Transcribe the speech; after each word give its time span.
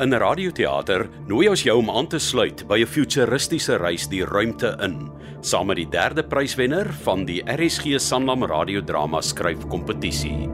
In 0.00 0.14
radioteater 0.16 1.02
nooi 1.28 1.50
ons 1.50 1.60
jou 1.60 1.74
om 1.76 1.90
aan 1.92 2.06
te 2.08 2.18
sluit 2.18 2.62
by 2.68 2.78
'n 2.80 2.88
futuristiese 2.88 3.76
reis 3.76 4.08
die 4.08 4.24
ruimte 4.24 4.72
in, 4.80 5.10
saam 5.42 5.66
met 5.66 5.76
die 5.76 5.88
derde 5.90 6.22
pryswenner 6.22 6.88
van 7.04 7.26
die 7.26 7.42
RSG 7.44 8.00
Sanlam 8.00 8.44
radiodrama 8.44 9.20
skryfkompetisie. 9.20 10.48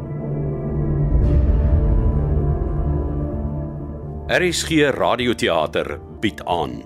RSG 4.27 4.91
Radioteater 4.91 6.01
bied 6.21 6.43
aan 6.45 6.83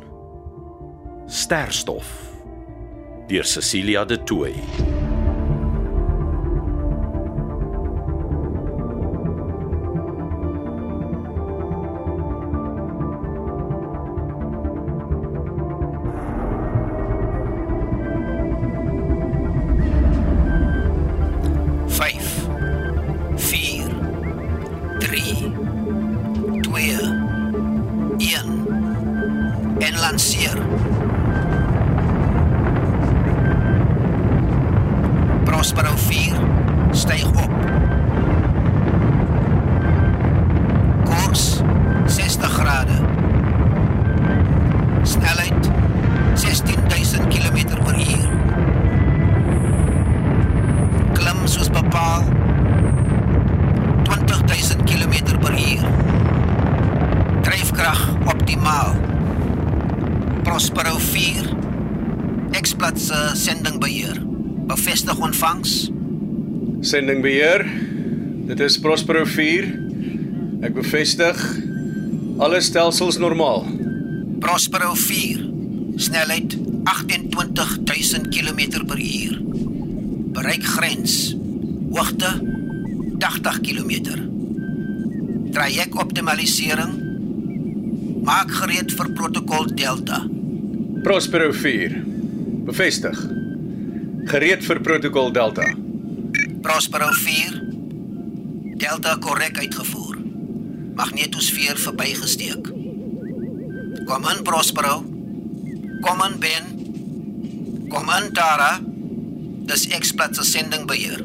Sterstof 1.27 2.31
deur 3.29 3.45
Cecilia 3.45 4.05
de 4.05 4.23
Tooy. 4.25 4.55
Sendingbeheer. 66.81 67.67
Dit 68.48 68.61
is 68.61 68.78
Prospero 68.81 69.25
4. 69.28 69.67
Ek 70.64 70.73
bevestig 70.73 71.41
alle 72.41 72.61
stelsels 72.64 73.19
normaal. 73.20 73.67
Prospero 74.41 74.95
4 74.97 75.45
Snelheid 76.01 76.56
28000 76.89 78.31
km 78.33 78.84
per 78.89 78.97
uur. 78.97 79.36
Bereik 80.33 80.64
grens. 80.64 81.34
Hoogte 81.91 82.31
80 83.19 83.61
km. 83.61 83.92
Traject 85.52 86.01
optimalisering. 86.01 86.97
Maak 88.24 88.57
gereed 88.62 88.97
vir 88.97 89.12
protokol 89.20 89.68
Delta. 89.77 90.23
Prospero 91.05 91.52
4. 91.52 92.01
Bevestig. 92.73 93.20
Gereed 94.33 94.64
vir 94.64 94.80
protokol 94.80 95.33
Delta. 95.36 95.68
Prospero 96.63 97.09
4 97.17 97.61
Delta 98.81 99.15
korrek 99.21 99.59
uitgevoer. 99.61 100.19
Magnetosfeer 100.97 101.79
verbygesteek. 101.81 102.69
Kom 104.09 104.27
in 104.29 104.43
Prospero. 104.45 104.98
Kom 106.05 106.23
in 106.25 106.37
Ben. 106.41 106.69
Kom 107.93 108.13
in 108.17 108.29
Tara. 108.37 108.79
Dis 109.69 109.87
eksplatse 109.93 110.45
sendingbeheer. 110.45 111.25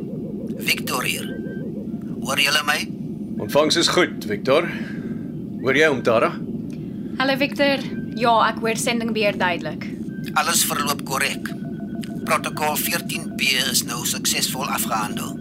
Victor 0.67 1.03
hier. 1.07 1.27
Hoor 2.23 2.39
julle 2.43 2.63
my? 2.67 2.79
Ontvangs 3.43 3.79
is 3.79 3.91
goed, 3.91 4.23
Victor. 4.27 4.67
Hoor 5.63 5.75
jy 5.75 5.91
hom, 5.91 6.03
Tara? 6.03 6.31
Hallo 7.19 7.35
Victor. 7.39 7.83
Ja, 8.19 8.37
ek 8.49 8.63
hoor 8.63 8.79
sending 8.79 9.11
beheer 9.15 9.35
duidelik. 9.39 9.87
Alles 10.39 10.63
verloop 10.67 11.03
korrek. 11.07 11.51
Protokol 12.25 12.73
14B 12.73 13.51
is 13.69 13.83
nou 13.85 14.01
suksesvol 14.07 14.65
afgehandel. 14.73 15.35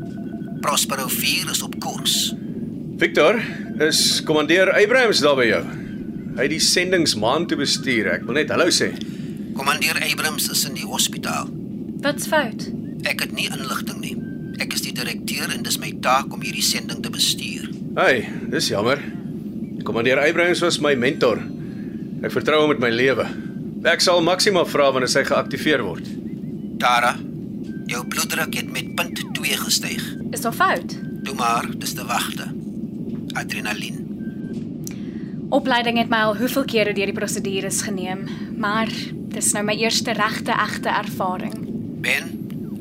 Prospero 0.61 1.07
4 1.09 1.49
is 1.55 1.63
op 1.65 1.79
koers. 1.81 2.35
Victor, 3.01 3.39
is 3.81 4.21
kommandeur 4.29 4.69
Abrahams 4.77 5.23
daar 5.25 5.39
by 5.39 5.47
jou? 5.49 5.63
Hy 6.35 6.45
het 6.45 6.53
die 6.53 6.61
sendingsmaan 6.61 7.47
te 7.49 7.57
bestuur. 7.57 8.11
Ek 8.19 8.27
wil 8.29 8.37
net 8.37 8.53
hallo 8.53 8.69
sê. 8.69 8.91
Kommandeur 9.57 9.97
Abrams 10.05 10.51
is 10.53 10.67
in 10.69 10.77
die 10.77 10.85
hospitaal. 10.85 11.49
Wat's 12.05 12.29
fout? 12.29 12.67
Ek 13.09 13.25
het 13.25 13.33
nie 13.33 13.47
inligting 13.49 14.03
nie. 14.03 14.17
Ek 14.61 14.77
is 14.77 14.85
die 14.85 14.93
direkteur 14.93 15.55
en 15.55 15.65
dis 15.65 15.81
my 15.81 15.95
taak 16.05 16.35
om 16.37 16.45
hierdie 16.45 16.65
sending 16.65 17.01
te 17.01 17.13
bestuur. 17.15 17.71
Hey, 17.97 18.27
dis 18.53 18.69
jammer. 18.75 19.01
Kommandeur 19.89 20.21
Abrahams 20.21 20.61
was 20.61 20.83
my 20.85 20.93
mentor. 20.99 21.41
Ek 22.21 22.35
vertrou 22.37 22.61
hom 22.67 22.75
met 22.75 22.85
my 22.85 22.93
lewe. 22.93 23.25
Ek 23.89 24.05
sal 24.05 24.21
Maxima 24.27 24.67
vra 24.69 24.91
wanneer 24.93 25.13
sy 25.13 25.25
geaktiveer 25.25 25.85
word. 25.87 26.13
Tara, 26.85 27.15
jou 27.89 28.03
bloeddruk 28.05 28.55
het 28.55 28.67
met 28.73 28.95
punt 28.95 29.21
2 29.33 29.57
gestyg. 29.57 30.03
Is 30.31 30.41
daar 30.45 30.53
fout? 30.53 30.99
Doe 31.25 31.35
maar, 31.35 31.65
dis 31.79 31.95
te 31.97 32.05
wagte. 32.05 32.45
Adrenalien. 33.33 34.03
Opleiding 35.49 35.97
het 35.99 36.13
my 36.13 36.21
al 36.27 36.37
hoeveel 36.37 36.67
kere 36.69 36.93
deur 36.93 37.09
die 37.09 37.17
prosedures 37.17 37.81
geneem, 37.87 38.27
maar 38.61 38.93
dis 39.33 39.49
nou 39.57 39.65
my 39.65 39.79
eerste 39.81 40.13
regte 40.13 40.53
egte 40.53 40.93
ervaring. 40.93 41.57
Ben, 42.05 42.29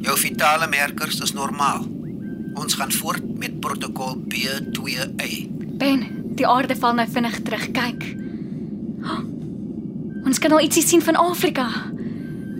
jou 0.04 0.18
vitale 0.20 0.68
merkers 0.68 1.24
is 1.24 1.32
normaal. 1.32 1.88
Ons 2.60 2.76
gaan 2.76 2.92
voort 2.92 3.24
met 3.40 3.60
protokol 3.64 4.20
B2A. 4.28 5.32
Ben, 5.80 6.08
die 6.36 6.48
aarde 6.48 6.76
val 6.76 7.00
nou 7.00 7.08
vinnig 7.08 7.40
terug. 7.48 7.72
Kyk. 7.72 8.04
Oh, 9.08 9.24
ons 10.28 10.44
kan 10.44 10.52
al 10.52 10.68
ietsie 10.68 10.84
sien 10.84 11.02
van 11.02 11.16
Afrika. 11.16 11.72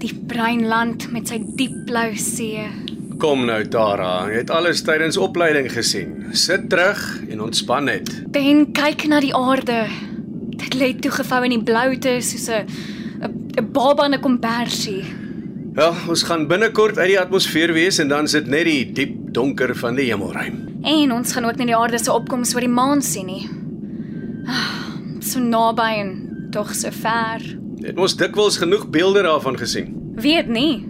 Die 0.04 0.12
bruin 0.28 0.66
land 0.68 1.08
met 1.16 1.30
sy 1.32 1.38
diep 1.56 1.86
blou 1.88 2.10
see. 2.20 2.66
Kom 3.24 3.46
nou, 3.48 3.62
Tara. 3.72 4.26
Jy 4.28 4.42
het 4.42 4.52
alles 4.52 4.82
tydens 4.84 5.16
opleiding 5.22 5.70
gesien. 5.72 6.34
Sit 6.36 6.66
terug 6.74 7.00
en 7.32 7.44
ontspan 7.46 7.88
net. 7.88 8.10
Ben, 8.36 8.66
kyk 8.76 9.06
na 9.08 9.22
die 9.24 9.32
aarde. 9.38 9.86
Dit 10.60 10.76
lê 10.76 10.92
toegevou 11.00 11.44
in 11.48 11.56
die 11.56 11.64
bloute 11.64 12.18
soos 12.22 12.50
'n 12.50 12.68
'n 13.62 13.72
baba 13.72 14.06
in 14.06 14.14
'n 14.16 14.20
kombersie. 14.22 15.04
Wel, 15.74 15.94
ons 16.10 16.24
gaan 16.24 16.48
binnekort 16.48 16.98
uit 16.98 17.08
die 17.08 17.20
atmosfeer 17.20 17.74
wees 17.74 18.00
en 18.00 18.08
dan 18.08 18.28
sit 18.28 18.48
net 18.48 18.66
die 18.66 18.92
diep 18.92 19.34
donker 19.34 19.76
van 19.76 19.96
die 19.96 20.12
hemelruim. 20.12 20.68
En 20.84 21.12
ons 21.12 21.34
gaan 21.34 21.46
ook 21.46 21.58
nie 21.58 21.66
die 21.66 21.76
aarde 21.76 21.98
se 21.98 22.12
opkoms 22.14 22.54
oor 22.54 22.62
die 22.62 22.70
maan 22.70 23.02
sien 23.02 23.26
nie. 23.26 23.50
Ah, 24.48 24.84
So 25.22 25.40
naby 25.40 26.00
en 26.02 26.48
tog 26.52 26.76
so 26.76 26.90
ver. 26.92 27.63
Het 27.84 27.96
mos 28.00 28.16
dikwels 28.16 28.58
genoeg 28.58 28.88
beelde 28.90 29.22
daarvan 29.22 29.58
gesien. 29.60 29.92
Weet 30.16 30.48
nie. 30.48 30.86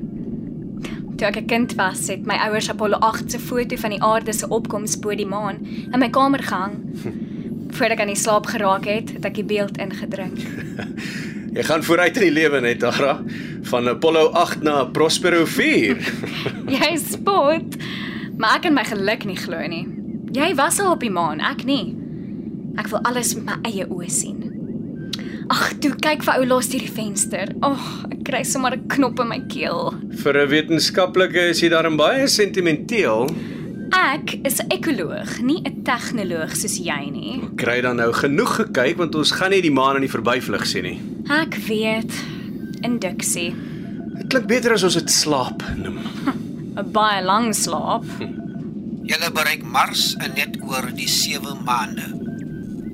Toe 1.17 1.27
ek 1.27 1.37
'n 1.41 1.45
kind 1.45 1.75
was, 1.75 2.07
het 2.07 2.25
my 2.25 2.35
ouers 2.35 2.69
Apollo 2.69 2.97
8 2.97 3.31
se 3.31 3.39
foto 3.39 3.75
van 3.75 3.89
die 3.89 4.01
aarde 4.01 4.33
se 4.33 4.47
opkoms 4.47 4.99
bo 4.99 5.15
die 5.15 5.25
maan 5.25 5.57
in 5.91 5.99
my 5.99 6.09
kamer 6.09 6.43
gehang. 6.43 6.73
Voordat 7.75 7.97
ek 7.97 7.99
aan 7.99 8.13
die 8.13 8.15
slaap 8.15 8.45
geraak 8.45 8.85
het, 8.85 9.13
het 9.13 9.25
ek 9.25 9.33
die 9.33 9.43
beeld 9.43 9.77
ingedrink. 9.77 10.37
Jy 11.57 11.63
gaan 11.63 11.83
vooruit 11.83 12.15
in 12.17 12.21
die 12.21 12.31
lewe 12.31 12.59
net, 12.61 12.79
Tara. 12.79 13.23
Van 13.61 13.87
Apollo 13.87 14.29
8 14.31 14.61
na 14.61 14.85
Prospero 14.85 15.45
4. 15.45 15.97
Jy 16.77 16.97
spot. 16.97 17.75
Maar 18.37 18.55
ek 18.55 18.61
kan 18.61 18.73
my 18.73 18.83
geluk 18.83 19.25
nie 19.25 19.37
glo 19.37 19.67
nie. 19.67 19.87
Jy 20.31 20.55
was 20.55 20.79
al 20.79 20.91
op 20.91 20.99
die 20.99 21.13
maan, 21.13 21.39
ek 21.39 21.65
nie. 21.65 21.95
Ek 22.77 22.87
wil 22.87 23.01
alles 23.01 23.35
met 23.35 23.45
my 23.45 23.57
eie 23.69 23.85
oë 23.85 24.09
sien. 24.09 24.52
Ag, 25.51 25.79
toe 25.81 25.91
kyk 25.99 26.23
vir 26.23 26.39
ou 26.39 26.45
los 26.45 26.69
deur 26.71 26.79
die 26.79 26.91
venster. 26.91 27.49
Ag, 27.61 27.73
oh, 27.79 28.11
ek 28.11 28.23
kry 28.23 28.43
sommer 28.43 28.73
'n 28.75 28.87
knop 28.87 29.19
in 29.19 29.27
my 29.27 29.39
keel. 29.49 29.93
Vir 30.23 30.37
'n 30.37 30.49
wetenskaplike 30.49 31.49
is 31.49 31.61
jy 31.61 31.69
daarin 31.69 31.97
baie 31.97 32.27
sentimenteel. 32.27 33.27
Ek 33.91 34.39
is 34.45 34.59
'n 34.59 34.69
ekoloog, 34.71 35.41
nie 35.41 35.61
'n 35.65 35.83
tegnoloog 35.83 36.55
soos 36.55 36.77
jy 36.79 37.09
nie. 37.11 37.41
Kry 37.57 37.81
dan 37.81 37.97
nou 37.97 38.11
genoeg 38.13 38.55
gekyk 38.55 38.97
want 38.97 39.15
ons 39.15 39.31
gaan 39.31 39.51
nie 39.51 39.61
die 39.61 39.71
maan 39.71 39.95
in 39.95 40.01
die 40.01 40.09
verbyvlug 40.17 40.65
sien 40.65 40.83
nie. 40.83 40.99
Ek 41.29 41.55
weet. 41.67 42.11
induksie. 42.83 43.53
Dit 44.17 44.27
klink 44.27 44.47
beter 44.47 44.73
as 44.73 44.83
ons 44.83 44.93
dit 44.95 45.09
slaap 45.09 45.63
noem. 45.77 45.99
'n 46.77 46.91
Baie 46.91 47.21
lang 47.23 47.53
slaap. 47.53 48.03
Julle 49.03 49.31
bereik 49.31 49.63
Mars 49.63 50.15
in 50.23 50.33
net 50.35 50.57
oor 50.63 50.89
die 50.95 51.07
7 51.07 51.63
maande. 51.65 52.07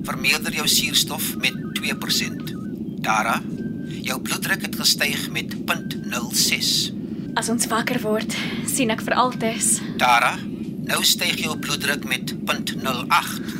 Vermeerder 0.02 0.52
jou 0.54 0.68
suurstof 0.68 1.36
met 1.36 1.56
2%. 1.80 2.54
Dara, 3.00 3.42
jou 4.02 4.20
bloeddruk 4.20 4.62
het 4.62 4.76
gestyg 4.76 5.30
met 5.30 5.54
0.06. 5.56 6.70
As 7.38 7.48
ons 7.52 7.66
wakker 7.70 8.00
word, 8.02 8.34
sien 8.68 8.90
ek 8.92 9.04
vir 9.06 9.14
altes. 9.20 9.78
Dara, 10.00 10.34
nou 10.88 11.00
styg 11.06 11.38
jou 11.44 11.56
bloeddruk 11.60 12.04
met 12.08 12.34
0.08. 12.34 13.58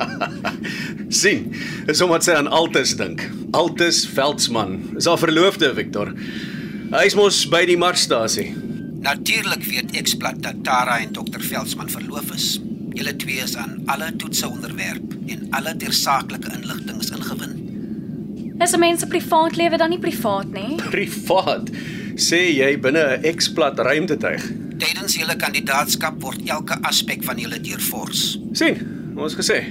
sien, 1.20 1.50
is 1.90 2.02
omdat 2.04 2.26
sy 2.26 2.36
aan 2.38 2.50
Altus 2.50 2.94
dink. 2.98 3.24
Altus 3.56 4.04
Veldsmann 4.08 4.96
is 5.00 5.08
haar 5.10 5.20
verloofde, 5.20 5.72
Victor. 5.74 6.12
Hy's 6.94 7.16
mos 7.18 7.44
by 7.50 7.64
die 7.70 7.78
Marsstasie. 7.80 8.50
Natuurlik 9.00 9.64
weet 9.64 9.94
Eksplat 9.96 10.42
dat 10.44 10.60
Tara 10.66 10.98
en 11.00 11.14
Dr 11.16 11.40
Veldsmann 11.40 11.90
verloof 11.90 12.34
is. 12.36 12.58
Julle 12.96 13.16
twee 13.16 13.42
is 13.42 13.56
aan 13.56 13.80
alle 13.86 14.10
toetse 14.16 14.48
onderwerp 14.48 15.14
en 15.26 15.46
alle 15.50 15.76
tersaaklike 15.76 16.50
inligting 16.56 17.00
is 17.00 17.10
ingewin. 17.10 17.56
Is 18.60 18.72
'n 18.74 18.78
mens 18.78 19.00
se 19.00 19.06
privaatlewe 19.06 19.76
dan 19.76 19.88
nie 19.88 19.98
privaat 19.98 20.52
nie? 20.52 20.74
Privaat. 20.90 21.70
Sê 22.14 22.40
jy 22.56 22.78
binne 22.80 23.16
'n 23.16 23.22
eksplat 23.24 23.78
ruimtetuig. 23.78 24.50
Tydens 24.78 25.16
julle 25.16 25.36
kandidaatskap 25.36 26.22
word 26.22 26.40
elke 26.44 26.78
aspek 26.82 27.24
van 27.24 27.38
julle 27.38 27.60
deurfors. 27.60 28.38
sien, 28.52 28.76
ons 29.16 29.34
gesê. 29.34 29.64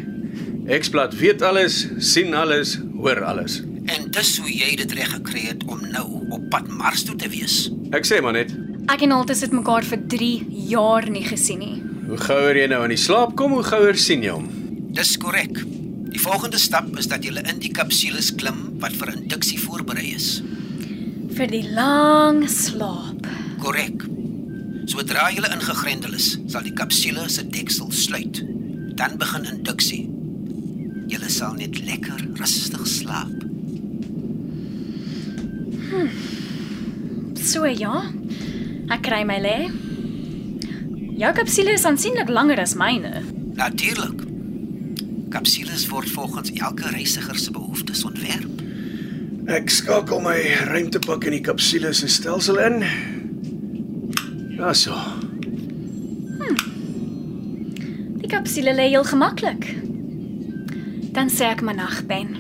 Eksplat 0.68 1.16
weet 1.18 1.42
alles, 1.42 1.88
sien 1.98 2.34
alles, 2.34 2.80
hoor 2.94 3.24
alles. 3.24 3.62
En 3.86 4.12
dis 4.12 4.38
hoe 4.38 4.52
jy 4.58 4.76
dit 4.76 4.92
reg 4.92 5.10
gekry 5.12 5.40
het 5.42 5.64
om 5.66 5.80
nou 5.92 6.06
op 6.30 6.50
pad 6.50 6.68
Mars 6.68 7.04
toe 7.04 7.16
te 7.16 7.30
wees. 7.30 7.72
Ek 7.92 8.06
sê 8.06 8.22
maar 8.22 8.34
net, 8.34 8.52
Ek 8.90 9.02
en 9.02 9.12
Altes 9.12 9.42
het 9.42 9.52
mekaar 9.52 9.84
vir 9.86 10.00
3 10.08 10.46
jaar 10.50 11.10
nie 11.10 11.24
gesien 11.24 11.60
nie. 11.60 11.84
Hoe 12.10 12.18
gouer 12.18 12.58
jy 12.58 12.68
nou 12.72 12.82
in 12.88 12.94
die 12.96 13.00
slaap 13.00 13.36
kom, 13.38 13.54
hoe 13.54 13.66
gouer 13.66 13.98
sien 14.00 14.24
jy 14.26 14.34
hom. 14.34 14.48
Dis 14.98 15.14
korrek. 15.22 15.62
Die 16.10 16.22
volgende 16.22 16.58
stap 16.58 16.88
is 16.98 17.08
dat 17.12 17.26
jy 17.26 17.36
in 17.38 17.60
die 17.62 17.72
kapsules 17.74 18.32
klim 18.36 18.80
wat 18.82 18.96
vir 18.98 19.14
induksie 19.14 19.60
voorberei 19.62 20.08
is. 20.16 20.40
Vir 21.38 21.52
die 21.52 21.66
lang 21.76 22.42
slaap. 22.50 23.28
Korrek. 23.62 24.08
Sodra 24.90 25.28
jy 25.30 25.44
ingegrendel 25.46 26.16
is, 26.18 26.32
sal 26.50 26.66
die 26.66 26.74
kapsule 26.74 27.28
se 27.30 27.46
deksel 27.46 27.92
sluit. 27.94 28.42
Dan 28.98 29.20
begin 29.22 29.46
induksie. 29.46 30.08
Jy 31.10 31.30
sal 31.30 31.54
net 31.62 31.78
lekker 31.86 32.26
rustig 32.40 32.88
slaap. 32.90 33.38
So 37.38 37.70
ja. 37.70 38.02
Ek 38.90 39.06
kry 39.06 39.22
my 39.30 39.38
lê. 39.46 39.56
Jou 41.20 41.34
kapsule 41.36 41.74
is 41.76 41.84
aansienlik 41.84 42.30
langer 42.32 42.62
as 42.64 42.78
myne. 42.80 43.20
Natuurlik. 43.58 44.22
Kapsules 45.34 45.82
word 45.92 46.08
volgens 46.16 46.54
elke 46.56 46.88
reisiger 46.94 47.36
se 47.36 47.52
behoeftes 47.52 48.06
ontwerp. 48.08 48.62
Ek 49.52 49.68
skakel 49.68 50.24
my 50.24 50.38
ruimtepak 50.70 51.28
in 51.28 51.36
die 51.36 51.42
kapsule 51.44 51.92
se 51.92 52.08
stelsel 52.08 52.62
in. 52.64 52.78
Ja 54.56 54.72
so. 54.72 54.96
Die 58.24 58.32
kapsule 58.32 58.78
lê 58.80 58.88
heel 58.94 59.04
gemaklik. 59.12 59.68
Dan 61.12 61.28
sê 61.28 61.52
ek 61.52 61.68
maar 61.68 61.82
nag 61.82 62.00
ben. 62.08 62.32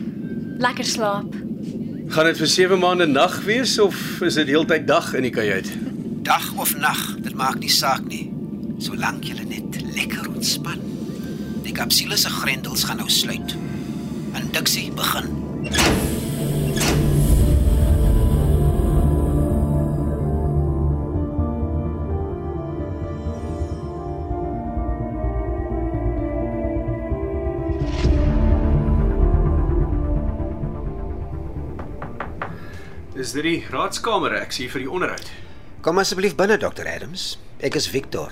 Lekker 0.63 0.87
slaap. 0.87 1.35
Gaan 2.15 2.31
dit 2.31 2.43
vir 2.45 2.55
7 2.55 2.79
maande 2.79 3.11
nag 3.11 3.41
wees 3.43 3.75
of 3.83 3.99
is 4.23 4.39
dit 4.39 4.55
heeltyd 4.55 4.87
dag 4.87 5.11
in 5.19 5.27
die 5.27 5.35
kajuit? 5.35 5.67
Dag 6.23 6.53
of 6.55 6.77
nag, 6.79 7.17
dit 7.19 7.35
maak 7.35 7.59
nie 7.59 7.75
saak 7.75 8.07
nie. 8.07 8.29
Solank 8.79 9.25
jy 9.27 9.35
net 9.43 9.81
lekker 9.91 10.29
ontspan. 10.31 10.79
Die 11.65 11.75
kapsule 11.75 12.15
se 12.17 12.31
grendels 12.31 12.85
gaan 12.87 13.01
nou 13.03 13.09
sluit. 13.11 13.55
Induksie 14.39 14.87
begin. 14.95 15.27
Dis 33.19 33.33
dit 33.35 33.43
die 33.43 33.57
raadskamer, 33.67 34.37
ek 34.39 34.55
sien 34.55 34.71
vir 34.71 34.85
die 34.85 34.93
onderhoud. 34.95 35.33
Kom 35.83 35.99
asseblief 35.99 36.39
binne, 36.39 36.55
Dr. 36.55 36.87
Adams. 36.87 37.33
Ek 37.59 37.75
is 37.75 37.91
Victor. 37.91 38.31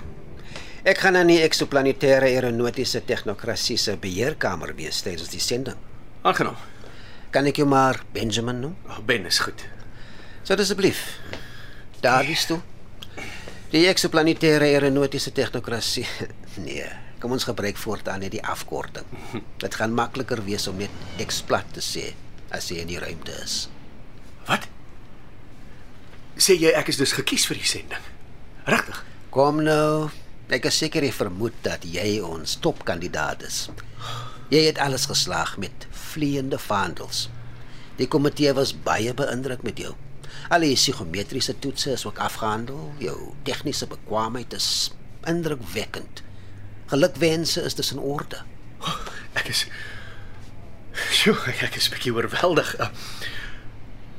Ek 0.87 1.01
gaan 1.03 1.17
aan 1.19 1.27
die 1.27 1.41
eksoplanetêre 1.43 2.29
aeronautiese 2.31 3.01
tegnokrasie 3.03 3.75
se 3.75 3.97
beheerkamer 3.99 4.69
wees 4.77 5.01
tydens 5.03 5.27
die 5.33 5.41
sending. 5.43 5.75
Aangenaam. 6.23 6.55
Kan 7.35 7.49
ek 7.49 7.57
jou 7.59 7.65
maar 7.67 7.97
Benjamin 8.15 8.61
noem? 8.63 8.75
Oh, 8.87 9.01
ben 9.03 9.25
is 9.27 9.41
goed. 9.43 9.65
So 10.47 10.55
asseblief. 10.55 11.01
Daar 11.99 12.29
is 12.31 12.45
toe. 12.47 12.61
Die 13.73 13.81
eksoplanetêre 13.91 14.69
aeronautiese 14.71 15.33
tegnokrasie. 15.35 16.05
Nee, 16.57 16.87
kom 17.21 17.35
ons 17.35 17.43
gebruik 17.45 17.77
voortaan 17.77 18.23
net 18.23 18.31
die 18.33 18.41
afkorting. 18.41 19.05
Dit 19.61 19.75
gaan 19.77 19.91
makliker 19.93 20.39
wees 20.45 20.69
om 20.71 20.79
net 20.79 21.19
eksplat 21.21 21.67
te 21.75 21.83
sê 21.85 22.05
as 22.49 22.71
jy 22.71 22.79
in 22.81 22.89
die 22.89 23.01
ruimte 23.03 23.35
is. 23.43 23.57
Wat? 24.47 24.65
Sê 26.39 26.55
jy 26.57 26.71
ek 26.79 26.89
is 26.95 26.97
dus 26.97 27.13
gekies 27.19 27.45
vir 27.51 27.59
die 27.59 27.69
sending? 27.75 28.07
Regtig? 28.71 29.03
Kom 29.35 29.61
nou. 29.67 30.07
Ek 30.49 30.65
is 30.69 30.77
seker 30.79 31.03
jy 31.03 31.11
vermoed 31.11 31.55
dat 31.65 31.83
jy 31.83 32.19
ons 32.23 32.55
topkandidaat 32.63 33.43
is. 33.43 33.69
Jy 34.49 34.61
het 34.69 34.79
alles 34.79 35.05
geslaag 35.11 35.57
met 35.59 35.87
vleiende 35.91 36.59
vaandels. 36.61 37.27
Die 37.99 38.07
komitee 38.07 38.53
was 38.55 38.71
baie 38.85 39.13
beïndruk 39.13 39.65
met 39.67 39.77
jou. 39.81 39.93
Al 40.53 40.63
die 40.63 40.75
psigometriese 40.77 41.57
toetse 41.59 41.91
is 41.91 42.05
ook 42.07 42.21
afgehandel. 42.23 42.93
Jou 43.03 43.33
tegniese 43.43 43.87
bekwaamheid 43.91 44.53
is 44.53 44.91
indrukwekkend. 45.27 46.23
Gelukwense 46.87 47.61
is 47.67 47.75
dus 47.75 47.91
in 47.91 47.99
orde. 47.99 48.39
Ek 49.35 49.49
is 49.51 49.65
Sjoe, 51.11 51.35
ek 51.61 51.75
is 51.77 51.89
bietjie 51.93 52.13
oorweldig. 52.15 52.71
Uh, 52.79 52.87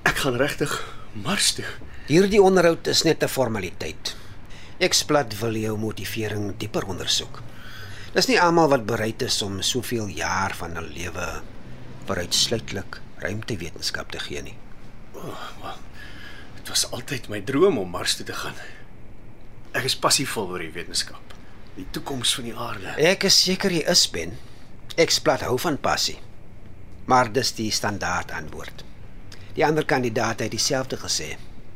Ek 0.07 0.21
gaan 0.23 0.37
regtig 0.41 0.73
Mars 1.25 1.53
toe. 1.57 1.67
Hierdie 2.09 2.41
onderhoud 2.43 2.87
is 2.87 3.03
net 3.05 3.23
'n 3.25 3.29
formaliteit. 3.29 4.15
Eksplat 4.79 5.33
wil 5.41 5.57
jou 5.59 5.73
motivering 5.75 6.53
dieper 6.63 6.85
ondersoek. 6.87 7.41
Dis 8.15 8.29
nie 8.31 8.39
almal 8.39 8.71
wat 8.71 8.85
bereid 8.87 9.23
is 9.27 9.41
om 9.43 9.57
soveel 9.67 10.07
jaar 10.15 10.53
van 10.55 10.77
hul 10.79 10.87
lewe 10.95 11.25
vir 12.07 12.21
uitsluitlik 12.23 13.01
ruimtewetenskap 13.19 14.13
te 14.15 14.21
gee 14.23 14.43
nie. 14.47 14.55
Dit 16.61 16.71
was 16.71 16.85
altyd 16.95 17.27
my 17.33 17.41
droom 17.43 17.81
om 17.83 17.91
Mars 17.91 18.15
toe 18.21 18.27
te 18.29 18.37
gaan. 18.39 18.55
Ek 19.75 19.89
is 19.89 19.99
passievol 19.99 20.47
oor 20.53 20.63
die 20.63 20.71
wetenskap, 20.73 21.35
die 21.75 21.87
toekoms 21.97 22.37
van 22.39 22.47
die 22.47 22.55
aarde. 22.55 22.95
Ek 23.03 23.27
is 23.27 23.39
seker 23.49 23.75
jy 23.75 23.83
is 23.91 24.05
Ben. 24.15 24.37
Eksplat 24.95 25.43
hou 25.47 25.57
van 25.59 25.81
passie. 25.83 26.21
Maar 27.11 27.33
dis 27.35 27.51
die 27.59 27.73
standaard 27.75 28.31
antwoord. 28.37 28.87
Die 29.59 29.67
ander 29.67 29.83
kandidaat 29.85 30.47
het 30.47 30.55
dieselfde 30.55 31.01
gesê. 31.03 31.33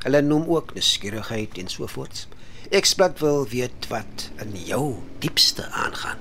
Hulle 0.06 0.23
noem 0.23 0.47
ook 0.54 0.76
nuuskierigheid 0.78 1.59
en 1.59 1.71
so 1.73 1.90
voorts. 1.90 2.28
Eksplat 2.73 3.19
wil 3.21 3.43
weet 3.49 3.87
wat 3.91 4.31
in 4.41 4.55
jou 4.64 5.02
diepste 5.21 5.67
aangaan. 5.76 6.17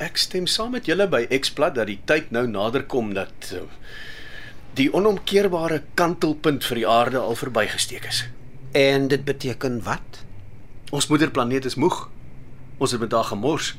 Ek 0.00 0.16
stem 0.16 0.46
saam 0.48 0.72
met 0.72 0.88
julle 0.88 1.04
by 1.12 1.26
Xplat 1.28 1.74
dat 1.76 1.90
die 1.90 1.98
tyd 2.08 2.30
nou 2.32 2.46
nader 2.48 2.86
kom 2.88 3.10
dat 3.12 3.50
uh, 3.52 3.66
die 4.80 4.88
onomkeerbare 4.96 5.82
kantelpunt 5.98 6.64
vir 6.64 6.80
die 6.80 6.86
aarde 6.88 7.20
al 7.20 7.36
verbygesteek 7.36 8.08
is. 8.08 8.22
En 8.72 9.10
dit 9.12 9.28
beteken 9.28 9.82
wat? 9.84 10.22
Ons 10.88 11.10
moederplaneet 11.12 11.68
is 11.68 11.76
moeg. 11.76 12.06
Ons 12.80 12.96
het 12.96 13.04
met 13.04 13.12
haar 13.12 13.28
gemors. 13.34 13.74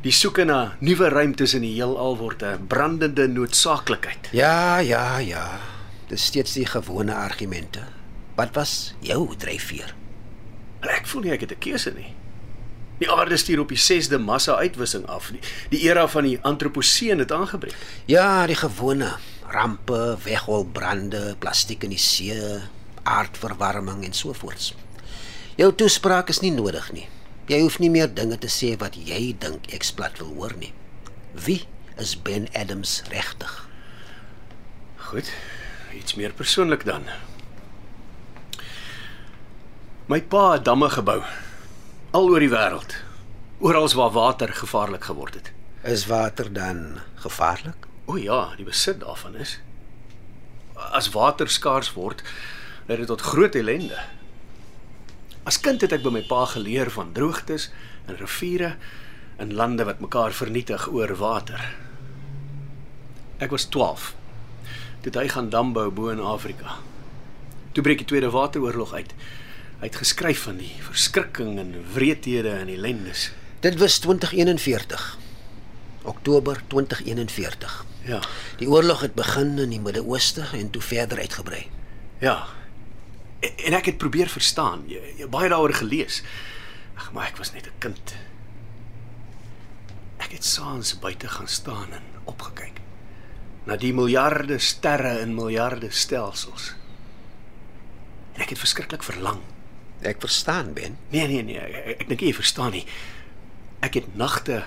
Die 0.00 0.16
soeke 0.16 0.48
na 0.48 0.78
nuwe 0.80 1.12
ruimtes 1.12 1.52
in 1.52 1.68
die 1.68 1.76
heelal 1.76 2.16
word 2.16 2.40
'n 2.40 2.66
brandende 2.72 3.28
noodsaaklikheid. 3.28 4.32
Ja, 4.32 4.78
ja, 4.78 5.18
ja. 5.18 5.60
Dis 6.08 6.24
steeds 6.24 6.56
die 6.56 6.66
gewone 6.66 7.12
argumente. 7.14 7.99
Wat 8.40 8.54
was 8.56 8.94
jou 9.04 9.26
dryfveer? 9.36 9.92
Ek 10.80 11.04
voel 11.10 11.26
nie 11.26 11.32
ek 11.34 11.44
het 11.44 11.52
'n 11.52 11.60
keuse 11.60 11.92
nie. 11.92 12.14
Die 13.00 13.10
aarde 13.10 13.36
stuur 13.36 13.60
op 13.60 13.68
die 13.68 13.80
6de 13.80 14.18
massa-uitwissing 14.18 15.06
af. 15.06 15.30
Die, 15.32 15.40
die 15.70 15.80
era 15.88 16.08
van 16.08 16.24
die 16.24 16.38
antroposeen 16.40 17.18
het 17.18 17.32
aangebreek. 17.32 17.76
Ja, 18.04 18.46
die 18.46 18.56
gewone 18.56 19.16
rampe, 19.48 20.16
wegholbrande, 20.24 21.36
plastiek 21.38 21.82
in 21.82 21.90
die 21.90 21.98
see, 21.98 22.60
aardverwarming 23.02 24.04
en 24.04 24.12
so 24.12 24.32
voorts. 24.32 24.74
Jou 25.56 25.74
toespraak 25.74 26.28
is 26.28 26.40
nie 26.40 26.52
nodig 26.52 26.92
nie. 26.92 27.08
Jy 27.46 27.60
hoef 27.60 27.78
nie 27.78 27.90
meer 27.90 28.14
dinge 28.14 28.38
te 28.38 28.48
sê 28.48 28.76
wat 28.78 28.94
jy 28.94 29.36
dink 29.38 29.66
eksplat 29.72 30.18
wil 30.18 30.32
hoor 30.34 30.54
nie. 30.56 30.72
Wie 31.32 31.64
is 31.96 32.22
Ben 32.22 32.48
Adams 32.52 33.02
regtig? 33.10 33.68
Goed. 34.96 35.32
iets 35.94 36.14
meer 36.14 36.32
persoonlik 36.32 36.84
dan. 36.84 37.02
My 40.10 40.18
pa 40.22 40.52
het 40.56 40.64
damme 40.66 40.90
gebou 40.90 41.20
al 42.10 42.26
oor 42.26 42.42
die 42.42 42.50
wêreld. 42.50 42.96
Oral 43.62 43.86
waar 43.94 44.10
water 44.10 44.50
gevaarlik 44.50 45.04
geword 45.06 45.34
het. 45.38 45.52
Is 45.86 46.06
water 46.10 46.52
dan 46.52 46.98
gevaarlik? 47.14 47.86
O 48.10 48.16
ja, 48.18 48.50
die 48.58 48.66
besit 48.66 49.00
daarvan 49.00 49.36
is 49.38 49.60
as 50.88 51.10
water 51.12 51.48
skaars 51.48 51.92
word, 51.94 52.22
lei 52.88 52.98
dit 53.00 53.10
tot 53.10 53.24
groot 53.32 53.54
ellende. 53.58 53.98
As 55.48 55.60
kind 55.60 55.82
het 55.82 55.92
ek 55.96 56.04
by 56.04 56.12
my 56.14 56.22
pa 56.28 56.44
geleer 56.52 56.90
van 56.94 57.12
droogtes 57.16 57.68
en 58.06 58.18
riviere 58.20 58.74
in 59.40 59.54
lande 59.56 59.86
wat 59.88 60.02
mekaar 60.04 60.36
vernietig 60.36 60.88
oor 60.92 61.14
water. 61.20 61.60
Ek 63.40 63.52
was 63.54 63.68
12. 63.72 64.12
Toe 65.00 65.12
hy 65.16 65.28
gaan 65.32 65.48
dam 65.52 65.72
bou 65.72 65.88
bo 65.90 66.10
in 66.12 66.20
Afrika. 66.20 66.76
Toe 67.72 67.84
breek 67.84 68.02
die 68.02 68.08
Tweede 68.08 68.28
Wateroorlog 68.34 68.92
uit. 68.92 69.14
Hy 69.80 69.88
het 69.88 69.96
geskryf 69.96 70.42
van 70.44 70.58
die 70.60 70.74
verskrikking 70.84 71.58
en 71.58 71.72
wreedhede 71.94 72.50
en 72.52 72.68
ellendes. 72.68 73.30
Dit 73.64 73.78
was 73.80 73.98
2041. 73.98 75.18
Oktober 76.02 76.60
2041. 76.66 77.84
Ja. 78.04 78.20
Die 78.60 78.68
oorlog 78.68 79.00
het 79.00 79.14
begin 79.14 79.58
in 79.58 79.72
die 79.72 79.80
Midde-Ooste 79.80 80.44
en 80.52 80.70
toe 80.70 80.82
verder 80.82 81.18
uitgebrei. 81.18 81.62
Ja. 82.20 82.46
En, 83.40 83.56
en 83.56 83.76
ek 83.80 83.88
het 83.92 83.96
probeer 84.00 84.28
verstaan. 84.28 84.84
Jy, 84.88 85.00
jy 85.22 85.28
baie 85.32 85.48
daaroor 85.48 85.72
gelees. 85.72 86.20
Ag, 87.00 87.12
maar 87.16 87.30
ek 87.32 87.40
was 87.40 87.52
net 87.56 87.68
'n 87.72 87.80
kind. 87.80 88.14
Ek 90.20 90.36
het 90.36 90.44
saans 90.44 90.98
buite 90.98 91.28
gaan 91.28 91.48
staan 91.48 91.92
en 91.92 92.04
opgekyk 92.24 92.80
na 93.64 93.76
die 93.76 93.92
miljarde 93.94 94.58
sterre 94.58 95.20
in 95.20 95.34
miljarde 95.34 95.90
stelsels. 95.90 96.74
En 98.34 98.42
ek 98.42 98.48
het 98.48 98.58
verskriklik 98.58 99.02
verlang. 99.02 99.40
Ek 100.00 100.20
verstaan, 100.20 100.72
Ben. 100.72 100.98
Nee, 101.10 101.26
nee, 101.26 101.42
nee, 101.42 101.58
ek, 101.58 102.00
ek 102.00 102.08
dink 102.08 102.20
jy 102.24 102.32
verstaan 102.34 102.72
nie. 102.72 102.84
Ek 103.84 103.94
het 104.00 104.16
nagte 104.16 104.64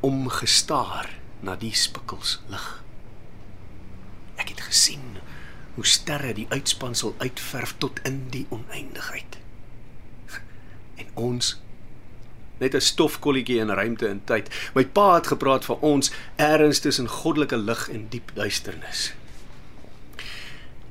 omgestaar 0.00 1.10
na 1.42 1.56
die 1.58 1.74
spikkels 1.74 2.38
lig. 2.50 2.66
Ek 4.38 4.52
het 4.54 4.62
gesien 4.68 5.18
hoe 5.74 5.86
sterre 5.86 6.32
die 6.34 6.46
uitspansel 6.50 7.14
uitverf 7.18 7.74
tot 7.78 8.00
in 8.06 8.26
die 8.34 8.46
oneindigheid. 8.54 9.38
En 10.98 11.10
ons 11.14 11.56
net 12.58 12.74
'n 12.74 12.80
stofkolletjie 12.80 13.58
in 13.58 13.70
ruimte 13.70 14.08
en 14.08 14.22
tyd. 14.24 14.50
My 14.74 14.84
pa 14.86 15.14
het 15.14 15.26
gepraat 15.26 15.64
van 15.64 15.78
ons 15.80 16.10
ergens 16.36 16.78
tussen 16.78 17.08
goddelike 17.08 17.56
lig 17.56 17.88
en 17.88 18.06
diep 18.08 18.30
duisternis. 18.34 19.14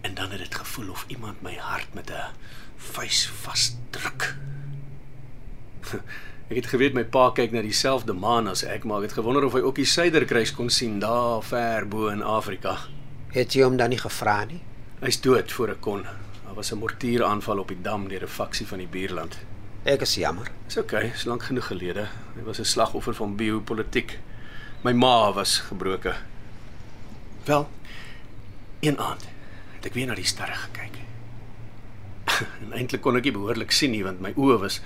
En 0.02 0.14
dan 0.14 0.32
het 0.32 0.40
dit 0.40 0.56
gevoel 0.56 0.90
of 0.90 1.06
iemand 1.08 1.42
my 1.42 1.56
hart 1.56 1.94
met 1.94 2.10
'n 2.10 2.32
vuis 2.78 3.28
vasdruk. 3.42 4.36
Ek 6.48 6.56
het 6.56 6.70
geweet 6.72 6.94
my 6.96 7.04
pa 7.04 7.32
kyk 7.36 7.52
na 7.52 7.62
dieselfde 7.62 8.14
maan 8.16 8.48
as 8.48 8.64
ek, 8.64 8.86
maar 8.88 9.04
ek 9.04 9.10
het 9.10 9.18
gewonder 9.20 9.44
of 9.44 9.56
hy 9.58 9.60
ook 9.66 9.76
die 9.76 9.88
suiderkruis 9.88 10.54
kon 10.56 10.70
sien 10.72 11.00
daar 11.04 11.44
ver 11.44 11.88
bo 11.88 12.08
in 12.08 12.24
Afrika. 12.24 12.78
Het 13.36 13.54
jy 13.54 13.66
hom 13.68 13.76
dan 13.78 13.92
nie 13.92 14.00
gevra 14.00 14.46
nie? 14.48 14.62
Hy's 15.02 15.20
dood 15.22 15.52
voor 15.52 15.76
ek 15.76 15.82
kon. 15.84 16.06
Daar 16.46 16.56
was 16.56 16.72
'n 16.72 16.80
mortieraanval 16.80 17.60
op 17.60 17.68
die 17.68 17.82
dam 17.82 18.08
deur 18.08 18.24
'n 18.24 18.28
faksie 18.28 18.68
van 18.68 18.78
die 18.78 18.88
buurland. 18.88 19.38
Ek 19.84 20.02
is 20.02 20.16
jammer. 20.16 20.48
Dis 20.66 20.78
oukei, 20.78 21.06
okay, 21.06 21.16
is 21.16 21.26
lank 21.26 21.44
genoeg 21.44 21.68
gelede. 21.68 22.08
Hy 22.36 22.44
was 22.44 22.60
'n 22.60 22.66
slagoffer 22.66 23.14
van 23.14 23.36
biopolitiek. 23.36 24.20
My 24.84 24.94
ma 24.94 25.34
was 25.34 25.60
gebroke. 25.60 26.16
Wel, 27.44 27.70
een 28.80 29.00
aand 29.00 29.24
het 29.76 29.86
ek 29.86 29.94
weer 29.94 30.08
na 30.08 30.16
die 30.16 30.26
sterre 30.26 30.54
gekyk. 30.54 31.07
en 32.64 32.74
eintlik 32.74 33.02
kon 33.02 33.18
ek 33.18 33.24
nie 33.24 33.36
behoorlik 33.36 33.72
sien 33.72 33.92
nie 33.92 34.04
want 34.06 34.22
my 34.24 34.34
oë 34.36 34.60
was 34.62 34.82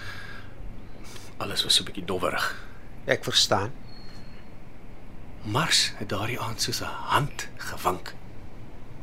alles 1.42 1.64
was 1.66 1.76
so 1.76 1.84
'n 1.84 1.88
bietjie 1.90 2.06
dowwerig. 2.06 2.56
Ek 3.06 3.24
verstaan. 3.24 3.72
Mars 5.44 5.94
het 5.98 6.10
daardie 6.10 6.40
aand 6.40 6.62
soos 6.62 6.82
'n 6.82 6.94
hand 7.14 7.48
gewink. 7.58 8.14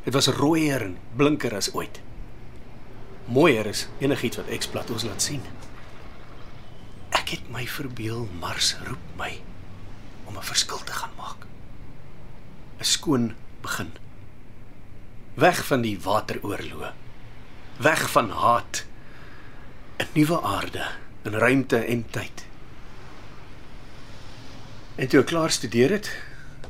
Dit 0.03 0.13
was 0.13 0.27
rooier 0.27 0.81
en 0.81 0.97
blinker 1.15 1.55
as 1.55 1.73
ooit. 1.73 2.01
Mooier 3.25 3.65
is 3.65 3.87
enigiets 3.99 4.37
wat 4.37 4.47
eksplat 4.47 4.89
ons 4.89 5.03
laat 5.03 5.21
sien. 5.21 5.41
Ek 7.09 7.29
het 7.29 7.49
my 7.51 7.67
verbeel 7.67 8.27
Mars 8.39 8.75
roep 8.87 9.05
my 9.17 9.41
om 10.25 10.37
'n 10.37 10.41
verskil 10.41 10.83
te 10.83 10.93
gaan 10.93 11.13
maak. 11.17 11.45
'n 12.79 12.83
Skoon 12.83 13.35
begin. 13.61 13.91
Weg 15.35 15.65
van 15.65 15.81
die 15.81 15.99
wateroorloë. 15.99 16.98
Weg 17.79 18.11
van 18.11 18.29
haat. 18.29 18.85
'n 19.97 20.07
Nuwe 20.13 20.41
aarde 20.41 20.85
in 21.23 21.31
ruimte 21.33 21.77
en 21.77 22.05
tyd. 22.09 22.45
En 24.95 25.07
toe 25.07 25.19
ek 25.19 25.25
klaar 25.25 25.51
studeer 25.51 25.89
het, 25.89 26.11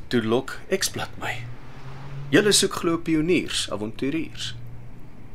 toe 0.06 0.22
lok 0.22 0.58
eksplat 0.68 1.10
my. 1.18 1.34
Julle 2.28 2.52
soek 2.52 2.74
glo 2.74 2.98
pioniers, 2.98 3.70
avonturiers. 3.70 4.54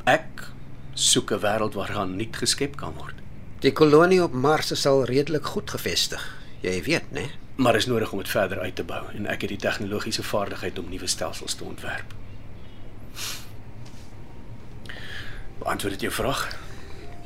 Ek 0.04 0.48
soek 0.94 1.30
'n 1.30 1.40
wêreld 1.44 1.74
waaraan 1.74 2.16
nuut 2.16 2.36
geskep 2.36 2.76
kan 2.76 2.94
word. 2.96 3.14
Die 3.60 3.72
kolonie 3.72 4.22
op 4.22 4.32
Mars 4.32 4.70
is 4.70 4.86
al 4.86 5.04
redelik 5.04 5.44
goed 5.44 5.70
gevestig. 5.70 6.36
Jy 6.60 6.82
weet, 6.82 7.12
né? 7.12 7.30
Maar 7.56 7.76
is 7.76 7.86
nodig 7.86 8.12
om 8.12 8.18
dit 8.18 8.28
verder 8.28 8.60
uit 8.60 8.76
te 8.76 8.84
bou 8.84 9.04
en 9.14 9.26
ek 9.26 9.40
het 9.40 9.50
die 9.50 9.58
tegnologiese 9.58 10.22
vaardigheid 10.22 10.78
om 10.78 10.88
nuwe 10.88 11.06
stelsels 11.06 11.54
te 11.54 11.64
ontwerp. 11.64 12.14
Beantwoord 15.58 15.92
dit 15.92 16.00
jou 16.00 16.12
vraag? 16.12 16.58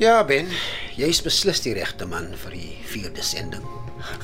Ja, 0.00 0.24
Ben, 0.24 0.48
jy's 0.96 1.20
beslis 1.22 1.60
die 1.60 1.74
regte 1.76 2.06
man 2.08 2.30
vir 2.44 2.56
die 2.56 2.70
vierde 2.88 3.22
sending. 3.22 3.66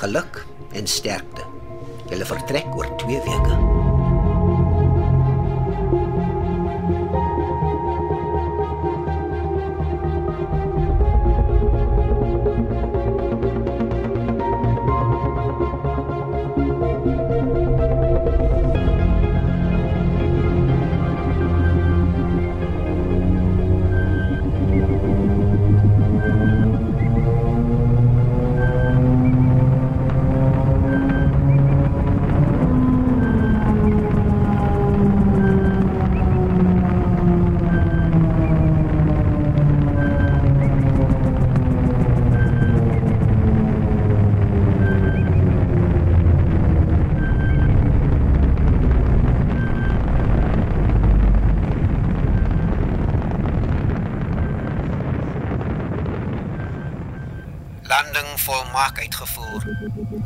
Geluk 0.00 0.44
en 0.72 0.88
sterkte. 0.88 1.44
Julle 2.08 2.24
vertrek 2.28 2.70
oor 2.78 2.88
2 3.02 3.20
weke. 3.26 3.85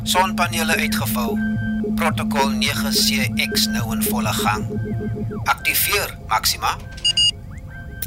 Sonpanele 0.03 0.75
uitgevou. 0.75 1.39
Protokol 1.95 2.51
9CX 2.51 3.67
nou 3.73 3.95
in 3.95 4.03
volle 4.03 4.33
gang. 4.33 4.65
Aktiveer 5.43 6.17
Maxima. 6.27 6.77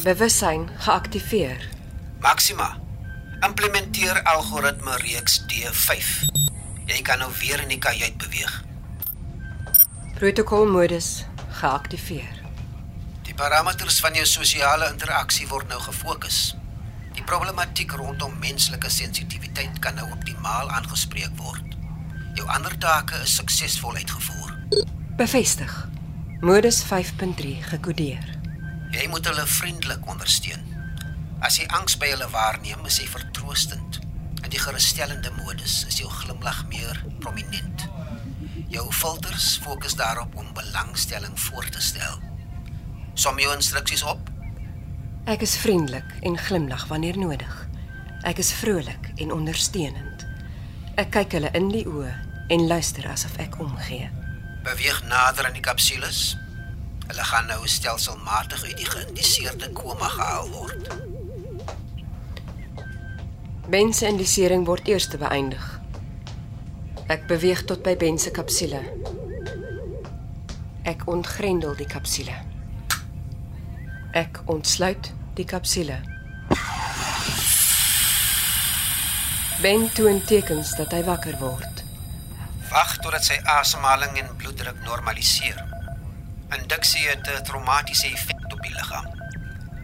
Bewussyn 0.03 0.69
geaktiveer. 0.79 1.69
Maxima. 2.21 2.77
Implementeer 3.41 4.23
algoritme 4.23 4.97
reeks 4.97 5.41
D5. 5.51 6.07
Jy 6.87 7.03
kan 7.03 7.19
nou 7.19 7.31
weer 7.41 7.63
in 7.63 7.69
die 7.69 7.79
kajuit 7.79 8.17
beweeg. 8.17 8.63
Protokolmodus 10.15 11.25
geaktiveer. 11.59 12.43
Die 13.25 13.35
parameters 13.35 13.99
van 14.01 14.15
jou 14.15 14.27
sosiale 14.27 14.93
interaksie 14.93 15.49
word 15.49 15.69
nou 15.69 15.81
gefokus. 15.81 16.53
Die 17.15 17.23
problematiek 17.23 17.93
rondom 17.95 18.35
menslike 18.43 18.91
sensitiwiteit 18.91 19.79
kan 19.83 19.95
nou 19.99 20.11
optimaal 20.13 20.71
aangespreek 20.71 21.35
word. 21.39 21.64
Jou 22.35 22.49
ander 22.51 22.79
take 22.79 23.15
is 23.23 23.35
suksesvol 23.39 23.95
uitgevoer. 23.95 24.55
Bevestig. 25.17 25.75
Modus 26.41 26.81
5.3 26.83 27.61
gekodeer. 27.69 28.25
Jy 28.91 29.05
moet 29.09 29.29
hulle 29.31 29.45
vriendelik 29.47 30.09
ondersteun. 30.11 30.65
As 31.39 31.61
jy 31.61 31.69
angs 31.79 31.95
by 32.01 32.11
hulle 32.11 32.27
waarneem, 32.33 32.83
is 32.91 32.99
jy 32.99 33.07
vertroostend. 33.13 34.01
In 34.43 34.51
die 34.51 34.59
gerusstellende 34.59 35.31
modus 35.39 35.85
is 35.87 36.01
jou 36.03 36.11
glimlag 36.11 36.65
meer 36.73 37.05
prominent. 37.23 37.87
Jou 38.67 38.89
filters 38.91 39.55
fokus 39.63 39.95
daarop 39.95 40.35
om 40.35 40.51
belangstelling 40.59 41.39
voor 41.47 41.71
te 41.71 41.83
stel. 41.83 42.19
Som 43.15 43.39
jou 43.39 43.55
instruksies 43.55 44.03
op? 44.03 44.27
Ek 45.31 45.47
is 45.47 45.55
vriendelik 45.63 46.19
en 46.27 46.35
glimlag 46.51 46.89
wanneer 46.91 47.19
nodig. 47.19 47.57
Ek 48.27 48.43
is 48.43 48.51
vrolik 48.59 49.13
en 49.23 49.39
ondersteunend. 49.39 50.27
Ek 50.99 51.15
kyk 51.15 51.39
hulle 51.39 51.55
in 51.55 51.71
die 51.71 51.87
oë 51.87 52.24
en 52.47 52.67
luister 52.67 53.09
asof 53.09 53.37
ek 53.37 53.59
omgee. 53.61 54.11
Beweeg 54.65 55.03
nader 55.09 55.47
aan 55.47 55.57
die 55.57 55.65
kapsules. 55.65 56.37
Hulle 57.07 57.25
gaan 57.25 57.47
nou 57.47 57.67
stelselmatig 57.69 58.65
uit 58.65 58.77
die 58.77 58.89
geïndiseerde 58.89 59.71
koma 59.77 60.09
gehaal 60.09 60.49
word. 60.51 60.89
Ben 63.69 63.93
se 63.93 64.07
indisering 64.07 64.67
word 64.67 64.89
eers 64.89 65.09
beëindig. 65.09 65.67
Ek 67.13 67.27
beweeg 67.29 67.65
tot 67.69 67.83
by 67.85 67.97
Ben 68.01 68.19
se 68.19 68.33
kapsule. 68.33 68.81
Ek 70.89 71.05
ontgrendel 71.09 71.77
die 71.77 71.89
kapsule. 71.89 72.37
Ek 74.13 74.41
ontsluit 74.53 75.13
die 75.37 75.45
kapsule. 75.49 76.01
Ben 79.61 79.89
toon 79.93 80.21
tekens 80.25 80.75
dat 80.77 80.93
hy 80.93 81.05
wakker 81.05 81.37
word. 81.41 81.84
Wag 82.75 82.97
totdat 82.99 83.23
sy 83.23 83.37
asemhaling 83.47 84.17
en 84.19 84.33
bloeddruk 84.35 84.81
normaliseer. 84.83 85.61
Induksie 86.57 87.05
het 87.07 87.29
'n 87.31 87.45
traumatiese 87.47 88.07
effek 88.07 88.53
op 88.53 88.63
die 88.63 88.75
liggaam. 88.75 89.07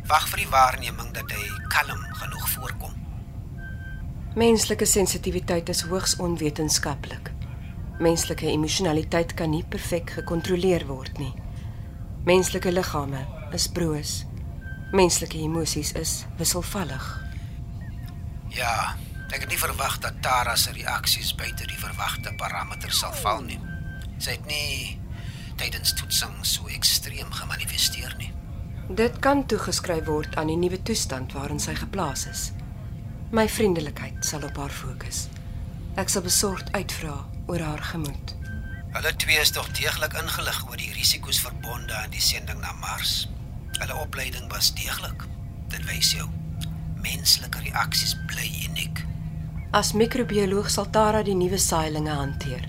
Wag 0.06 0.28
vir 0.28 0.38
die 0.38 0.48
waarneming 0.48 1.12
dat 1.14 1.30
hy 1.30 1.44
kalm 1.68 2.02
genoeg 2.22 2.48
voorkom. 2.48 2.94
Menslike 4.34 4.84
sensitiwiteit 4.84 5.68
is 5.68 5.80
hoogs 5.82 6.16
onwetenskaplik. 6.16 7.30
Menslike 7.98 8.46
emosionaliteit 8.46 9.34
kan 9.34 9.50
nie 9.50 9.64
perfek 9.64 10.10
gekontroleer 10.10 10.86
word 10.86 11.18
nie. 11.18 11.34
Menslike 12.24 12.72
liggame 12.72 13.26
is 13.52 13.68
broos. 13.68 14.24
Menslike 14.92 15.38
emosies 15.38 15.92
is 15.92 16.24
wisselvallig. 16.36 17.22
Ja, 18.48 18.96
ek 19.34 19.44
het 19.44 19.52
nie 19.52 19.60
verwag 19.60 19.98
dat 20.02 20.22
Tara 20.22 20.56
se 20.56 20.72
reaksies 20.74 21.34
buite 21.38 21.66
die 21.70 21.78
verwagte 21.78 22.32
parameters 22.38 22.98
sal 23.02 23.14
val 23.22 23.44
nie. 23.46 23.60
Sy 24.18 24.36
het 24.36 24.46
nie 24.50 24.98
tydens 25.60 25.94
toetsing 25.94 26.34
so 26.46 26.68
ekstreem 26.72 27.30
gemanifesteer 27.32 28.14
nie. 28.18 28.32
Dit 28.90 29.20
kan 29.22 29.44
toegeskryf 29.46 30.08
word 30.08 30.34
aan 30.40 30.50
die 30.50 30.58
nuwe 30.58 30.80
toestand 30.82 31.32
waarin 31.36 31.60
sy 31.62 31.76
geplaas 31.78 32.26
is. 32.26 32.48
My 33.30 33.46
vriendelikheid 33.46 34.24
sal 34.26 34.42
op 34.48 34.56
haar 34.58 34.74
fokus. 34.74 35.28
Ek 36.00 36.10
sal 36.10 36.24
besorgd 36.26 36.72
uitvra 36.74 37.14
oor 37.46 37.62
haar 37.62 37.84
gemoed. 37.92 38.34
Hulle 38.90 39.12
twee 39.22 39.38
is 39.38 39.52
tog 39.54 39.68
deeglik 39.78 40.16
ingelig 40.18 40.64
oor 40.66 40.80
die 40.80 40.90
risiko's 40.96 41.38
verbonde 41.44 41.94
aan 41.94 42.10
die 42.10 42.24
sending 42.24 42.58
na 42.58 42.72
Mars. 42.82 43.28
Hulle 43.78 43.94
opleiding 44.02 44.50
was 44.50 44.72
deeglik. 44.74 45.22
Dit 45.70 45.86
wys 45.86 46.10
jou 46.16 46.26
menslike 46.98 47.62
reaksies 47.68 48.16
bly 48.26 48.48
uniek. 48.66 49.04
As 49.70 49.92
microbioloog 49.94 50.66
sal 50.66 50.88
Tara 50.90 51.20
die 51.22 51.34
nuwe 51.38 51.58
saailinge 51.62 52.10
hanteer. 52.10 52.64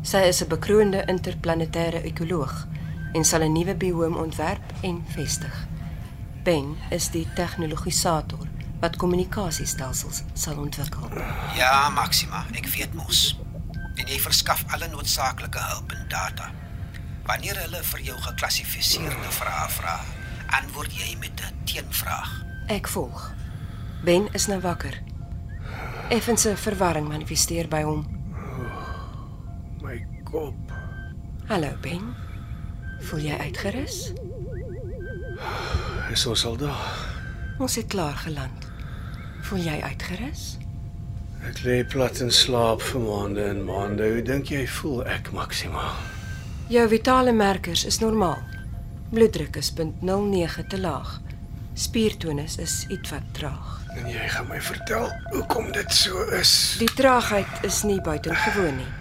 Sy 0.00 0.22
is 0.30 0.40
'n 0.42 0.48
bekroonde 0.48 1.04
interplanetêre 1.12 2.00
ekoloog 2.08 2.54
en 3.12 3.24
sal 3.24 3.42
'n 3.42 3.52
nuwe 3.52 3.74
bioom 3.76 4.16
ontwerp 4.16 4.72
en 4.80 5.04
vestig. 5.08 5.66
Ben 6.42 6.76
is 6.90 7.10
die 7.10 7.28
tegnologisator 7.34 8.48
wat 8.80 8.96
kommunikasiestelsels 8.96 10.22
sal 10.32 10.56
ontwikkel. 10.56 11.10
Ja, 11.54 11.88
Maxima, 11.88 12.46
ek 12.52 12.66
weet 12.66 12.94
mos. 12.94 13.38
En 13.94 14.06
jy 14.06 14.20
verskaf 14.20 14.64
alle 14.72 14.88
noodsaaklike 14.88 15.58
hulp 15.58 15.92
en 15.92 16.08
data. 16.08 16.50
Wanneer 17.26 17.56
hulle 17.56 17.82
vir 17.82 18.00
jou 18.00 18.20
geklassifiseerde 18.20 19.30
vrae 19.30 19.68
vra, 19.68 20.00
antwoord 20.46 20.92
jy 20.92 21.16
met 21.18 21.40
'n 21.40 21.64
teenvraag. 21.64 22.44
Ek 22.66 22.88
volg. 22.88 23.32
Ben 24.04 24.28
is 24.32 24.46
nou 24.46 24.60
wakker. 24.60 25.02
Effense 26.08 26.56
verwarring 26.56 27.08
manifesteer 27.10 27.66
by 27.66 27.80
hom. 27.82 28.04
My 29.82 29.98
kop. 30.24 30.54
Hallo 31.48 31.72
Ben. 31.82 32.14
Voel 33.08 33.24
jy 33.26 33.38
uitgerus? 33.42 34.12
Is 36.14 36.22
ons 36.30 36.44
al 36.46 36.54
daar? 36.60 36.84
Ons 37.58 37.74
het 37.80 37.88
klaar 37.90 38.14
geland. 38.22 38.68
Voel 39.48 39.66
jy 39.66 39.80
uitgerus? 39.82 40.44
Ek 41.46 41.58
lê 41.66 41.80
plat 41.82 42.22
in 42.22 42.30
slaap 42.30 42.84
vir 42.86 43.02
maande 43.02 43.42
en 43.50 43.64
maande. 43.66 44.06
Hoe 44.14 44.22
dink 44.22 44.52
jy 44.54 44.62
voel 44.78 45.02
ek 45.10 45.32
Maxima? 45.34 45.88
Jou 46.70 46.86
vitale 46.90 47.34
merkers 47.34 47.82
is 47.86 47.98
normaal. 47.98 48.42
Bloeddruk 49.10 49.58
is 49.58 49.72
0.09 49.74 50.70
te 50.70 50.78
laag. 50.78 51.18
Spiertonus 51.74 52.60
is 52.62 52.84
ietwat 52.94 53.26
traag. 53.34 53.85
En 53.96 54.08
jy 54.10 54.28
gaan 54.28 54.46
my 54.48 54.60
vertel 54.60 55.08
hoekom 55.32 55.72
dit 55.72 55.94
so 55.94 56.24
is. 56.36 56.76
Die 56.78 56.92
traagheid 56.98 57.64
is 57.64 57.82
nie 57.82 58.00
buitengewoon 58.00 58.76
nie. 58.76 58.92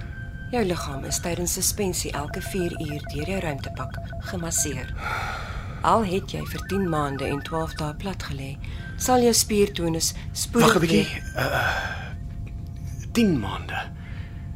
Jou 0.52 0.64
liggaam 0.66 1.04
is 1.10 1.20
tydens 1.20 1.54
suspensie 1.58 2.12
elke 2.16 2.42
4 2.42 2.78
uur 2.80 3.02
deur 3.12 3.30
jou 3.30 3.40
ruimtepak 3.40 3.98
gemasseer. 4.32 4.94
Al 5.86 6.06
het 6.06 6.32
jy 6.32 6.42
vir 6.50 6.64
10 6.72 6.88
maande 6.90 7.28
en 7.28 7.42
12 7.44 7.76
dae 7.82 7.96
plat 8.00 8.24
gelê, 8.30 8.56
sal 8.98 9.26
jou 9.26 9.34
spiertonus 9.34 10.14
spoedig 10.32 10.74
Wag 10.74 10.76
'n 10.76 10.88
bietjie. 10.88 11.22
Uh 11.36 12.04
10 13.16 13.40
maande. 13.40 13.80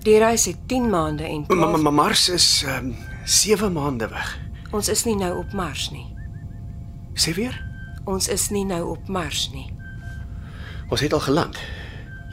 Die 0.03 0.17
reis 0.19 0.45
het 0.45 0.57
10 0.67 0.89
maande 0.89 1.23
en 1.23 1.45
Maar 1.47 1.57
12 1.57 1.71
ma, 1.71 1.77
ma, 1.77 2.03
Mars 2.03 2.29
is 2.29 2.63
um, 2.67 2.95
7 3.25 3.71
maande 3.73 4.07
weg. 4.07 4.39
Ons 4.71 4.87
is 4.87 5.03
nie 5.03 5.15
nou 5.15 5.37
op 5.37 5.53
Mars 5.53 5.89
nie. 5.91 6.07
Sê 7.13 7.33
weer? 7.33 7.55
Ons 8.05 8.27
is 8.27 8.49
nie 8.49 8.65
nou 8.65 8.83
op 8.89 9.07
Mars 9.07 9.49
nie. 9.53 9.78
Ons 10.89 11.01
het 11.05 11.13
al 11.13 11.21
geland. 11.21 11.57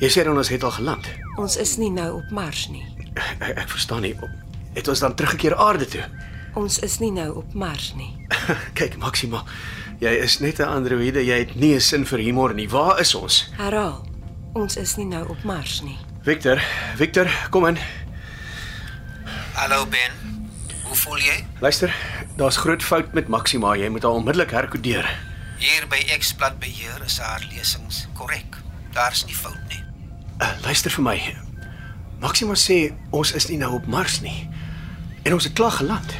Jy 0.00 0.08
sê 0.12 0.24
dan 0.24 0.36
ons 0.36 0.48
het 0.48 0.64
al 0.64 0.72
geland. 0.76 1.08
Ons 1.40 1.56
is 1.60 1.76
nie 1.76 1.90
nou 1.92 2.08
op 2.18 2.30
Mars 2.32 2.66
nie. 2.72 2.84
Ek, 3.16 3.52
ek 3.64 3.68
verstaan 3.68 4.04
nie. 4.04 4.14
Het 4.76 4.88
ons 4.88 5.00
dan 5.04 5.14
teruggekeer 5.16 5.56
aarde 5.56 5.88
toe? 5.88 6.04
Ons 6.56 6.78
is 6.84 6.98
nie 7.00 7.12
nou 7.12 7.30
op 7.42 7.54
Mars 7.54 7.90
nie. 7.96 8.10
Kyk 8.78 8.96
Maxima, 9.00 9.42
jy 10.00 10.12
is 10.24 10.38
net 10.40 10.60
'n 10.60 10.68
androïde. 10.68 11.20
Jy 11.24 11.38
het 11.44 11.54
nie 11.54 11.74
'n 11.76 11.80
sin 11.80 12.04
vir 12.06 12.18
humor 12.18 12.54
nie. 12.54 12.68
Waar 12.68 13.00
is 13.00 13.14
ons? 13.14 13.50
Herhaal. 13.56 14.04
Ons 14.54 14.76
is 14.76 14.96
nie 14.96 15.04
nou 15.06 15.28
op 15.28 15.42
Mars 15.44 15.82
nie. 15.82 15.98
Victor, 16.24 16.60
Victor, 16.96 17.28
kom 17.50 17.66
in. 17.66 17.78
Hallo 19.52 19.86
Ben. 19.86 20.12
Hoe 20.84 20.96
voel 20.96 21.18
jy? 21.18 21.44
Luister, 21.60 21.92
daar's 22.36 22.56
groot 22.56 22.82
fout 22.82 23.12
met 23.12 23.28
Maxima. 23.28 23.76
Jy 23.76 23.88
moet 23.88 24.02
haar 24.02 24.12
onmiddellik 24.12 24.50
herkodeer. 24.50 25.25
Hier 25.56 25.86
by 25.88 26.02
Xplat 26.18 26.58
beheer 26.60 27.00
is 27.04 27.18
haar 27.18 27.44
lesings 27.52 28.06
korrek. 28.14 28.58
Daar's 28.92 29.24
nie 29.24 29.34
fout 29.36 29.60
nie. 29.68 29.80
Uh, 30.42 30.52
luister 30.64 30.92
vir 30.92 31.04
my. 31.04 31.16
Maxima 32.20 32.56
sê 32.60 32.90
ons 33.16 33.32
is 33.36 33.48
nie 33.48 33.56
nou 33.60 33.72
op 33.78 33.86
Mars 33.88 34.20
nie. 34.24 34.48
En 35.24 35.36
ons 35.36 35.44
het 35.48 35.56
klaar 35.56 35.78
geland. 35.78 36.16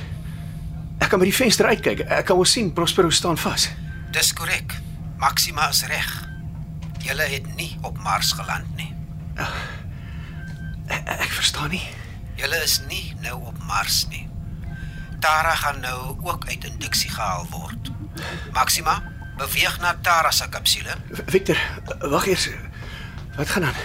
Ek 1.04 1.10
kan 1.12 1.20
by 1.20 1.28
die 1.28 1.36
venster 1.36 1.68
uitkyk. 1.68 2.06
Ek 2.08 2.28
kan 2.30 2.40
ons 2.40 2.52
sien 2.56 2.72
Prospero 2.72 3.12
staan 3.12 3.36
vas. 3.40 3.68
Dis 4.16 4.32
korrek. 4.36 4.72
Maxima 5.20 5.68
is 5.72 5.84
reg. 5.88 6.08
Julle 7.04 7.28
het 7.28 7.46
nie 7.60 7.74
op 7.84 7.98
Mars 8.04 8.32
geland 8.36 8.72
nie. 8.80 8.88
Ek, 9.36 11.12
ek 11.18 11.32
verstaan 11.36 11.72
nie. 11.76 11.84
Julle 12.40 12.62
is 12.64 12.80
nie 12.88 13.12
nou 13.24 13.36
op 13.52 13.60
Mars 13.68 14.06
nie. 14.08 14.24
Tara 15.20 15.54
gaan 15.60 15.80
nou 15.84 16.16
ook 16.24 16.48
uit 16.48 16.64
induksie 16.64 17.10
gehaal 17.12 17.46
word. 17.52 17.92
Maxima, 18.56 19.00
beweeg 19.36 19.80
na 19.80 19.94
Tara 20.02 20.30
se 20.30 20.48
kapsule. 20.48 20.94
Victor, 21.26 21.58
wag 22.00 22.26
eers. 22.26 22.48
Wat 23.36 23.48
gaan 23.48 23.64
aan? 23.64 23.80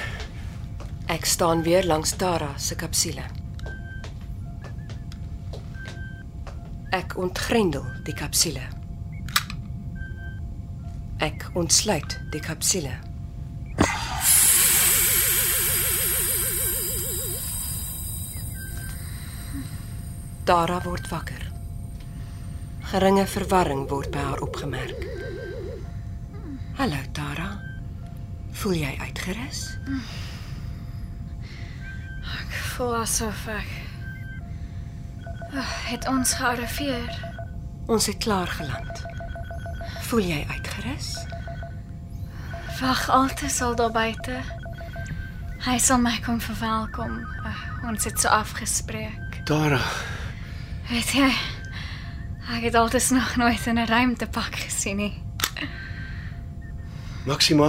Ek 1.05 1.25
staan 1.25 1.63
weer 1.63 1.85
langs 1.85 2.15
Tara 2.15 2.53
se 2.57 2.75
kapsule. 2.75 3.23
Ek 6.91 7.17
ontgrendel 7.17 7.85
die 8.03 8.13
kapsule. 8.15 8.63
Ek 11.17 11.49
ontsluit 11.53 12.19
die 12.31 12.41
kapsule. 12.41 12.95
Tara 20.43 20.81
word 20.83 21.07
wakker. 21.11 21.43
Geringe 22.91 23.27
verwarring 23.27 23.85
word 23.89 24.11
by 24.11 24.23
haar 24.31 24.41
opgemerk. 24.43 25.10
Hallo 26.77 26.97
Tara. 27.11 27.59
Voel 28.51 28.73
jy 28.79 28.91
uitgerus? 28.99 29.77
Ek 32.21 32.53
voel 32.73 32.95
asof 33.01 33.43
ek 33.51 33.71
oh, 35.51 35.73
het 35.89 36.07
ons 36.09 36.33
gearriveer. 36.39 37.09
Ons 37.91 38.07
het 38.07 38.17
klaar 38.23 38.47
geland. 38.47 39.03
Voel 40.07 40.23
jy 40.31 40.39
uitgerus? 40.53 41.13
Wag 42.79 43.09
altyd 43.13 43.51
sal 43.51 43.75
daar 43.75 43.91
buite. 43.93 44.39
Hy 45.67 45.77
sal 45.77 45.99
my 46.01 46.15
kom 46.25 46.39
verwelkom. 46.41 47.19
Uh, 47.45 47.59
ons 47.91 48.07
het 48.07 48.17
so 48.19 48.31
afgespreek. 48.31 49.43
Tara, 49.45 49.81
Weet 50.91 51.11
jy? 51.15 51.27
Ek 52.51 52.65
het 52.65 52.75
altyd 52.75 53.11
nog 53.15 53.35
nooit 53.39 53.65
in 53.65 53.79
'n 53.79 53.87
ruimtepak 53.87 54.55
gesien 54.55 54.97
nie. 54.97 55.30
Maxima, 57.21 57.67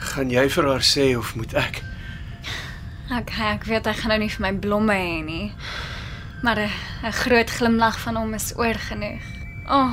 gaan 0.00 0.30
jy 0.32 0.46
vir 0.48 0.66
haar 0.70 0.84
sê 0.86 1.10
of 1.18 1.34
moet 1.36 1.52
ek? 1.52 1.82
Ek 3.12 3.32
ek 3.44 3.66
weet 3.68 3.88
ek 3.90 3.98
gaan 4.00 4.14
nou 4.14 4.20
nie 4.22 4.30
vir 4.32 4.44
my 4.46 4.52
blomme 4.56 4.94
hê 4.96 5.18
nie. 5.24 5.52
Maar 6.42 6.58
'n 6.64 6.70
'n 7.04 7.12
groot 7.12 7.50
glimlag 7.50 7.98
van 8.00 8.16
hom 8.16 8.32
is 8.34 8.52
oor 8.56 8.78
genoeg. 8.88 9.20
O. 9.68 9.80
Oh, 9.80 9.92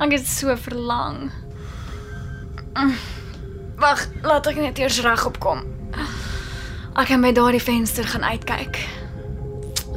ek 0.00 0.12
het 0.12 0.26
so 0.26 0.56
verlang. 0.56 1.30
Mm. 2.74 2.96
Wag, 3.76 4.08
laat 4.22 4.46
ek 4.46 4.56
net 4.56 4.78
eers 4.78 5.00
reg 5.00 5.26
opkom. 5.26 5.60
Ek 6.96 7.06
kan 7.08 7.20
by 7.20 7.32
daardie 7.32 7.62
venster 7.62 8.04
gaan 8.04 8.24
uitkyk. 8.24 8.88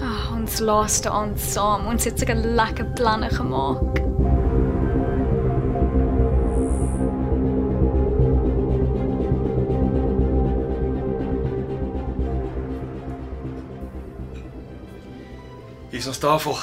Oh, 0.02 0.32
ons 0.36 0.60
laaste 0.60 1.10
aand 1.10 1.40
saam. 1.40 1.88
Ons 1.88 2.04
het 2.04 2.20
sulke 2.20 2.36
lekker 2.36 2.86
planne 2.86 3.30
gemaak. 3.30 4.19
Hier 16.00 16.08
is 16.08 16.14
ons 16.16 16.24
tafel. 16.24 16.56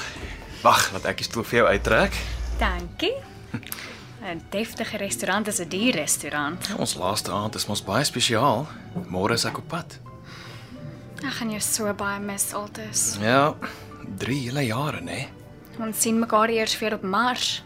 Wag, 0.63 0.87
laat 0.95 1.07
ek 1.11 1.19
die 1.21 1.27
stoel 1.27 1.45
vir 1.45 1.59
jou 1.59 1.65
uittrek. 1.69 2.15
Dankie. 2.57 3.13
'n 4.25 4.41
Deftige 4.49 4.97
restaurant 4.97 5.51
is 5.53 5.61
'n 5.61 5.69
duur 5.69 5.93
restaurant. 5.93 6.71
Ons 6.81 6.95
laaste 6.97 7.31
aand 7.31 7.55
is 7.55 7.67
mos 7.69 7.83
baie 7.85 8.05
spesiaal. 8.05 8.65
Môre 9.13 9.37
is 9.37 9.45
ek 9.45 9.59
op 9.59 9.69
pad. 9.69 9.99
Ek 11.21 11.37
gaan 11.37 11.53
jou 11.53 11.61
so 11.61 11.93
baie 11.93 12.19
mis 12.19 12.49
altes. 12.55 13.19
Ja, 13.21 13.53
3 14.17 14.41
hele 14.49 14.65
jare, 14.65 15.05
né? 15.05 15.29
Ons 15.79 16.01
sien 16.01 16.19
mekaar 16.19 16.49
eers 16.49 16.79
weer 16.79 16.95
op 16.95 17.03
Mars. 17.03 17.63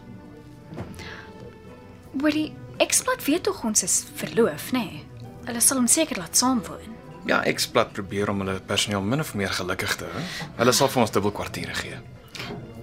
Hoorie, 2.19 2.51
Explat 2.79 3.23
weet 3.23 3.43
tog 3.43 3.63
ons 3.63 3.83
is 3.83 4.03
verloof, 4.15 4.71
nê? 4.71 4.83
Nee? 4.91 5.05
Hulle 5.45 5.61
sal 5.61 5.77
ons 5.77 5.93
seker 5.93 6.17
laat 6.17 6.35
saamwoon. 6.35 6.90
Ja, 7.31 7.39
Explat 7.47 7.93
probeer 7.95 8.29
om 8.29 8.41
hulle 8.43 8.57
personeel 8.67 9.01
min 9.07 9.21
of 9.23 9.29
meer 9.39 9.53
gelukkig 9.55 9.93
te 10.01 10.07
hou. 10.11 10.23
Hulle 10.57 10.73
sal 10.75 10.89
vir 10.91 11.01
ons 11.05 11.13
dubbel 11.15 11.31
kwartiere 11.31 11.75
gee. 11.77 11.99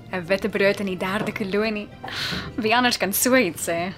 'n 0.09 0.25
Witte 0.25 0.49
brood 0.49 0.81
in 0.81 0.89
die 0.89 0.97
derde 0.97 1.33
kolonie. 1.37 1.89
Wie 2.57 2.73
anders 2.77 2.97
kan 2.97 3.13
so 3.13 3.37
iets 3.37 3.69
sê? 3.69 3.93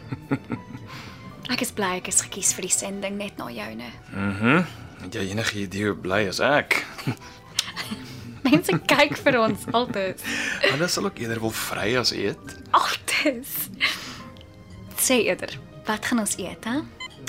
Ek 1.54 1.62
is 1.62 1.70
bly 1.74 1.96
ek 1.98 2.08
is 2.10 2.20
gekies 2.22 2.52
vir 2.54 2.66
die 2.66 2.74
sending 2.74 3.16
net 3.18 3.38
na 3.38 3.46
joune. 3.50 3.90
Mhm. 4.10 4.64
Het 5.02 5.14
jy 5.14 5.30
enige 5.30 5.58
idee 5.58 5.86
hoe 5.86 5.94
bly 5.94 6.20
is 6.28 6.40
ek? 6.40 6.84
Mense 8.46 8.74
kyk 8.86 9.16
vir 9.22 9.38
ons 9.40 9.64
altyd. 9.72 10.22
Hulle 10.72 10.88
sal 10.88 11.06
ook 11.06 11.18
eerder 11.18 11.40
wil 11.40 11.54
vry 11.54 11.94
as 11.98 12.10
eet. 12.12 12.56
Altyd. 12.70 13.46
Sê 14.98 15.22
eerder, 15.30 15.58
wat 15.86 16.06
gaan 16.06 16.18
ons 16.26 16.36
eet, 16.38 16.64
hè? 16.64 16.80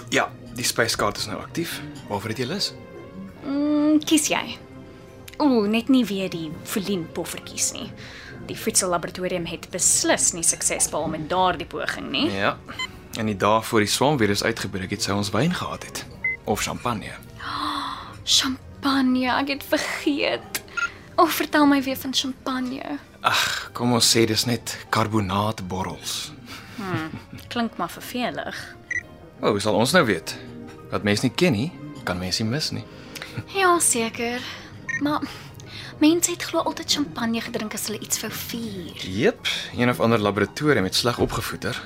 Ja, 0.09 0.29
die 0.57 0.65
spyskaart 0.65 1.17
is 1.17 1.29
nou 1.29 1.37
aktief. 1.41 1.81
Waarvoor 2.09 2.33
het 2.33 2.41
jy 2.41 2.49
lus? 2.49 2.73
Mm, 3.45 3.99
kies 4.05 4.29
jy. 4.31 4.57
Ooh, 5.41 5.65
net 5.67 5.89
nie 5.89 6.03
weer 6.05 6.29
die 6.29 6.51
Volien 6.69 7.07
poffertjies 7.15 7.71
nie. 7.73 7.89
Die 8.49 8.57
voedsellaboratorium 8.57 9.45
het 9.49 9.67
beslis 9.73 10.31
nie 10.33 10.45
sukses 10.45 10.89
behaal 10.91 11.09
met 11.13 11.29
daardie 11.29 11.67
poging 11.69 12.09
nie. 12.13 12.27
Ja. 12.31 12.57
En 13.19 13.27
die 13.29 13.37
dae 13.37 13.61
voor 13.65 13.83
die 13.83 13.91
swamvirus 13.91 14.43
uitgebreek 14.43 14.93
het, 14.95 15.03
sou 15.03 15.17
ons 15.17 15.31
wyn 15.33 15.53
gehad 15.53 15.85
het 15.87 16.05
of 16.49 16.61
champagne. 16.63 17.13
Champagne, 18.37 19.27
ek 19.33 19.55
het 19.55 19.65
vergeet. 19.67 20.61
O, 21.15 21.25
oh, 21.25 21.29
vertel 21.29 21.67
my 21.69 21.81
weer 21.83 21.97
van 21.97 22.13
champagne. 22.15 22.97
Ag, 23.21 23.69
kom 23.77 23.93
ons 23.93 24.07
sê 24.13 24.23
dis 24.29 24.45
net 24.49 24.77
karbonaatborrels. 24.93 26.31
Klink 27.51 27.75
maar 27.77 27.91
vervelig. 27.91 28.57
O, 29.41 29.51
hoe 29.51 29.61
sal 29.61 29.77
ons 29.77 29.93
nou 29.93 30.05
weet? 30.07 30.33
Wat 30.89 31.05
mense 31.05 31.25
nie 31.25 31.33
ken 31.35 31.53
nie, 31.55 31.69
kan 32.07 32.19
mense 32.21 32.43
nie 32.43 32.51
mis 32.51 32.71
nie. 32.73 32.85
Ja, 33.53 33.79
seker. 33.79 34.41
Maar 35.01 35.21
mense 35.99 36.31
het 36.31 36.43
glo 36.43 36.59
altyd 36.59 36.91
champagne 36.91 37.41
gedrink 37.41 37.73
as 37.73 37.87
hulle 37.87 37.99
iets 37.99 38.21
wou 38.21 38.31
vier. 38.31 39.05
Jep, 39.07 39.47
een 39.77 39.89
of 39.89 39.99
ander 39.99 40.19
laboratorium 40.19 40.83
het 40.83 40.95
sleg 40.95 41.19
opgevoeder. 41.19 41.81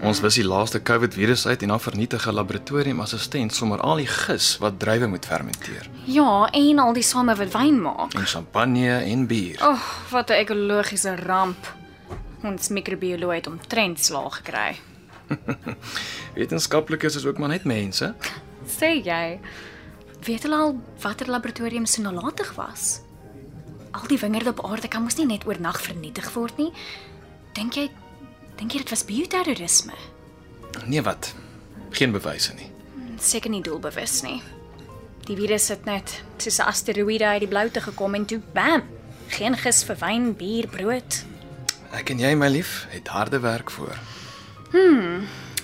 Ons 0.00 0.22
wis 0.24 0.38
die 0.40 0.46
laaste 0.46 0.80
COVID 0.80 1.12
virus 1.14 1.46
uit 1.46 1.62
en 1.62 1.68
dan 1.68 1.80
vernietig 1.80 2.26
'n 2.26 2.32
laboratoriumassistent 2.32 3.54
sommer 3.54 3.80
al 3.80 3.96
die 3.96 4.06
gis 4.06 4.58
wat 4.58 4.78
druiwe 4.78 5.06
moet 5.06 5.26
fermenteer. 5.26 5.90
Ja, 6.04 6.48
en 6.52 6.78
al 6.78 6.92
die 6.92 7.02
same 7.02 7.34
wat 7.34 7.52
wyn 7.52 7.82
maak. 7.82 8.14
En 8.14 8.26
champagne 8.26 9.04
en 9.04 9.26
bier. 9.26 9.60
O, 9.62 9.70
oh, 9.70 9.80
wat 10.10 10.30
'n 10.30 10.32
ekologiese 10.32 11.14
ramp. 11.16 11.76
Ons 12.42 12.68
microbioloog 12.68 13.34
het 13.34 13.46
omtrent 13.46 14.04
slaag 14.04 14.36
gekry. 14.36 14.76
Wetenskaplikes 16.34 17.16
is 17.16 17.24
ook 17.24 17.38
maar 17.38 17.48
net 17.48 17.64
mense. 17.64 18.14
Sê 18.66 19.04
jy, 19.04 19.40
weet 20.26 20.42
hulle 20.42 20.56
al 20.56 20.74
watter 21.02 21.30
laboratorium 21.30 21.86
so 21.86 22.02
nalatig 22.02 22.54
was? 22.54 23.00
Al 23.90 24.06
die 24.06 24.18
wingerde 24.18 24.50
op 24.50 24.64
aarde 24.64 24.88
kan 24.88 25.02
mos 25.02 25.16
nie 25.18 25.26
net 25.26 25.46
oornag 25.46 25.80
vernietig 25.82 26.32
word 26.34 26.56
nie. 26.58 26.70
Dink 27.56 27.74
jy 27.74 27.88
dink 28.60 28.72
jy 28.72 28.82
dit 28.82 28.92
was 28.92 29.04
bioterrorisme? 29.08 29.96
Nee 30.86 31.02
wat? 31.02 31.32
Geen 31.96 32.12
bewyse 32.12 32.54
nie. 32.54 32.70
Seker 33.18 33.50
nie 33.50 33.62
doelbewus 33.64 34.20
nie. 34.22 34.42
Die 35.26 35.36
virus 35.36 35.68
het 35.68 35.84
net 35.84 36.22
soos 36.38 36.58
'n 36.58 36.68
asteroïde 36.68 37.24
uit 37.24 37.40
die 37.40 37.48
bloute 37.48 37.80
gekom 37.80 38.14
en 38.14 38.26
toe 38.26 38.40
bam, 38.54 38.82
geen 39.28 39.56
gis 39.56 39.84
vir 39.84 39.96
wyn, 39.96 40.34
bier, 40.36 40.66
brood. 40.68 41.24
Ek 41.92 42.10
en 42.10 42.18
jy, 42.18 42.34
my 42.34 42.48
lief, 42.48 42.86
het 42.90 43.08
harde 43.08 43.40
werk 43.40 43.70
voor. 43.70 43.96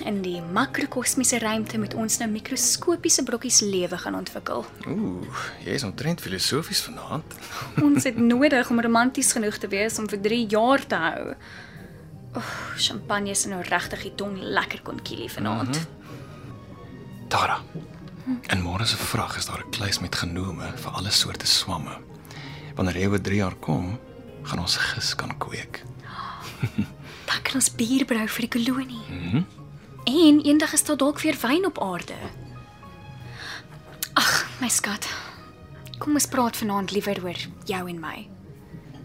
In 0.05 0.23
die 0.23 0.43
makrokosmiese 0.43 1.39
ruimte 1.39 1.79
moet 1.79 1.95
ons 1.95 2.19
nou 2.19 2.29
mikroskopiese 2.31 3.23
brokkies 3.25 3.61
lewe 3.65 3.99
gaan 3.99 4.15
ontwikkel. 4.15 4.65
Ooh, 4.87 5.43
jy 5.65 5.77
is 5.79 5.85
omtrent 5.87 6.21
filosofies 6.21 6.83
vanaand. 6.85 7.37
Ons 7.87 8.05
het 8.05 8.19
nodig 8.21 8.71
om 8.71 8.81
romanties 8.81 9.33
genoeg 9.33 9.57
te 9.63 9.71
wees 9.73 9.99
om 9.99 10.09
vir 10.09 10.21
3 10.21 10.41
jaar 10.53 10.87
te 10.87 11.01
hou. 11.01 11.35
O, 12.37 12.41
oh, 12.43 12.55
champagne 12.77 13.33
is 13.33 13.47
nou 13.49 13.63
regtig 13.65 14.03
die 14.03 14.15
tong 14.15 14.37
lekker 14.41 14.83
kon 14.85 15.01
kielie 15.03 15.31
vanaand. 15.33 15.69
Mm 15.69 15.83
-hmm. 15.83 17.29
Tara. 17.29 17.61
En 18.47 18.63
môre 18.63 18.85
se 18.87 18.97
vrag 18.97 19.37
is 19.37 19.47
daar 19.47 19.65
'n 19.65 19.71
kluis 19.71 19.99
met 19.99 20.15
genome 20.15 20.73
vir 20.77 20.93
alle 20.93 21.11
soorte 21.11 21.47
swamme. 21.47 21.99
Wanneer 22.75 22.99
jy 22.99 23.07
oor 23.07 23.21
3 23.21 23.37
jaar 23.37 23.55
kom, 23.55 23.99
gaan 24.43 24.59
ons 24.59 24.77
gis 24.77 25.15
kan 25.15 25.39
kweek. 25.39 25.83
Dan 27.29 27.43
kan 27.43 27.55
ons 27.55 27.75
bier 27.75 28.05
brou 28.05 28.29
vir 28.29 28.49
die 28.49 28.65
kolonie. 28.65 29.05
Mm 29.09 29.31
-hmm. 29.31 29.66
En 30.07 30.41
eendag 30.41 30.73
is 30.73 30.85
daar 30.85 30.97
dalk 30.97 31.21
weer 31.21 31.37
wyn 31.41 31.67
op 31.67 31.83
aarde. 31.83 32.15
Ag, 34.13 34.47
my 34.61 34.69
skat. 34.69 35.09
Kom 35.99 36.15
ons 36.15 36.29
praat 36.31 36.57
vanaand 36.57 36.93
liewer 36.95 37.19
oor 37.25 37.41
jou 37.67 37.81
en 37.91 37.99
my. 38.01 38.29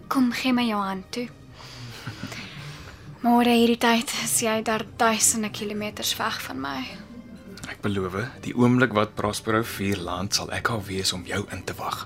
Kom, 0.07 0.29
gee 0.31 0.53
my 0.53 0.67
jou 0.67 0.81
hand 0.81 1.07
toe. 1.09 1.25
Môre 3.25 3.49
hierdie 3.49 3.79
tyd 3.81 4.13
is 4.23 4.35
jy 4.45 4.59
daar 4.65 4.85
duisende 4.97 5.49
kilometers 5.49 6.13
weg 6.21 6.37
van 6.45 6.61
my. 6.61 6.77
Ek 7.71 7.81
beloof, 7.81 8.19
die 8.45 8.53
oomblik 8.53 8.93
wat 8.93 9.17
Prospero 9.17 9.63
4 9.65 10.05
land, 10.05 10.37
sal 10.37 10.53
ek 10.53 10.69
al 10.69 10.85
wees 10.85 11.13
om 11.17 11.25
jou 11.25 11.41
in 11.49 11.65
te 11.65 11.73
wag. 11.81 12.05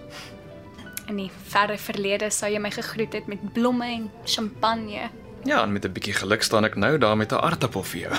In 1.11 1.19
die 1.19 1.29
verre 1.51 1.75
verlede 1.77 2.31
sou 2.31 2.47
jy 2.51 2.63
my 2.63 2.71
gegroet 2.71 3.19
het 3.19 3.27
met 3.27 3.43
blomme 3.53 3.91
en 3.91 4.09
champagne. 4.23 5.11
Ja, 5.45 5.61
en 5.61 5.71
met 5.71 5.85
'n 5.85 5.91
bietjie 5.91 6.13
geluk 6.13 6.41
staan 6.41 6.65
ek 6.65 6.75
nou 6.75 6.97
daar 6.97 7.17
met 7.17 7.31
'n 7.31 7.35
aardappel 7.35 7.83
vir 7.83 7.99
jou. 7.99 8.13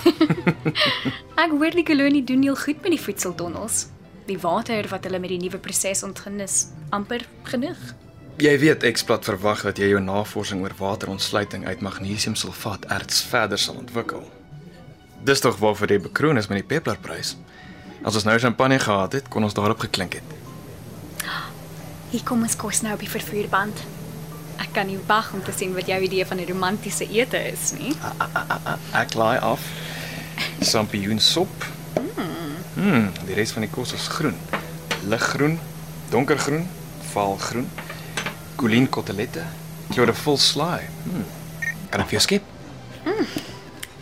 Ek 1.44 1.50
hoor 1.50 1.70
die 1.70 1.82
kolonie 1.82 2.24
doen 2.24 2.42
heel 2.42 2.56
goed 2.56 2.82
met 2.82 2.90
die 2.90 3.00
voedseltonnels. 3.00 3.86
Die 4.26 4.38
water 4.38 4.88
wat 4.88 5.04
hulle 5.04 5.18
met 5.18 5.28
die 5.28 5.38
nuwe 5.38 5.58
proses 5.58 6.02
ontgin 6.02 6.40
is 6.40 6.66
amper 6.90 7.26
genoeg. 7.42 7.76
jy 8.38 8.58
weet 8.58 8.82
eksplat 8.82 9.24
verwag 9.24 9.62
dat 9.62 9.78
jy 9.78 9.88
jou 9.88 10.00
navorsing 10.00 10.62
oor 10.62 10.74
waterontsluiting 10.78 11.66
uit 11.66 11.80
magnesiumsulfaat 11.80 12.84
erts 12.84 13.22
verder 13.22 13.58
sal 13.58 13.74
ontwikkel. 13.74 14.30
Dis 15.24 15.40
tog 15.40 15.56
waarvoor 15.56 15.90
jy 15.90 16.00
bekroon 16.00 16.36
is 16.36 16.46
met 16.46 16.58
die 16.58 16.66
Pepplerprys. 16.66 17.36
As 18.04 18.14
ons 18.14 18.24
nou 18.24 18.38
champagne 18.38 18.78
gehad 18.78 19.12
het, 19.12 19.28
kon 19.28 19.42
ons 19.42 19.54
daarop 19.54 19.78
geklink 19.78 20.12
het. 20.12 20.28
Hier 22.10 22.22
kom 22.22 22.42
ons 22.42 22.56
kos 22.56 22.82
nou 22.82 22.94
op 22.94 23.00
die 23.00 23.10
vervoerband. 23.10 23.95
Ek 24.62 24.72
kan 24.72 24.86
nie 24.86 24.98
wag 25.06 25.32
om 25.32 25.42
te 25.44 25.52
sien 25.52 25.74
wat 25.76 25.86
jou 25.86 26.00
idee 26.02 26.26
van 26.26 26.40
'n 26.40 26.48
romantiese 26.48 27.08
ete 27.08 27.38
is 27.52 27.72
nie. 27.78 27.94
Ek 28.92 29.14
laai 29.14 29.38
af. 29.38 29.60
Sampioensop. 30.60 31.64
Mm, 32.76 33.12
die 33.26 33.34
res 33.34 33.52
van 33.52 33.62
die 33.62 33.70
kos 33.70 33.92
is 33.92 34.08
groen. 34.08 34.36
Liggroen, 35.08 35.58
donkergroen, 36.10 36.68
vaalgroen. 37.12 37.70
Colleen 38.56 38.88
kotelette, 38.88 39.42
kleure 39.90 40.14
vol 40.14 40.38
slaai. 40.38 40.84
Mm. 41.04 41.24
Kan 41.90 42.00
ek 42.00 42.06
vir 42.06 42.18
jou 42.18 42.20
skep? 42.20 42.42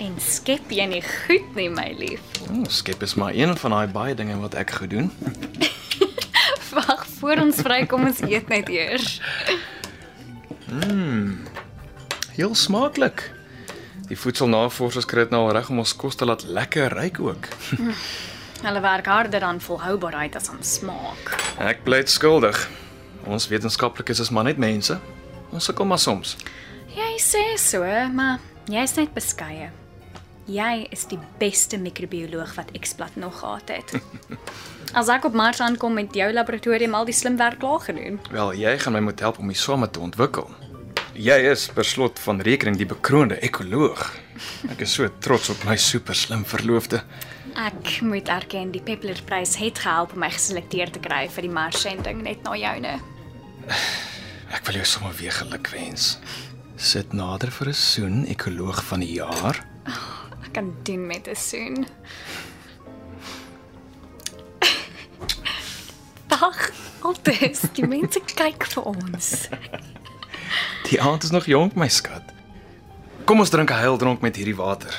En 0.05 0.17
skep 0.21 0.73
jy 0.75 0.85
nie 0.91 1.03
goed 1.03 1.55
nie, 1.55 1.69
my 1.71 1.87
lief. 1.97 2.23
Oh, 2.51 2.65
skep 2.69 3.03
is 3.07 3.15
maar 3.15 3.33
een 3.33 3.55
van 3.57 3.71
daai 3.77 3.87
baie 3.95 4.15
dinge 4.15 4.37
wat 4.43 4.57
ek 4.59 4.75
goed 4.81 4.91
doen. 4.91 5.11
Wag, 6.75 7.07
voor 7.21 7.41
ons 7.45 7.61
vry 7.63 7.85
kom 7.87 8.05
ons 8.09 8.21
eet 8.27 8.51
net 8.51 8.69
eers. 8.69 9.21
Heel 12.35 12.55
smaaklik. 12.55 13.29
Die 14.09 14.17
voedselnavorsers 14.19 15.07
kry 15.09 15.25
dit 15.25 15.33
nou 15.33 15.45
al 15.47 15.55
reg 15.57 15.69
om 15.71 15.79
ons 15.81 15.95
kos 15.97 16.17
te 16.19 16.27
laat 16.27 16.43
lekker 16.45 16.93
ryk 16.99 17.21
ook. 17.23 17.49
Hulle 18.65 18.81
werk 18.81 19.07
harder 19.07 19.45
aan 19.47 19.61
volhoubaarheid 19.61 20.37
as 20.37 20.51
aan 20.51 20.65
smaak. 20.65 21.35
Ek 21.63 21.85
pleit 21.87 22.11
skuldig. 22.11 22.59
Ons 23.25 23.49
wetenskaplikes 23.49 24.21
is 24.25 24.33
maar 24.35 24.49
net 24.49 24.59
mense. 24.61 24.99
Ons 25.55 25.71
sukkel 25.71 25.87
maar 25.89 26.03
soms. 26.03 26.35
Jy 26.95 27.11
sê 27.23 27.45
so, 27.61 27.85
maar 28.13 28.43
jy's 28.71 28.97
net 28.99 29.15
beskeie. 29.15 29.71
Jy 30.51 30.89
is 30.93 31.07
die 31.09 31.19
beste 31.41 31.79
microbioloog 31.81 32.53
wat 32.59 32.75
Xplat 32.77 33.15
nog 33.17 33.39
gehad 33.41 33.71
het. 33.73 33.95
As 34.99 35.09
ek 35.11 35.25
op 35.31 35.39
Mars 35.39 35.63
aankom 35.65 35.97
met 35.97 36.15
jou 36.15 36.29
laboratorium 36.33 36.95
al 36.95 37.09
die 37.09 37.17
slim 37.17 37.39
werk 37.41 37.63
klaar 37.63 37.81
gedoen. 37.87 38.21
Wel, 38.31 38.53
jy 38.59 38.77
gaan 38.79 38.95
my 38.95 39.01
moet 39.07 39.23
help 39.25 39.41
om 39.43 39.49
die 39.51 39.59
somme 39.59 39.89
te 39.91 40.03
ontwikkel. 40.05 40.51
Jy 41.15 41.37
is 41.47 41.69
per 41.71 41.87
slot 41.87 42.19
van 42.25 42.41
rekening 42.43 42.75
die 42.75 42.89
bekroonde 42.91 43.37
ekoloog. 43.47 44.01
Ek 44.73 44.81
is 44.83 44.97
so 44.97 45.07
trots 45.23 45.47
op 45.53 45.61
my 45.63 45.77
super 45.79 46.17
slim 46.19 46.43
verloofde. 46.43 47.05
Ek 47.55 48.01
moet 48.03 48.27
erken 48.35 48.73
die 48.75 48.83
Peppler-prys 48.83 49.55
het 49.63 49.79
gehelp 49.85 50.17
om 50.17 50.25
my 50.25 50.31
geselekteer 50.35 50.91
te 50.91 50.99
kry 50.99 51.29
vir 51.31 51.47
die 51.47 51.53
Mars-sending 51.55 52.25
net 52.27 52.43
na 52.43 52.57
joune. 52.59 52.97
Ek 54.51 54.67
wil 54.67 54.81
jou 54.81 54.89
sommer 54.91 55.15
weer 55.21 55.31
gelukwens. 55.39 56.17
Sit 56.75 57.15
nader 57.15 57.55
vir 57.55 57.71
'n 57.71 57.79
soen 57.79 58.27
ekoloog 58.27 58.83
van 58.83 59.01
die 59.01 59.15
jaar. 59.15 59.63
Ek 60.43 60.53
kan 60.53 60.75
doen 60.83 61.07
met 61.07 61.29
'n 61.29 61.37
soen. 61.37 61.87
Dag, 66.27 66.71
altes, 67.03 67.71
die 67.73 67.87
mense 67.87 68.21
kyk 68.35 68.67
vir 68.67 68.83
ons. 68.83 69.49
Die 70.89 71.01
aand 71.01 71.23
is 71.23 71.31
nog 71.31 71.47
jonk, 71.49 71.75
my 71.75 71.89
skat. 71.89 72.23
Kom 73.25 73.41
ons 73.41 73.51
drink 73.51 73.71
'n 73.71 73.81
heildronk 73.81 74.21
met 74.21 74.37
hierdie 74.37 74.57
water. 74.57 74.93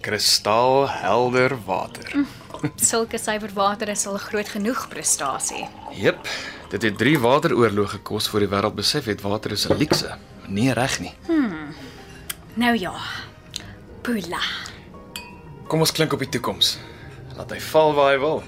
Kristalhelder 0.00 1.56
water. 1.64 2.24
Sulke 2.76 3.18
suiwer 3.18 3.50
water 3.54 3.88
is 3.88 4.06
al 4.06 4.16
groot 4.16 4.48
genoeg 4.48 4.88
prestasie. 4.88 5.68
Jep, 5.90 6.28
dit 6.70 6.82
het 6.82 6.98
3 6.98 7.18
wateroorloë 7.18 7.88
gekos 7.88 8.28
voor 8.28 8.40
die 8.40 8.48
wêreld 8.48 8.74
besef 8.74 9.04
het 9.04 9.20
water 9.20 9.50
is 9.52 9.66
'n 9.68 9.76
luukse. 9.76 10.16
Nee, 10.46 10.72
reg 10.72 11.00
nie. 11.00 11.14
Nou 12.54 12.78
ja. 12.78 12.94
Pula. 14.02 14.40
Kom 15.66 15.80
ons 15.80 15.92
klink 15.92 16.12
op 16.12 16.18
die 16.18 16.28
toekoms. 16.28 16.78
Laat 17.36 17.50
hy 17.50 17.60
val 17.60 17.94
waar 17.94 18.12
hy 18.12 18.18
wil. 18.18 18.42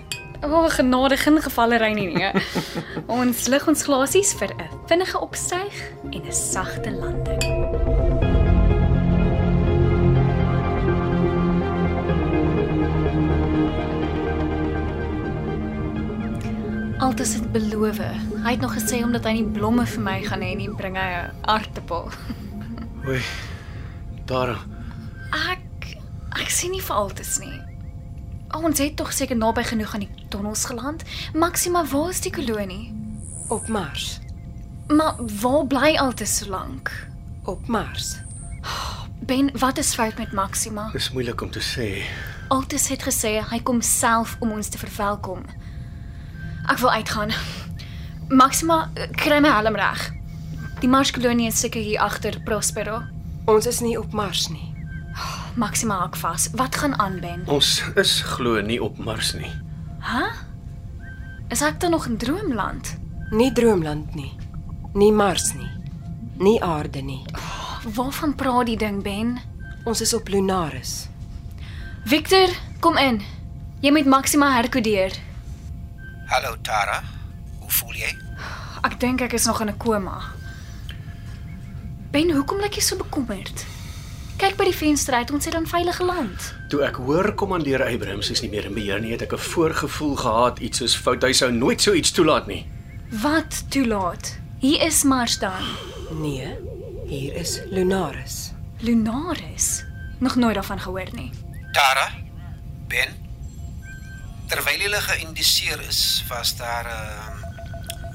O, 0.44 0.46
oh, 0.46 0.70
genade 0.70 1.16
geen 1.16 1.40
gevalle 1.40 1.78
ry 1.80 1.94
nie 1.96 2.11
nee. 2.12 2.30
ons 3.18 3.46
lig 3.48 3.64
ons 3.70 3.85
glasies 3.87 4.35
vir 4.37 4.52
'n 4.52 4.66
vinnige 4.90 5.16
opstyg 5.16 5.78
en 6.12 6.20
'n 6.20 6.33
sagte 6.33 6.90
landing. 6.92 7.40
Altes 17.00 17.35
het 17.35 17.52
beloof. 17.52 17.98
Hy 18.44 18.50
het 18.50 18.61
nog 18.61 18.76
gesê 18.76 19.00
omdat 19.04 19.24
hy 19.24 19.33
nie 19.40 19.48
blomme 19.48 19.87
vir 19.87 20.02
my 20.02 20.22
gaan 20.22 20.44
hê 20.44 20.52
nie, 20.57 20.68
bring 20.68 20.96
hy 20.96 21.09
'n 21.24 21.33
aartappel. 21.40 22.12
Oei. 23.09 23.22
Daar. 24.26 24.61
Ek 25.33 25.96
ek 26.37 26.50
sien 26.50 26.70
nie 26.70 26.85
vir 26.85 26.96
altes 26.96 27.38
nie. 27.38 27.74
Oh, 28.55 28.62
ons 28.62 28.79
het 28.79 28.97
tog 28.97 29.11
seker 29.12 29.37
naby 29.37 29.64
genoeg 29.67 29.95
aan 29.95 30.05
die 30.05 30.27
tonnels 30.31 30.64
geland. 30.64 31.03
Maxima, 31.35 31.85
waar 31.90 32.09
is 32.09 32.21
die 32.23 32.31
kolonie? 32.33 32.93
Op 33.49 33.69
Mars. 33.69 34.21
Maar 34.87 35.14
waar 35.40 35.67
bly 35.67 35.97
altes 35.99 36.37
so 36.37 36.49
lank? 36.49 36.93
Op 37.45 37.67
Mars. 37.67 38.17
Ben, 39.19 39.51
wat 39.59 39.79
is 39.79 39.95
fout 39.95 40.19
met 40.19 40.33
Maxima? 40.33 40.90
Dis 40.93 41.11
moeilik 41.12 41.40
om 41.40 41.51
te 41.51 41.61
sê. 41.61 42.05
Altes 42.49 42.88
het 42.88 43.03
gesê 43.03 43.40
hy 43.51 43.61
kom 43.62 43.81
self 43.81 44.37
om 44.38 44.53
ons 44.53 44.69
te 44.69 44.79
verwelkom. 44.79 45.43
Ek 46.71 46.79
wil 46.79 46.93
uitgaan. 46.93 47.33
Maxima, 48.29 48.90
kry 49.19 49.40
my 49.43 49.51
helm 49.51 49.75
reg. 49.75 50.12
Die 50.81 50.88
Marskolonie 50.88 51.51
is 51.51 51.59
seker 51.59 51.83
hier 51.83 52.01
agter 52.07 52.38
Prospero. 52.45 53.03
Ons 53.51 53.67
is 53.67 53.81
nie 53.81 53.99
op 53.99 54.12
Mars 54.12 54.47
nie. 54.49 54.74
Maxima 55.55 55.99
hak 56.03 56.17
vas. 56.17 56.49
Wat 56.53 56.77
gaan 56.77 56.99
aan, 56.99 57.21
Ben? 57.21 57.43
Ons 57.47 57.83
is 57.95 58.21
glo 58.35 58.61
nie 58.61 58.81
op 58.83 58.99
Mars 58.99 59.33
nie. 59.38 59.51
Hæ? 60.03 60.25
Is 61.55 61.62
ek 61.62 61.79
dan 61.81 61.90
nog 61.95 62.07
in 62.07 62.17
droomland? 62.19 62.97
Nie 63.31 63.53
Droomland 63.53 64.14
nie. 64.14 64.33
Nie 64.95 65.12
Mars 65.12 65.53
nie. 65.55 65.71
Nie 66.38 66.59
Aarde 66.62 67.01
nie. 67.03 67.23
Waarvan 67.95 68.35
praat 68.35 68.67
die 68.67 68.77
ding, 68.77 69.03
Ben? 69.03 69.38
Ons 69.85 70.01
is 70.01 70.14
op 70.14 70.29
Lunaris. 70.29 71.07
Victor, 72.05 72.49
kom 72.81 72.97
in. 72.99 73.23
Jy 73.81 73.93
moet 73.93 74.07
Maxima 74.07 74.51
herkodeer. 74.57 75.12
Hallo 76.27 76.57
Tara. 76.62 77.03
Hoe 77.61 77.71
voel 77.71 77.95
jy? 78.01 78.11
Ek 78.85 78.99
dink 79.01 79.21
ek 79.21 79.33
is 79.38 79.47
nog 79.47 79.61
in 79.61 79.69
'n 79.69 79.77
koma. 79.79 80.21
Ben, 82.11 82.31
hoekom 82.31 82.61
lyk 82.61 82.75
jy 82.75 82.81
so 82.81 82.97
bekommerd? 82.97 83.64
Kyk 84.37 84.57
by 84.59 84.64
die 84.66 84.75
venster 84.75 85.14
uit, 85.14 85.31
ons 85.31 85.44
het 85.47 85.55
dan 85.55 85.66
veilig 85.66 85.97
geland. 85.97 86.47
Toe 86.68 86.83
ek 86.83 86.97
hoor 87.07 87.35
kommandeur 87.38 87.85
Abrams 87.87 88.31
is 88.35 88.42
nie 88.42 88.51
meer 88.51 88.66
in 88.66 88.75
beheer 88.75 89.01
nie, 89.01 89.12
het 89.14 89.23
ek 89.23 89.33
'n 89.33 89.38
voorgevoel 89.38 90.16
gehad 90.16 90.59
iets 90.59 90.81
is 90.81 90.97
fout. 90.97 91.23
Hy 91.23 91.33
sou 91.33 91.53
nooit 91.53 91.81
so 91.81 91.92
iets 91.92 92.11
toelaat 92.11 92.47
nie. 92.47 92.66
Wat 93.23 93.70
toelaat? 93.70 94.38
Hier 94.59 94.83
is 94.83 95.05
Mars 95.05 95.38
dan. 95.38 95.62
Nee, 96.11 96.57
hier 97.07 97.35
is 97.35 97.61
Lunaris. 97.70 98.53
Lunaris. 98.81 99.85
Nog 100.18 100.35
nooit 100.37 100.55
daarvan 100.55 100.81
gehoor 100.81 101.09
nie. 101.12 101.31
Tara, 101.73 102.09
Ben. 102.88 103.09
Terwyl 104.47 104.81
hulle 104.81 105.01
geïndiseer 105.01 105.81
is, 105.88 106.25
was 106.29 106.57
daar 106.57 106.85
'n 106.85 107.44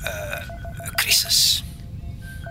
uh, 0.03 0.87
'n 0.87 0.95
krisis. 0.95 1.63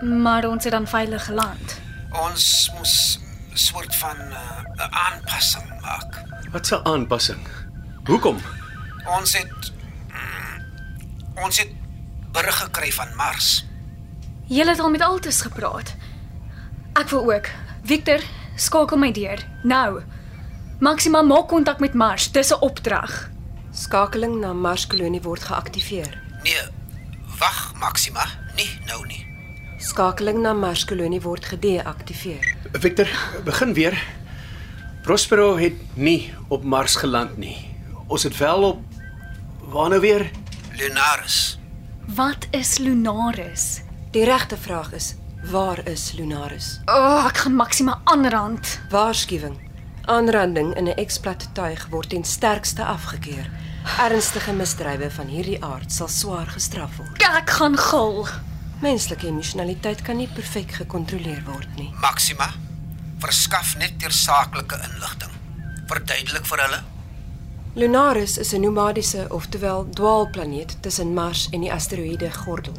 Maar 0.01 0.45
ons 0.47 0.63
het 0.63 0.73
dan 0.73 0.87
veilig 0.87 1.25
geland. 1.25 1.79
Ons 2.11 2.71
moes 2.77 3.19
soort 3.59 3.95
van 3.95 4.17
'n 4.17 4.31
uh, 4.31 4.87
aanpassing 4.89 5.81
maak. 5.81 6.23
Wat 6.51 6.69
'n 6.71 6.85
aanpassing. 6.87 7.47
Hoekom? 8.03 8.37
Ons 9.05 9.33
het 9.33 9.71
mm, 10.07 11.43
ons 11.43 11.57
het 11.57 11.71
berig 12.31 12.57
gekry 12.57 12.91
van 12.91 13.15
Mars. 13.15 13.65
Jy 14.47 14.65
het 14.67 14.79
al 14.79 14.89
met 14.89 15.01
Altus 15.01 15.41
gepraat. 15.41 15.95
Ek 16.93 17.09
wil 17.09 17.33
ook. 17.33 17.47
Victor, 17.83 18.19
skakel 18.55 18.97
my 18.97 19.11
deur. 19.11 19.45
Nou. 19.63 20.01
Maxima 20.79 21.21
maak 21.21 21.47
kontak 21.47 21.79
met 21.79 21.93
Mars. 21.93 22.31
Dis 22.31 22.51
'n 22.51 22.59
opdrag. 22.59 23.29
Skakeling 23.71 24.39
na 24.39 24.53
Marskolonie 24.53 25.21
word 25.21 25.43
geaktiveer. 25.43 26.21
Nee, 26.43 26.61
wag 27.39 27.73
Maxima, 27.79 28.25
nie 28.55 28.79
nou 28.85 29.05
nie. 29.05 29.27
Skakeling 29.77 30.41
na 30.41 30.53
Marskolonie 30.53 31.21
word 31.21 31.45
gedeaktiveer. 31.45 32.58
Victor, 32.71 33.07
begin 33.43 33.73
weer. 33.73 34.03
Prospero 35.01 35.57
het 35.57 35.73
nie 35.93 36.33
op 36.47 36.63
Mars 36.63 36.95
geland 36.95 37.37
nie. 37.37 37.57
Ons 38.07 38.23
het 38.23 38.37
wel 38.37 38.63
op 38.63 38.81
waar 39.59 39.89
nou 39.89 40.01
weer? 40.01 40.29
Lunaris. 40.77 41.57
Wat 42.05 42.47
is 42.51 42.77
Lunaris? 42.77 43.81
Die 44.11 44.23
regte 44.23 44.57
vraag 44.57 44.93
is: 44.93 45.15
waar 45.49 45.87
is 45.87 46.11
Lunaris? 46.11 46.79
O, 46.85 46.93
oh, 46.93 47.25
ek 47.25 47.37
gaan 47.37 47.55
Maxima 47.55 48.01
aanrand. 48.03 48.79
Waarskuwing. 48.89 49.57
Aanranding 50.05 50.75
in 50.75 50.87
'n 50.87 50.97
eksplat 50.97 51.49
tuig 51.53 51.87
word 51.89 52.09
ten 52.09 52.23
sterkste 52.23 52.85
afgekeur. 52.85 53.49
Ernstige 53.99 54.53
misdrywe 54.53 55.11
van 55.11 55.27
hierdie 55.27 55.63
aard 55.63 55.91
sal 55.91 56.07
swaar 56.07 56.47
gestraf 56.47 56.97
word. 56.97 57.21
Ek 57.37 57.49
gaan 57.49 57.77
gil. 57.77 58.27
Menslike 58.79 59.27
emosionaliteit 59.27 60.01
kan 60.07 60.15
nie 60.15 60.29
perfek 60.31 60.71
gekontroleer 60.77 61.41
word 61.43 61.67
nie. 61.75 61.89
Maxima, 61.99 62.47
verskaf 63.19 63.73
net 63.81 63.97
tersaaklike 63.99 64.77
inligting. 64.87 65.33
Verduidelik 65.89 66.47
vir 66.47 66.63
hulle. 66.63 66.79
Lunaris 67.75 68.37
is 68.37 68.53
'n 68.53 68.61
nomadiese, 68.61 69.25
oftewel 69.29 69.89
dwaalplaneet 69.89 70.77
tussen 70.81 71.13
Mars 71.13 71.49
en 71.51 71.61
die 71.61 71.73
asteroïde 71.73 72.31
gordel. 72.31 72.77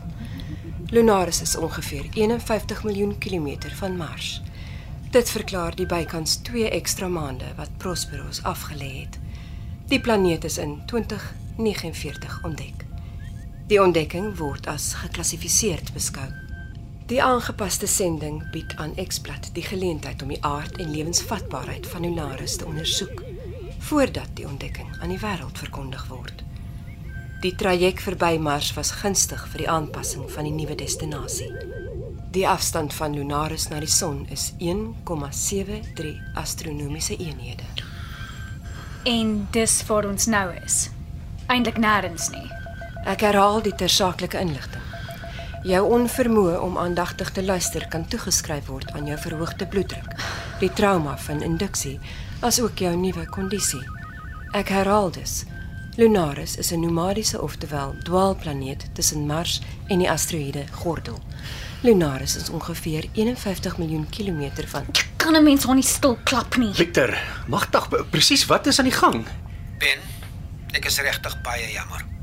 Lunaris 0.91 1.41
is 1.41 1.57
ongeveer 1.57 2.05
51 2.15 2.83
miljoen 2.85 3.19
kilometer 3.19 3.71
van 3.71 3.97
Mars. 3.97 4.43
Dit 5.11 5.31
verklaar 5.31 5.75
die 5.75 5.87
bykans 5.87 6.37
2 6.37 6.71
ekstra 6.71 7.09
maande 7.09 7.55
wat 7.57 7.77
Prosperos 7.77 8.43
afgelê 8.43 9.01
het. 9.01 9.19
Die 9.89 10.01
planeet 10.01 10.45
is 10.45 10.59
in 10.59 10.83
2049 10.87 12.41
ontdek. 12.43 12.90
Die 13.71 13.79
ontdekking 13.79 14.33
word 14.35 14.67
as 14.67 14.89
geklassifiseerd 14.99 15.93
beskou. 15.95 16.27
Die 17.07 17.21
aangepaste 17.23 17.87
sending 17.87 18.41
bied 18.51 18.73
aan 18.83 18.97
Xplat 18.99 19.53
die 19.55 19.63
geleentheid 19.63 20.25
om 20.25 20.33
die 20.35 20.41
aard 20.43 20.81
en 20.83 20.91
lewensvatbaarheid 20.91 21.87
van 21.87 22.03
Lunaris 22.03 22.57
te 22.59 22.67
ondersoek 22.67 23.23
voordat 23.87 24.35
die 24.35 24.49
ontdekking 24.49 24.91
aan 24.99 25.15
die 25.15 25.21
wêreld 25.23 25.63
verkondig 25.63 26.03
word. 26.11 26.43
Die 27.47 27.55
traject 27.55 28.03
verby 28.03 28.35
Mars 28.43 28.75
was 28.75 28.91
gunstig 29.05 29.47
vir 29.55 29.63
die 29.63 29.71
aanpassing 29.71 30.27
van 30.35 30.51
die 30.51 30.57
nuwe 30.59 30.75
destinasie. 30.75 31.55
Die 32.35 32.47
afstand 32.49 32.95
van 32.99 33.15
Lunaris 33.15 33.71
na 33.71 33.79
die 33.79 33.91
son 33.91 34.25
is 34.35 34.51
1,73 34.59 36.11
astronomiese 36.35 37.17
eenhede. 37.23 37.71
En 39.07 39.47
dis 39.55 39.83
waar 39.87 40.11
ons 40.11 40.27
nou 40.27 40.49
is. 40.59 40.89
Eintlik 41.47 41.79
nêrens 41.79 42.35
nie. 42.35 42.60
Ek 43.09 43.23
herhaal 43.25 43.63
die 43.65 43.73
tersaaklike 43.73 44.37
inligting. 44.41 44.83
Jou 45.65 45.81
onvermoë 45.93 46.59
om 46.61 46.77
aandagtig 46.81 47.31
te 47.33 47.43
luister 47.45 47.87
kan 47.89 48.05
toegeskryf 48.09 48.67
word 48.69 48.93
aan 48.93 49.07
jou 49.09 49.17
verhoogde 49.21 49.67
bloeddruk, 49.67 50.11
die 50.61 50.69
trauma 50.77 51.17
van 51.25 51.41
induksie, 51.45 51.99
asook 52.45 52.81
jou 52.81 52.93
nuwe 52.97 53.25
kondisie. 53.33 53.81
Ek 54.53 54.69
herhaal 54.69 55.11
dus. 55.17 55.45
Lunaris 55.97 56.57
is 56.57 56.73
'n 56.73 56.81
nomadiese 56.81 57.41
oftewel 57.41 57.95
dwaalplaneet 58.05 58.95
tussen 58.95 59.27
Mars 59.27 59.61
en 59.89 59.99
die 59.99 60.11
asteroïde 60.11 60.65
Gordel. 60.73 61.19
Lunaris 61.83 62.37
is 62.37 62.51
ongeveer 62.51 63.09
51 63.13 63.79
miljoen 63.79 64.09
kilometer 64.11 64.69
van 64.69 64.85
Kan 65.17 65.37
'n 65.37 65.45
mens 65.45 65.65
hom 65.65 65.75
nie 65.75 65.85
stil 65.85 66.19
klap 66.25 66.57
nie? 66.57 66.75
Victor, 66.75 67.19
magtig, 67.49 67.89
presies 68.11 68.47
wat 68.47 68.67
is 68.67 68.79
aan 68.79 68.85
die 68.85 68.99
gang? 68.99 69.27
Ben, 69.79 69.99
ek 70.73 70.85
is 70.85 71.01
regtig 71.01 71.41
baie 71.43 71.73
jammer. 71.73 72.20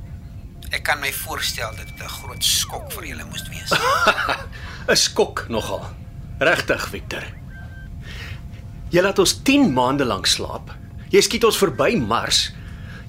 Ek 0.71 0.83
kan 0.83 0.99
my 0.99 1.11
voorstel 1.13 1.71
dat 1.77 1.87
dit 1.87 2.03
'n 2.03 2.09
groot 2.09 2.43
skok 2.43 2.91
vir 2.91 3.05
julle 3.05 3.25
moes 3.25 3.47
wees. 3.49 3.71
'n 4.89 4.95
Skok 4.95 5.45
nogal. 5.49 5.83
Regtig, 6.39 6.87
Victor. 6.89 7.23
Jy 8.89 9.01
laat 9.01 9.19
ons 9.19 9.33
10 9.43 9.73
maande 9.73 10.05
lank 10.05 10.25
slaap. 10.27 10.71
Jy 11.09 11.21
skiet 11.21 11.43
ons 11.43 11.57
verby 11.57 11.95
Mars. 11.95 12.51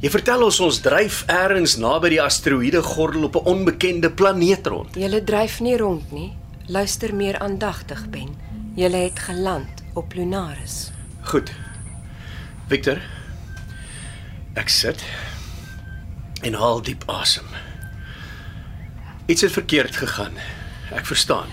Jy 0.01 0.11
vertel 0.11 0.43
ons 0.47 0.61
ons 0.61 0.81
dryf 0.81 1.25
eers 1.27 1.77
naby 1.77 2.09
die 2.09 2.23
asteroïde 2.23 2.83
gordel 2.83 3.25
op 3.25 3.37
'n 3.37 3.47
onbekende 3.51 4.11
planeet 4.11 4.67
rond. 4.67 4.95
Julle 4.95 5.25
dryf 5.25 5.61
nie 5.61 5.77
rond 5.77 6.13
nie. 6.13 6.37
Luister 6.67 7.15
meer 7.15 7.39
aandagtig, 7.39 8.09
Ben. 8.11 8.37
Julle 8.77 8.97
het 8.97 9.19
geland 9.19 9.83
op 9.95 10.15
Lunaris. 10.15 10.91
Goed. 11.23 11.51
Victor. 12.69 12.99
Ek 14.55 14.69
sit 14.69 15.03
en 16.41 16.55
haal 16.55 16.83
diep 16.83 17.03
asem. 17.11 17.47
Iets 19.27 19.41
het 19.41 19.53
verkeerd 19.53 19.97
gegaan. 19.97 20.33
Ek 20.95 21.07
verstaan. 21.07 21.49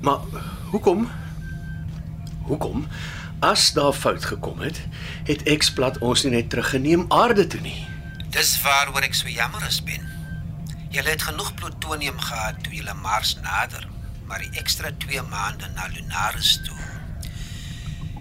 Maar 0.00 0.18
hoekom? 0.70 1.10
Hoekom? 2.42 2.86
As 3.38 3.72
daar 3.72 3.92
fout 3.92 4.24
gekom 4.24 4.60
het, 4.60 4.78
het 5.24 5.42
X-plat 5.58 5.98
ons 5.98 6.22
nie 6.22 6.32
net 6.32 6.50
teruggeneem 6.50 7.04
aarde 7.08 7.46
toe 7.46 7.60
nie. 7.60 7.86
Dis 8.30 8.54
waaroor 8.62 9.02
ek 9.02 9.14
so 9.18 9.28
jammer 9.28 9.66
is, 9.66 9.82
Ben. 9.82 10.06
Julle 10.92 11.08
het 11.08 11.22
genoeg 11.22 11.54
plutonium 11.54 12.20
gehad 12.20 12.62
toe 12.62 12.74
julle 12.74 12.94
Mars 12.94 13.34
nader, 13.42 13.88
maar 14.28 14.38
die 14.44 14.52
ekstra 14.60 14.92
2 14.98 15.22
maande 15.22 15.70
na 15.74 15.88
Lunaris 15.90 16.60
toe. 16.66 16.78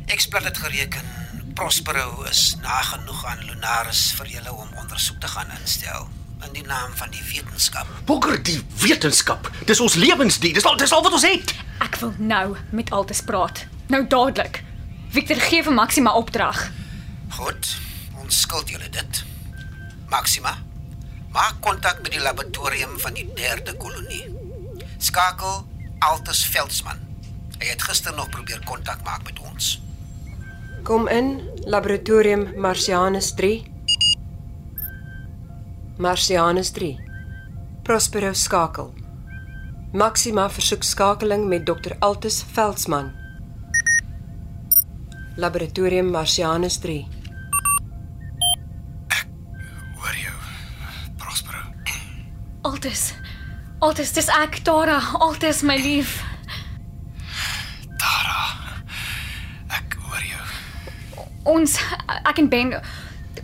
Eksplat 0.06 0.44
het 0.44 0.58
gereken 0.58 1.21
Prospero 1.62 2.24
is 2.24 2.56
nagenoeg 2.62 3.26
aan 3.26 3.44
Lunaris 3.46 4.00
vir 4.18 4.30
julle 4.34 4.50
om 4.50 4.70
ondersoek 4.82 5.20
te 5.22 5.28
gaan 5.30 5.52
instel 5.60 6.08
in 6.48 6.56
die 6.56 6.64
naam 6.66 6.96
van 6.98 7.12
die 7.14 7.22
wetenskap. 7.22 7.90
Bokker 8.10 8.40
die 8.42 8.56
wetenskap. 8.82 9.46
Dis 9.70 9.78
ons 9.84 9.94
lewensdiens. 9.94 10.58
Dis 10.58 10.66
al 10.66 10.80
dis 10.82 10.94
al 10.98 11.04
wat 11.06 11.14
ons 11.14 11.28
het. 11.28 11.54
Ek 11.86 12.00
wil 12.02 12.16
nou 12.18 12.56
met 12.74 12.90
Altes 12.90 13.22
praat. 13.28 13.62
Nou 13.94 14.00
dadelik. 14.10 14.64
Victor 15.14 15.38
gee 15.38 15.62
vir 15.68 15.78
Maxima 15.78 16.16
opdrag. 16.18 16.64
Goed, 17.38 17.70
ons 18.24 18.42
skuld 18.42 18.74
julle 18.74 18.90
dit. 18.98 19.22
Maxima, 20.10 20.56
maak 21.30 21.62
kontak 21.62 22.02
met 22.02 22.18
die 22.18 22.26
laboratorium 22.26 22.98
van 23.06 23.14
die 23.22 23.28
derde 23.38 23.78
kolonie. 23.78 24.26
Skakel 24.98 25.62
Altus 26.10 26.42
Veldsmann. 26.50 27.06
Hy 27.60 27.70
het 27.76 27.86
gister 27.86 28.18
nog 28.18 28.34
probeer 28.34 28.66
kontak 28.66 29.06
maak 29.06 29.30
met 29.30 29.46
ons. 29.54 29.76
Kom 30.84 31.08
in, 31.08 31.51
laboratorium 31.66 32.48
Martianus 32.58 33.34
3. 33.34 33.64
Martianus 35.98 36.72
3. 36.72 36.98
Prospero 37.84 38.34
skakel. 38.34 38.92
Maxima 39.94 40.48
versoek 40.50 40.84
skakeling 40.84 41.48
met 41.48 41.66
Dr. 41.66 41.96
Altus 42.00 42.46
Veldsmann. 42.56 43.12
Laboratorium 45.38 46.12
Martianus 46.12 46.80
3. 46.80 47.06
Hoor 49.96 50.16
jou, 50.24 50.38
Prospero. 51.18 51.60
Altes. 52.62 53.14
Altes, 53.80 54.14
dis 54.14 54.30
ek, 54.30 54.64
Tara. 54.64 55.02
Altes, 55.20 55.62
my 55.62 55.78
lief. 55.78 56.31
Ons 61.44 61.78
ek 62.30 62.38
en 62.38 62.50
Ben 62.50 62.76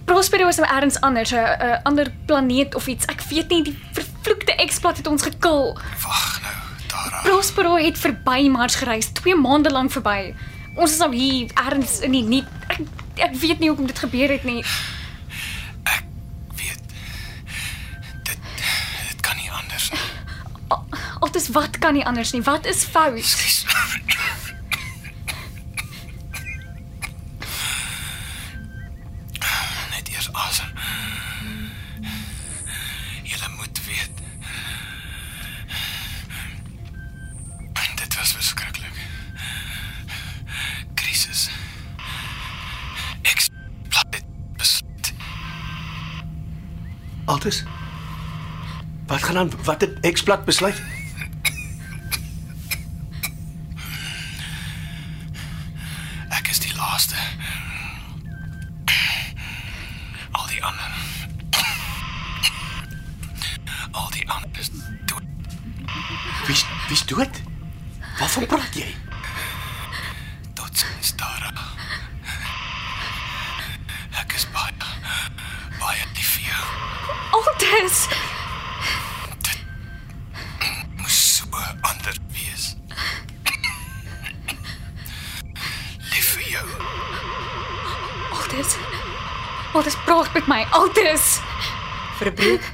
Prospero 0.06 0.48
is 0.48 0.60
ergens 0.60 1.00
anders, 1.02 1.32
'n 1.32 1.80
ander 1.84 2.12
planeet 2.26 2.76
of 2.76 2.88
iets. 2.88 3.06
Ek 3.06 3.22
weet 3.22 3.50
nie, 3.50 3.64
die 3.64 3.78
vervloekte 3.92 4.56
eksplat 4.56 4.98
het 4.98 5.08
ons 5.08 5.22
gekil. 5.22 5.78
Wag 6.04 6.42
nou, 6.42 6.54
Tara. 6.88 7.22
Prospero 7.22 7.76
het 7.76 7.98
verby 7.98 8.48
Mars 8.48 8.76
gereis, 8.76 9.08
2 9.14 9.36
maande 9.36 9.70
lank 9.70 9.92
verby. 9.92 10.36
Ons 10.76 10.92
is 10.92 10.98
nou 10.98 11.16
hier 11.16 11.50
ergens 11.54 12.00
in 12.00 12.12
die 12.12 12.24
nie. 12.24 12.44
Ek, 12.68 12.80
ek 13.16 13.36
weet 13.36 13.60
nie 13.60 13.70
hoekom 13.70 13.88
dit 13.88 14.00
gebeur 14.00 14.30
het 14.30 14.44
nie. 14.44 14.64
Ek 15.84 16.04
weet 16.56 16.82
dit 18.24 18.38
dit 19.10 19.22
kan 19.22 19.36
nie 19.36 19.52
anders 19.52 19.92
nie. 19.92 20.00
Altes 21.20 21.50
wat 21.50 21.78
kan 21.78 21.94
nie 21.94 22.06
anders 22.06 22.32
nie. 22.32 22.42
Wat 22.42 22.66
is 22.66 22.84
fout? 22.84 23.24
Skus. 23.24 23.66
Altus. 47.38 47.64
Wat 49.08 49.24
gaan 49.24 49.38
aan? 49.38 49.52
Wat 49.64 49.82
het 49.82 50.12
X-plat 50.14 50.46
besluit? 50.46 50.82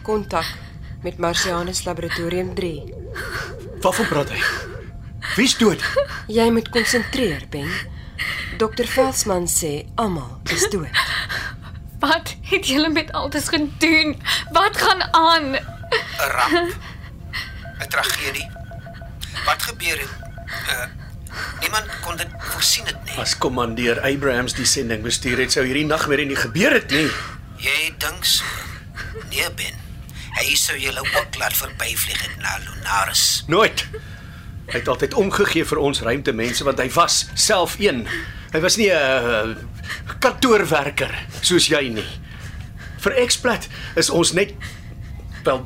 Kontak 0.03 0.45
met 1.03 1.17
Martianus 1.17 1.83
Laboratorium 1.83 2.53
3. 2.55 2.93
Waarvan 3.81 4.07
praat 4.07 4.29
hy? 4.29 4.41
Wie's 5.35 5.55
dood? 5.57 5.81
Jy 6.27 6.49
moet 6.51 6.69
konsentreer, 6.69 7.43
Ben. 7.49 7.69
Dr. 8.59 8.85
Veldsmann 8.87 9.47
sê 9.49 9.85
almal 9.95 10.39
is 10.53 10.67
dood. 10.71 10.91
Wat 12.03 12.35
het 12.51 12.67
julle 12.67 12.89
met 12.91 13.11
Altes 13.11 13.47
gedoen? 13.47 14.17
Wat 14.51 14.77
gaan 14.77 15.01
aan? 15.13 15.55
'n 15.55 16.29
Ramp. 16.35 16.75
'n 17.79 17.87
Tragedie. 17.89 18.49
Wat 19.45 19.61
gebeur 19.61 19.99
het? 19.99 20.13
Uh 20.69 20.87
niemand 21.61 21.87
kon 22.05 22.17
dit 22.17 22.27
voorsien 22.39 22.85
het 22.85 22.99
nie. 23.05 23.15
As 23.17 23.37
kommandeur 23.37 24.01
Abrahams 24.01 24.53
die 24.53 24.65
sending 24.65 25.01
bestuur 25.01 25.37
het, 25.41 25.51
sou 25.51 25.65
hierdie 25.65 25.85
nagmerrie 25.85 26.25
nie 26.29 26.37
gebeur 26.37 26.73
het 26.77 26.91
nie. 26.91 27.09
Jy 27.57 27.93
dink 27.97 28.25
so. 28.25 28.45
Nee, 29.29 29.49
Ben. 29.57 29.79
Hy 30.33 30.55
sou 30.57 30.77
julle 30.77 31.01
ook 31.01 31.37
laat 31.37 31.53
Lunaris. 32.65 33.43
Nooit. 33.47 33.87
Hy 34.71 34.79
het 34.79 34.87
altyd 34.87 35.13
omgegee 35.13 35.65
vir 35.65 35.77
ons 35.77 36.01
ruimtemense 36.01 36.63
want 36.63 36.79
hy 36.79 36.89
was 36.95 37.25
self 37.33 37.75
een. 37.79 38.07
Hy 38.53 38.59
was 38.59 38.77
nie 38.77 38.89
'n 38.89 38.95
uh, 38.95 39.55
kantoorwerker 40.19 41.13
soos 41.41 41.67
jy 41.67 41.89
nie. 41.89 42.09
Vir 43.03 43.11
Explat 43.11 43.67
is 43.95 44.09
ons 44.09 44.31
net 44.31 44.53
wel 45.43 45.65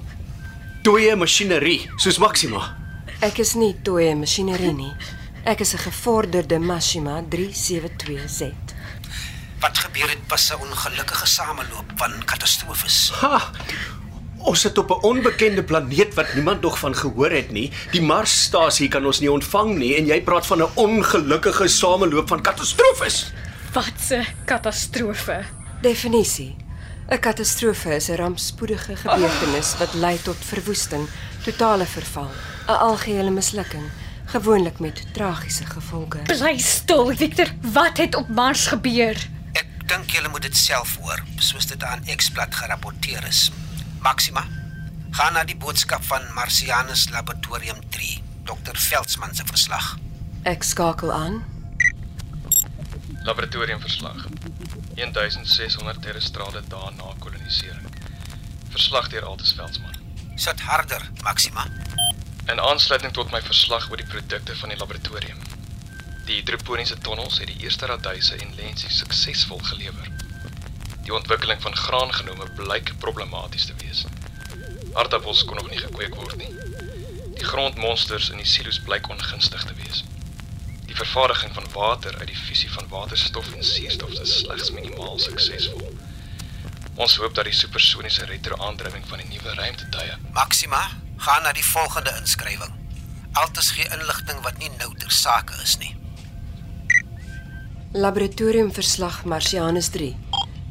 dooie 0.81 1.15
masjinerie 1.15 1.89
soos 1.97 2.17
Maxima. 2.17 2.75
Ek 3.21 3.39
is 3.39 3.55
nie 3.55 3.75
toye 3.83 4.15
masjinerie 4.15 4.73
nie. 4.73 4.93
Ek 5.45 5.61
is 5.61 5.73
'n 5.73 5.77
gevorderde 5.77 6.59
Mashima 6.59 7.21
372Z. 7.29 8.53
Wat 9.59 9.77
gebeur 9.77 10.09
het 10.09 10.23
was 10.27 10.51
'n 10.51 10.61
ongelukkige 10.61 11.25
sameloop 11.25 11.91
van 11.95 12.23
katastrofes. 12.25 13.11
Ha! 13.21 13.51
Ons 14.37 14.61
sit 14.61 14.77
op 14.77 14.89
'n 14.89 15.03
onbekende 15.05 15.63
planeet 15.63 16.13
wat 16.13 16.33
niemand 16.33 16.61
nog 16.61 16.79
van 16.79 16.95
gehoor 16.95 17.31
het 17.31 17.51
nie. 17.51 17.71
Die 17.91 18.01
Marsstasie 18.01 18.87
kan 18.87 19.05
ons 19.05 19.19
nie 19.19 19.31
ontvang 19.31 19.77
nie 19.77 19.95
en 19.95 20.05
jy 20.05 20.21
praat 20.21 20.45
van 20.45 20.61
'n 20.61 20.71
ongelukkige 20.75 21.67
sameloop 21.67 22.27
van 22.27 22.41
katastrofes. 22.41 23.31
Wat 23.73 24.11
'n 24.11 24.25
katastrofe. 24.45 25.43
Definisie. 25.81 26.55
'n 27.09 27.19
Katastrofe 27.19 27.95
is 27.95 28.09
'n 28.09 28.15
rampspoedige 28.15 28.95
gebeurtenis 28.95 29.77
wat 29.77 29.93
lei 29.93 30.21
tot 30.21 30.35
verwoesting, 30.39 31.07
totale 31.43 31.85
verval, 31.85 32.29
'n 32.67 32.71
algehele 32.71 33.29
mislukking, 33.29 33.89
gewoonlik 34.25 34.79
met 34.79 35.13
tragiese 35.13 35.65
gevolge. 35.65 36.17
Bly 36.17 36.57
stil, 36.57 37.15
Victor. 37.15 37.47
Wat 37.61 37.97
het 37.97 38.15
op 38.15 38.27
Mars 38.27 38.67
gebeur? 38.67 39.27
Ek 39.51 39.67
dink 39.85 40.09
julle 40.09 40.29
moet 40.29 40.41
dit 40.41 40.57
self 40.57 40.97
hoor, 41.01 41.23
soos 41.35 41.65
dit 41.65 41.83
aan 41.83 42.03
Xplat 42.15 42.55
gerapporteer 42.55 43.27
is. 43.27 43.51
Maxima, 43.99 44.45
gaan 45.11 45.33
na 45.33 45.43
die 45.43 45.57
boodskap 45.57 46.03
van 46.03 46.25
Marcianus 46.33 47.09
Laboratorium 47.09 47.79
3, 47.89 48.21
Dr. 48.43 48.77
Veldsmann 48.89 49.35
se 49.35 49.43
verslag. 49.45 49.97
Ek 50.43 50.63
skakel 50.63 51.11
aan. 51.13 51.41
Laboratoriumverslag. 53.27 54.27
1600 54.95 56.01
terrestrale 56.01 56.61
dae 56.71 56.91
na 56.97 57.13
kolonisering. 57.19 57.89
Verslag 58.69 59.09
deur 59.09 59.25
Altus 59.25 59.55
Veldsmann. 59.55 59.97
Sit 60.35 60.61
harder, 60.61 61.09
Maxima. 61.23 61.65
In 62.47 62.59
aansluiting 62.59 63.13
tot 63.13 63.31
my 63.31 63.41
verslag 63.41 63.89
oor 63.89 63.99
die 63.99 64.07
produkte 64.07 64.55
van 64.55 64.71
die 64.71 64.77
laboratorium. 64.79 65.41
Die 66.27 66.39
hidroponiese 66.39 66.97
tonnels 67.03 67.39
het 67.41 67.51
die 67.51 67.65
eerste 67.65 67.89
raduise 67.89 68.35
en 68.35 68.55
lensies 68.55 69.01
suksesvol 69.01 69.59
gelewer. 69.71 70.07
Die 71.07 71.15
ontwikkeling 71.15 71.61
van 71.63 71.75
graangenome 71.75 72.45
blyk 72.55 72.89
problematies 72.99 73.65
te 73.65 73.73
wees. 73.79 74.01
Aardappels 74.93 75.45
kon 75.47 75.55
nog 75.55 75.69
nie 75.71 75.79
gekweek 75.79 76.15
word 76.19 76.35
nie. 76.35 76.49
Die 77.37 77.45
grondmonsters 77.47 78.27
in 78.33 78.41
die 78.41 78.47
silo's 78.53 78.79
blyk 78.83 79.07
ongunstig 79.13 79.63
te 79.69 79.75
wees. 79.77 80.01
Die 80.89 80.97
vervaardiging 80.97 81.53
van 81.55 81.69
water 81.71 82.17
uit 82.19 82.27
die 82.27 82.35
fusie 82.35 82.67
van 82.73 82.89
waterstof 82.91 83.47
en 83.53 83.63
suurstof 83.63 84.17
is 84.19 84.33
slegs 84.41 84.73
minimaal 84.75 85.15
suksesvol. 85.23 85.93
Ons 86.99 87.15
hoop 87.21 87.39
dat 87.39 87.47
die 87.47 87.55
supersoniese 87.55 88.27
retro-aandrywing 88.27 89.07
van 89.07 89.23
die 89.23 89.29
nuwe 89.31 89.55
ruimtetuie 89.61 90.19
Maxima, 90.35 90.81
gaan 91.23 91.47
na 91.47 91.55
die 91.55 91.65
volgende 91.69 92.17
inskrywing. 92.19 92.75
Altes 93.31 93.71
gee 93.77 93.87
inligting 93.95 94.43
wat 94.43 94.59
nie 94.59 94.73
nou 94.75 94.91
ter 94.99 95.15
sake 95.21 95.55
is 95.63 95.77
nie. 95.79 95.95
Laboratoriumverslag 97.95 99.23
Marcianus 99.23 99.87
3. 99.95 100.11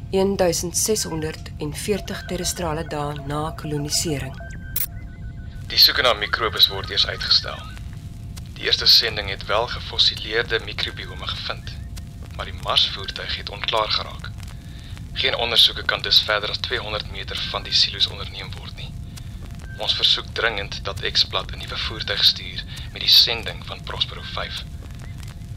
1640 0.09 2.25
terrestrale 2.25 2.87
dae 2.87 3.13
na 3.27 3.51
kolonisering. 3.59 4.35
Die 5.67 5.77
soeke 5.77 6.01
na 6.05 6.13
mikrobes 6.15 6.69
word 6.71 6.89
eers 6.93 7.07
uitgestel. 7.07 7.57
Die 8.55 8.63
eerste 8.69 8.87
sending 8.87 9.29
het 9.29 9.45
wel 9.45 9.67
gefossileerde 9.67 10.59
mikrobiome 10.63 11.27
gevind, 11.27 11.73
maar 12.35 12.45
die 12.47 12.59
Marsvoertuig 12.63 13.37
het 13.37 13.49
onklaar 13.49 13.89
geraak. 13.89 14.29
Geen 15.13 15.35
ondersoeke 15.35 15.83
kan 15.83 16.01
dus 16.01 16.21
verder 16.21 16.49
as 16.49 16.57
200 16.57 17.11
meter 17.11 17.37
van 17.49 17.63
die 17.63 17.73
silo's 17.73 18.07
onderneem 18.07 18.51
word 18.55 18.75
nie. 18.75 18.93
Ons 19.77 19.95
versoek 19.95 20.25
dringend 20.33 20.83
dat 20.83 21.11
Xplat 21.11 21.51
'n 21.51 21.57
nuwe 21.57 21.77
voertuig 21.77 22.23
stuur 22.23 22.63
met 22.91 23.01
die 23.01 23.09
sending 23.09 23.65
van 23.65 23.83
Prospero 23.83 24.21
5. 24.21 24.63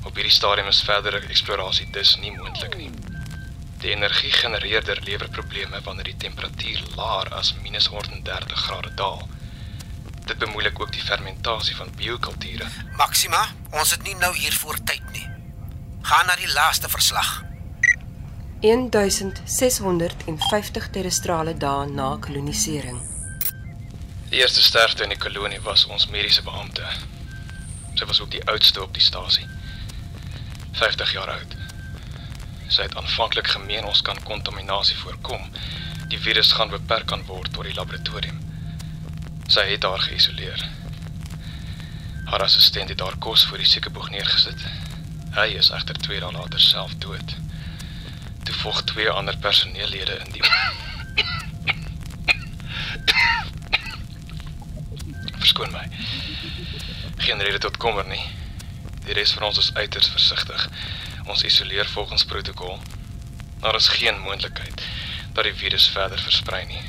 Op 0.03 0.15
hierdie 0.15 0.33
stadium 0.33 0.67
is 0.67 0.83
verdere 0.83 1.19
eksplorasie 1.19 1.91
dus 1.91 2.17
nie 2.17 2.33
moontlik 2.33 2.77
nie. 2.77 2.91
Die 3.81 3.91
energiegenereerder 3.91 4.99
lewer 5.03 5.29
probleme 5.29 5.81
wanneer 5.85 6.05
die 6.05 6.17
temperatuur 6.17 6.83
laer 6.97 7.35
as 7.35 7.55
minus 7.63 7.87
130 7.87 8.59
grade 8.67 8.95
daal. 8.95 9.29
Dit 10.27 10.39
bemoeilik 10.39 10.81
ook 10.81 10.93
die 10.93 11.03
fermentasie 11.03 11.77
van 11.77 11.89
biokulture. 11.97 12.67
Maxima, 12.97 13.47
ons 13.71 13.91
het 13.91 14.03
nie 14.03 14.15
nou 14.21 14.37
hiervoor 14.37 14.77
tyd 14.85 15.13
nie. 15.15 15.29
Gaan 16.03 16.27
na 16.29 16.37
die 16.37 16.53
laaste 16.53 16.89
verslag. 16.93 17.45
1650 18.61 20.91
terrestrale 20.93 21.57
dae 21.57 21.87
na 21.89 22.17
kolonisering. 22.21 23.01
Die 24.29 24.39
eerste 24.39 24.63
sterfte 24.63 25.03
in 25.03 25.09
die 25.15 25.19
kolonie 25.19 25.61
was 25.65 25.87
ons 25.89 26.09
mediese 26.13 26.43
beampte. 26.45 26.85
Sy 27.97 28.05
was 28.05 28.21
ook 28.21 28.31
die 28.31 28.45
oudste 28.45 28.83
op 28.85 28.93
die 28.95 29.03
stasie. 29.03 29.49
50 30.77 31.13
jaar 31.17 31.31
oud. 31.39 31.57
Sy 32.71 32.85
het 32.87 32.95
aanvanklik 32.97 33.49
gemeen 33.51 33.85
ons 33.85 34.03
kan 34.07 34.19
kontaminasie 34.23 34.97
voorkom. 34.97 35.43
Die 36.13 36.19
virus 36.23 36.53
gaan 36.55 36.71
beperk 36.71 37.09
kan 37.11 37.25
word 37.27 37.51
tot 37.53 37.67
die 37.67 37.75
laboratorium. 37.75 38.39
Sy 39.51 39.65
het 39.73 39.83
haar 39.83 40.03
geïsoleer. 40.05 40.63
Haar 42.31 42.45
assistent 42.47 42.89
het 42.95 43.03
haar 43.03 43.19
kos 43.19 43.43
voor 43.51 43.59
die 43.59 43.67
siekeboeg 43.67 44.11
neergesit. 44.15 44.63
Hy 45.35 45.49
is 45.59 45.73
egter 45.75 45.99
2 45.99 46.21
dae 46.23 46.31
later 46.37 46.63
self 46.63 46.95
dood. 47.03 47.35
Toe 48.47 48.55
volg 48.63 48.85
twee 48.93 49.11
ander 49.11 49.37
personeellede 49.39 50.21
in 50.27 50.31
die 50.39 50.47
Verskoon 55.41 55.75
my. 55.75 55.89
Geen 57.27 57.43
rede 57.43 57.59
tot 57.67 57.83
kommer 57.83 58.07
nie. 58.07 58.23
Die 59.09 59.15
res 59.19 59.35
van 59.35 59.51
ons 59.51 59.59
is 59.59 59.75
uiters 59.75 60.09
versigtig. 60.15 60.69
Ons 61.31 61.45
isoleer 61.47 61.87
volgens 61.87 62.25
protokol. 62.25 62.79
Daar 63.61 63.75
is 63.75 63.89
geen 63.89 64.19
moontlikheid 64.19 64.83
dat 65.33 65.45
die 65.47 65.55
virus 65.55 65.87
verder 65.89 66.19
versprei 66.19 66.65
nie. 66.67 66.81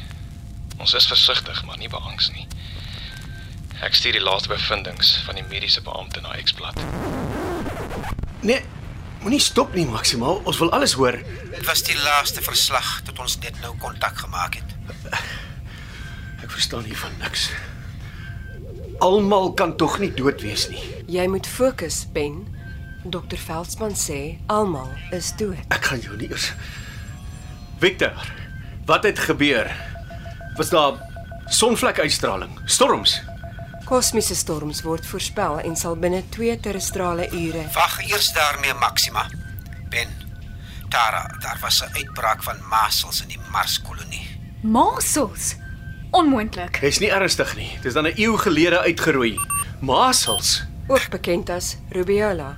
Ons 0.81 0.93
is 0.97 1.05
versigtig, 1.05 1.59
maar 1.65 1.77
nie 1.77 1.89
beangs 1.89 2.31
nie. 2.33 2.47
Ek 3.85 3.93
stuur 3.93 4.17
die 4.17 4.23
laaste 4.23 4.49
bevindinge 4.49 5.05
van 5.27 5.37
die 5.37 5.45
mediese 5.45 5.83
beampte 5.85 6.23
na 6.25 6.33
Xplat. 6.41 6.81
Nee, 8.41 8.63
moenie 9.21 9.39
stop 9.39 9.75
nie, 9.77 9.85
Maximaal. 9.85 10.41
Ons 10.49 10.57
wil 10.57 10.73
alles 10.73 10.95
hoor. 10.97 11.19
Dit 11.51 11.67
was 11.69 11.85
die 11.85 11.97
laaste 12.01 12.41
verslag 12.41 12.89
tot 13.05 13.21
ons 13.21 13.37
net 13.45 13.59
nou 13.61 13.75
kontak 13.83 14.17
gemaak 14.23 14.57
het. 14.57 14.73
Ek 16.41 16.49
verstaan 16.49 16.89
hiervan 16.89 17.13
niks. 17.21 17.51
Almal 19.05 19.53
kan 19.53 19.77
tog 19.77 19.99
nie 20.01 20.09
dood 20.17 20.41
wees 20.41 20.65
nie. 20.73 20.81
Jy 21.05 21.27
moet 21.29 21.45
fokus, 21.45 22.07
Ben. 22.17 22.41
Dr 23.03 23.37
Veldsmann 23.37 23.95
sê 23.97 24.37
almal 24.45 24.89
is 25.11 25.31
dood. 25.37 25.57
Ek 25.73 25.87
gaan 25.89 26.01
jou 26.03 26.15
nie 26.19 26.27
eers 26.29 26.51
Victor, 27.81 28.13
wat 28.85 29.07
het 29.09 29.19
gebeur? 29.19 29.71
Was 30.57 30.69
daar 30.69 30.99
sonvlekuitstraling, 31.49 32.53
storms? 32.69 33.15
Kosmiese 33.89 34.35
storms 34.37 34.83
word 34.85 35.05
voorspel 35.09 35.59
en 35.65 35.75
sal 35.75 35.97
binne 35.97 36.21
2 36.29 36.59
terrestrale 36.61 37.25
ure 37.33 37.63
Wag 37.73 37.97
eers 38.05 38.29
daarmee 38.37 38.73
Maxima. 38.79 39.25
Ben, 39.89 40.13
Tara, 40.89 41.25
daar 41.41 41.57
was 41.61 41.81
'n 41.81 41.89
uitbraak 41.97 42.43
van 42.43 42.57
masels 42.69 43.21
in 43.21 43.27
die 43.27 43.39
Marskolonie. 43.51 44.27
Masels. 44.61 45.55
Onmoontlik. 46.11 46.81
Dis 46.81 46.99
nie 46.99 47.09
ernstig 47.09 47.55
nie. 47.55 47.79
Dis 47.81 47.93
dan 47.93 48.05
'n 48.05 48.13
eeu 48.15 48.37
gelede 48.37 48.79
uitgeroei. 48.79 49.39
Masels. 49.79 50.63
ook 50.87 51.09
bekend 51.09 51.49
as 51.49 51.77
rubiola. 51.89 52.55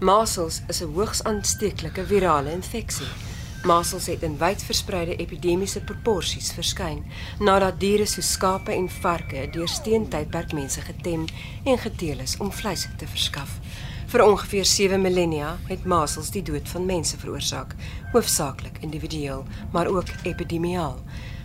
Masels 0.00 0.60
is 0.68 0.82
'n 0.82 0.92
hoogs 0.92 1.22
aansteeklike 1.24 2.06
virale 2.06 2.52
infeksie. 2.52 3.06
Masels 3.64 4.06
het 4.06 4.22
in 4.22 4.38
wyd 4.38 4.62
verspreide 4.62 5.16
epidemiese 5.16 5.80
proporsies 5.80 6.52
verskyn 6.52 7.04
nadat 7.40 7.80
diere 7.80 8.06
soos 8.06 8.32
skape 8.32 8.72
en 8.72 8.90
varke 8.90 9.48
deur 9.52 9.68
steentydperk 9.68 10.52
mense 10.52 10.80
getem 10.80 11.24
en 11.64 11.78
geteel 11.78 12.18
is 12.18 12.36
om 12.36 12.52
vleis 12.52 12.88
te 12.96 13.06
verskaf. 13.06 13.58
Vir 14.06 14.24
ongeveer 14.24 14.64
7 14.64 15.00
millennia 15.00 15.58
het 15.68 15.84
masels 15.84 16.30
die 16.30 16.42
dood 16.42 16.68
van 16.68 16.86
mense 16.86 17.18
veroorsaak, 17.18 17.74
hoofsaaklik 18.12 18.78
individueel, 18.80 19.44
maar 19.72 19.86
ook 19.86 20.08
epidemiaal. 20.22 21.00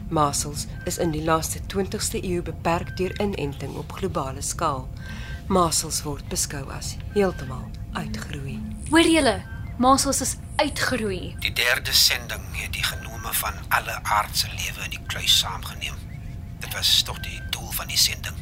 Masels 0.10 0.68
is 0.86 0.98
in 0.98 1.12
die 1.12 1.24
laaste 1.24 1.60
20ste 1.60 2.24
eeu 2.24 2.42
beperk 2.42 2.98
deur 2.98 3.22
inenting 3.22 3.76
op 3.76 3.92
globale 3.92 4.42
skaal. 4.42 4.90
Masels 5.48 6.04
word 6.04 6.28
beskou 6.28 6.70
as 6.70 6.98
heeltemal 7.14 7.81
uitgeroei. 7.94 8.60
Hoor 8.90 9.08
julle? 9.08 9.42
Masels 9.78 10.22
is 10.22 10.36
uitgeroei. 10.56 11.36
Die 11.40 11.54
derde 11.54 11.94
sending 11.94 12.44
het 12.52 12.74
die 12.74 12.84
genome 12.84 13.34
van 13.34 13.54
alle 13.70 14.00
aardse 14.04 14.48
lewe 14.48 14.84
in 14.84 14.90
die 14.90 15.06
kluis 15.08 15.38
saamgeneem. 15.40 15.98
Dit 16.60 16.74
was 16.74 17.02
tog 17.04 17.20
die 17.26 17.42
doel 17.50 17.72
van 17.72 17.88
die 17.88 17.98
sending. 17.98 18.38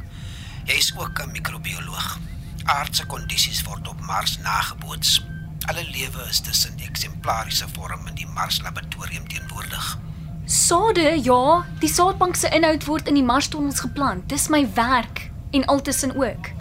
Hy 0.66 0.76
is 0.78 0.91
ook 0.97 1.22
'n 1.24 1.32
microbioloog. 1.32 2.20
Aardse 2.64 3.06
kondisies 3.06 3.62
word 3.64 3.88
op 3.88 4.00
Mars 4.02 4.38
nageboots. 4.38 5.24
Alle 5.66 5.84
lewe 5.91 6.28
is 6.30 6.41
dus 6.41 6.66
in 6.66 6.80
eksemplariese 6.80 7.66
vorm 7.74 8.08
in 8.08 8.16
die 8.16 8.28
Mars 8.28 8.62
laboratorium 8.62 9.28
teenwoordig. 9.28 9.97
Sade, 10.45 11.20
ja, 11.24 11.66
die 11.80 11.89
saadbank 11.89 12.36
se 12.36 12.50
inhoud 12.50 12.86
word 12.86 13.08
in 13.08 13.14
die 13.14 13.24
Marstonnels 13.24 13.80
geplant. 13.80 14.30
Dis 14.30 14.47
my 14.47 14.74
werk 14.74 15.30
en 15.52 15.66
altussen 15.66 16.16
ook. 16.16 16.59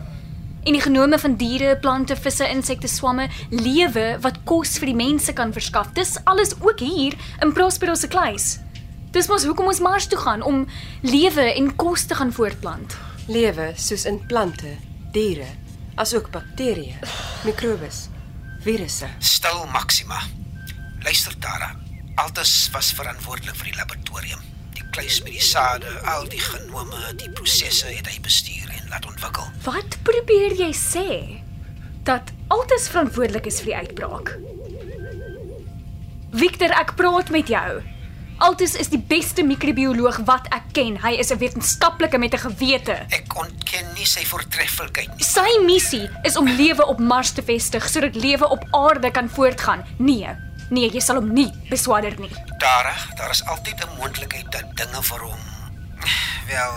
En 0.68 0.76
die 0.76 0.82
genome 0.84 1.16
van 1.18 1.36
diere, 1.40 1.76
plante, 1.80 2.16
visse, 2.16 2.44
insekte, 2.52 2.88
swamme, 2.92 3.28
lewe 3.48 4.18
wat 4.20 4.42
kos 4.48 4.76
vir 4.80 4.90
die 4.90 4.98
mense 4.98 5.32
kan 5.32 5.54
verskaf. 5.56 5.94
Dis 5.96 6.18
alles 6.28 6.52
ook 6.60 6.82
hier 6.84 7.16
in 7.42 7.54
Prospero 7.56 7.94
se 7.96 8.10
kluis. 8.12 8.58
Dis 9.14 9.30
mos 9.32 9.46
hoekom 9.48 9.70
ons 9.72 9.80
Mars 9.80 10.10
toe 10.12 10.18
gaan 10.20 10.44
om 10.44 10.66
lewe 11.06 11.46
en 11.54 11.72
kos 11.80 12.04
te 12.10 12.18
gaan 12.18 12.34
voortplant. 12.36 12.98
Lewe 13.32 13.70
soos 13.80 14.04
in 14.08 14.20
plante, 14.28 14.74
diere, 15.16 15.48
asook 15.96 16.28
bakterieë, 16.34 17.00
mikrobes, 17.48 18.04
virusse. 18.64 19.08
Stil 19.24 19.64
Maxima. 19.72 20.20
Luister 21.04 21.32
Tara. 21.40 21.72
Altes 22.18 22.68
was 22.74 22.92
verantwoordelik 22.98 23.56
vir 23.56 23.72
die 23.72 23.78
laboratorium. 23.78 24.57
Kluis 24.98 25.20
met 25.22 25.36
die 25.36 25.42
sade, 25.46 25.90
al 26.10 26.24
die 26.26 26.40
genome, 26.42 26.98
die 27.20 27.28
prosesse 27.30 27.86
het 27.86 28.08
hy 28.10 28.16
bestuur 28.18 28.66
en 28.74 28.88
laat 28.90 29.04
ontwikkel. 29.06 29.44
Wat 29.62 29.94
probeer 30.02 30.56
jy 30.58 30.72
sê? 30.74 31.04
Dat 32.02 32.32
altes 32.50 32.88
verantwoordelik 32.90 33.46
is 33.46 33.60
vir 33.62 33.70
die 33.70 33.76
uitbraak. 33.84 34.32
Victor, 36.34 36.74
ek 36.74 36.96
praat 36.98 37.30
met 37.30 37.46
jou. 37.46 37.78
Altes 38.42 38.74
is 38.74 38.90
die 38.90 38.98
beste 38.98 39.46
microbioloog 39.46 40.18
wat 40.26 40.50
ek 40.50 40.66
ken. 40.74 40.98
Hy 40.98 41.14
is 41.22 41.30
'n 41.30 41.38
wetenskaplike 41.38 42.18
met 42.18 42.34
'n 42.34 42.50
gewete. 42.50 42.98
Ek 43.14 43.38
ontken 43.38 43.86
nie 43.94 44.06
sy 44.06 44.26
voortreffelikheid 44.26 45.14
nie. 45.14 45.24
Sy 45.24 45.62
missie 45.62 46.10
is 46.24 46.36
om 46.36 46.50
lewe 46.50 46.86
op 46.86 46.98
Mars 46.98 47.30
te 47.30 47.42
vestig 47.42 47.88
sodat 47.88 48.16
lewe 48.16 48.48
op 48.50 48.66
aarde 48.74 49.10
kan 49.10 49.30
voortgaan. 49.30 49.86
Nee, 49.98 50.26
nee, 50.70 50.90
jy 50.90 51.00
sal 51.00 51.20
hom 51.20 51.32
nie 51.32 51.50
beswader 51.70 52.14
nie. 52.20 52.30
Tara, 52.58 52.94
daar 53.16 53.30
is 53.30 53.44
altyd 53.44 53.84
'n 53.84 53.96
moontlikheid 53.98 54.52
dat 54.52 54.76
dinge 54.76 55.02
vir 55.02 55.20
hom 55.20 55.40
wel 56.48 56.74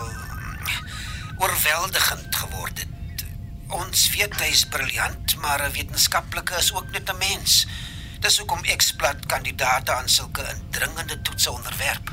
oorweldigend 1.38 2.36
geword 2.36 2.78
het. 2.78 3.24
Ons 3.68 4.10
weet 4.16 4.34
hy 4.40 4.50
is 4.52 4.64
briljant, 4.64 5.36
maar 5.40 5.62
'n 5.62 5.72
wetenskaplike 5.72 6.54
is 6.58 6.72
ook 6.72 6.90
net 6.90 7.08
'n 7.08 7.18
mens. 7.18 7.66
Dis 8.20 8.38
hoekom 8.38 8.64
eksplat 8.64 9.26
kandidate 9.26 9.92
aan 9.92 10.08
sulke 10.08 10.42
indringende 10.54 11.22
toetse 11.22 11.50
onderwerp. 11.50 12.12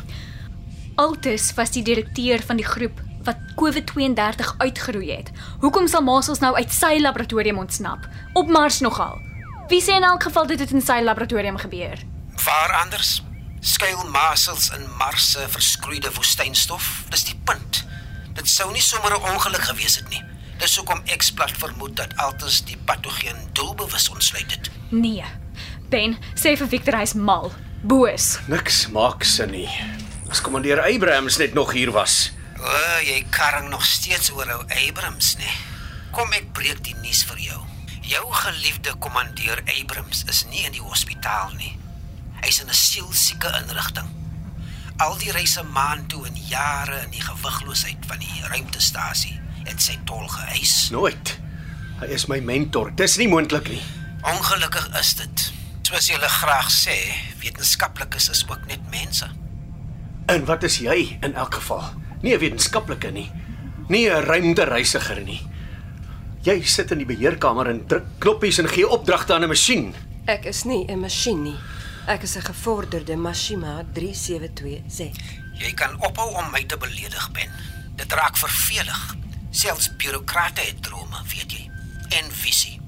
Altus 0.95 1.53
was 1.53 1.71
die 1.71 1.84
direkteur 1.84 2.41
van 2.45 2.55
die 2.55 2.65
groep 2.65 3.01
wat 3.23 3.38
COVID-32 3.55 4.53
uitgeroei 4.57 5.11
het. 5.11 5.32
Hoekom 5.59 5.88
sal 5.88 6.01
Masels 6.01 6.39
nou 6.39 6.55
uit 6.55 6.73
sy 6.73 6.97
laboratorium 6.99 7.57
ontsnap? 7.57 8.07
Op 8.34 8.47
Mars 8.47 8.80
nogal. 8.80 9.28
Wie 9.70 9.82
sê 9.82 9.93
in 9.93 10.03
elk 10.03 10.24
geval 10.24 10.47
dit 10.49 10.59
het 10.59 10.72
in 10.74 10.82
sy 10.82 10.97
laboratorium 11.05 11.57
gebeur? 11.61 11.99
Waar 12.41 12.72
anders? 12.82 13.22
Skuil 13.61 14.01
masels 14.09 14.72
in 14.74 14.88
Mars 14.97 15.32
se 15.32 15.43
verskroeide 15.49 16.09
woestynstof. 16.15 16.88
Dis 17.13 17.28
die 17.28 17.36
punt. 17.45 17.84
Dit 18.34 18.49
sou 18.49 18.72
nie 18.72 18.82
sommer 18.82 19.13
'n 19.13 19.30
ongeluk 19.34 19.61
gewees 19.61 19.95
het 19.95 20.09
nie. 20.09 20.24
Dis 20.57 20.76
hoekom 20.76 21.01
eksplat 21.05 21.51
vermoed 21.51 21.95
dat 21.95 22.17
Altus 22.17 22.65
die 22.65 22.78
patogeen 22.78 23.38
doelbewus 23.53 24.09
ontsluit 24.09 24.51
het. 24.51 24.72
Nee. 24.89 25.24
Ben, 25.89 26.17
sê 26.36 26.57
vir 26.57 26.67
Victor 26.67 26.97
hy's 26.97 27.13
mal, 27.13 27.51
boos. 27.82 28.39
Niks 28.47 28.88
maak 28.88 29.24
sin 29.24 29.51
nie. 29.51 29.70
As 30.30 30.41
kommandeur 30.41 30.82
Abrahams 30.82 31.38
net 31.38 31.53
nog 31.53 31.72
hier 31.72 31.91
was. 31.91 32.32
O, 32.59 32.99
jy 33.03 33.26
karring 33.30 33.70
nog 33.70 33.86
steeds 33.86 34.32
oor 34.32 34.49
ou 34.49 34.63
Abrams, 34.88 35.36
nee. 35.38 35.53
Kom 36.11 36.34
ek 36.34 36.53
breek 36.53 36.84
die 36.84 36.95
nuus 36.95 37.24
vir 37.24 37.38
jou. 37.38 37.68
Jou 38.10 38.34
geliefde 38.34 38.95
kommandeur 38.97 39.60
Abrams 39.80 40.24
is 40.26 40.45
nie 40.49 40.64
in 40.66 40.74
die 40.74 40.82
hospitaal 40.82 41.51
nie. 41.60 41.76
Hy's 42.41 42.57
in 42.62 42.70
'n 42.70 42.74
sielsieke 42.74 43.49
inrigting. 43.62 44.10
Al 44.97 45.18
die 45.18 45.32
reise 45.32 45.64
maan 45.64 46.07
toe 46.07 46.26
en 46.26 46.36
jare 46.36 47.03
in 47.03 47.12
die 47.12 47.22
gewigloosheid 47.22 48.05
van 48.07 48.18
die 48.18 48.41
ruimtestasie 48.47 49.39
het 49.64 49.82
sy 49.82 49.99
tol 50.05 50.28
geëis. 50.28 50.89
Nooit. 50.89 51.39
Hy 51.99 52.05
is 52.05 52.26
my 52.26 52.39
mentor. 52.39 52.95
Dis 52.95 53.18
nie 53.18 53.28
moontlik 53.28 53.70
nie. 53.70 53.82
Ongelukkig 54.22 54.89
is 54.99 55.14
dit. 55.14 55.53
Soos 55.82 56.07
jy 56.07 56.18
graag 56.18 56.72
sê, 56.72 56.97
wetenskaplikes 57.41 58.30
is 58.30 58.45
ook 58.49 58.66
net 58.66 58.89
mense. 58.89 59.30
En 60.26 60.45
wat 60.45 60.64
is 60.64 60.78
jy 60.78 61.18
in 61.22 61.36
elk 61.36 61.53
geval? 61.53 61.93
Nie 62.22 62.34
'n 62.34 62.39
wetenskaplike 62.39 63.12
nie. 63.12 63.32
Nie 63.88 64.10
'n 64.10 64.24
ruimtereisiger 64.24 65.22
nie. 65.22 65.49
Jy 66.50 66.64
sit 66.66 66.89
in 66.89 67.04
die 67.04 67.06
beheerkamer 67.06 67.68
en 67.70 67.84
druk 67.86 68.06
knoppies 68.24 68.58
en 68.58 68.68
gee 68.72 68.88
opdragte 68.89 69.36
aan 69.36 69.43
'n 69.45 69.52
masjien. 69.52 69.93
Ek 70.26 70.45
is 70.45 70.64
nie 70.64 70.86
'n 70.88 71.00
masjien 71.00 71.43
nie. 71.43 71.58
Ek 72.08 72.24
is 72.24 72.36
'n 72.38 72.41
gevorderde 72.41 73.16
Mashima 73.16 73.86
372Z. 73.93 75.12
Jy 75.54 75.74
kan 75.74 75.93
ophou 76.02 76.34
om 76.34 76.52
my 76.52 76.64
te 76.64 76.78
beledig, 76.78 77.32
Ben. 77.32 77.52
Dit 77.95 78.12
raak 78.14 78.38
vervelig. 78.38 79.16
Selfs 79.52 79.95
bureaukrate 79.97 80.62
het 80.62 80.84
drome, 80.84 81.22
weet 81.34 81.52
jy, 81.52 81.70
en 82.10 82.32
visie. 82.32 82.82